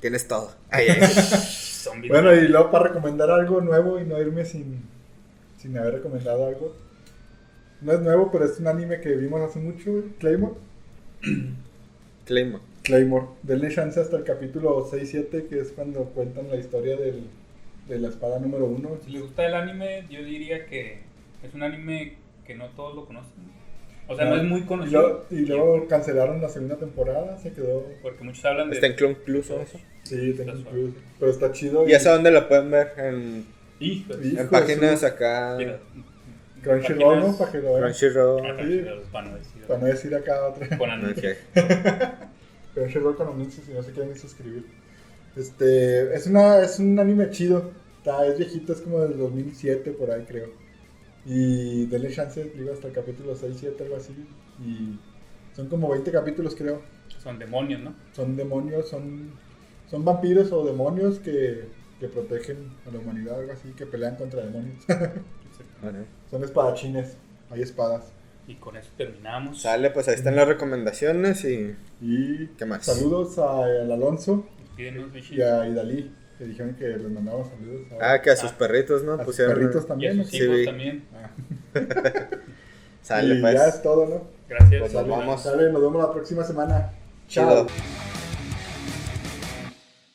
[0.01, 0.53] tienes todo.
[0.71, 1.03] Ay, ay.
[1.83, 2.13] Zombies.
[2.13, 4.83] Bueno, y luego para recomendar algo nuevo y no irme sin,
[5.59, 6.77] sin haber recomendado algo.
[7.81, 10.57] No es nuevo, pero es un anime que vimos hace mucho, Claymore.
[12.27, 12.63] Claymore.
[12.87, 13.27] Claymore.
[13.43, 17.25] Denle chance hasta el capítulo 6-7, que es cuando cuentan la historia del,
[17.89, 18.89] de la espada número 1.
[19.05, 20.99] Si les gusta el anime, yo diría que
[21.43, 22.15] es un anime
[22.47, 23.33] que no todos lo conocen.
[24.09, 25.01] O sea, no Ah, es muy Y conocido.
[25.03, 27.85] luego, y luego cancelaron la segunda temporada, se quedó.
[28.03, 28.77] Porque muchos hablan de.
[28.77, 29.81] Está en Clone Plus o eso.
[30.05, 30.91] Sí, Está un plus.
[31.19, 31.89] Pero está chido.
[31.89, 32.93] ¿Y eso dónde lo pueden ver?
[32.99, 33.45] En,
[33.81, 35.57] en páginas su- acá.
[35.59, 35.79] Mira,
[36.63, 37.37] Crunchyroll, ¿no?
[37.37, 37.81] Para que lo vean.
[37.83, 38.47] Crunchyroll.
[38.47, 39.63] Ah, Crunchyroll, para no decir.
[39.67, 40.79] Para no decir acá otra.
[40.79, 40.91] Con
[42.77, 44.67] Crunchyroll con anuncios si no se quieren suscribir.
[45.35, 47.71] Este, es, una, es un anime chido.
[47.97, 50.51] Está, es viejito, es como del 2007 por ahí creo.
[51.25, 54.13] Y denle chance, digo, hasta el capítulo 6, 7, algo así.
[54.63, 54.99] Y
[55.57, 56.83] son como 20 capítulos creo.
[57.19, 57.95] Son demonios, ¿no?
[58.13, 59.33] Son demonios, son,
[59.91, 61.65] son vampiros o demonios que,
[61.99, 64.85] que protegen a la humanidad, algo así, que pelean contra demonios.
[65.81, 66.05] Bueno.
[66.31, 67.17] son espadachines,
[67.51, 68.13] hay espadas.
[68.49, 69.61] Y con eso terminamos.
[69.63, 71.75] Sale, pues ahí están las recomendaciones y.
[72.01, 72.85] Y ¿Qué más?
[72.85, 74.47] saludos a- al Alonso
[74.79, 77.87] y a Idalí, que dijeron que les mandamos saludos.
[78.01, 78.59] Ah, que a sus Ah.
[78.59, 79.15] perritos, ¿no?
[79.15, 79.55] a sus Pusieron.
[79.55, 80.17] perritos Y a también.
[80.23, 80.65] sus Sí, hijos vi.
[80.67, 81.05] también.
[81.15, 81.31] Ah.
[83.03, 83.55] Sale, y pues.
[83.55, 84.23] ya es todo, ¿no?
[84.49, 84.81] Gracias.
[84.81, 85.43] Pues nos vamos.
[85.43, 86.93] Sale, nos vemos la próxima semana.
[87.29, 87.67] Chido.
[87.67, 88.16] Chao.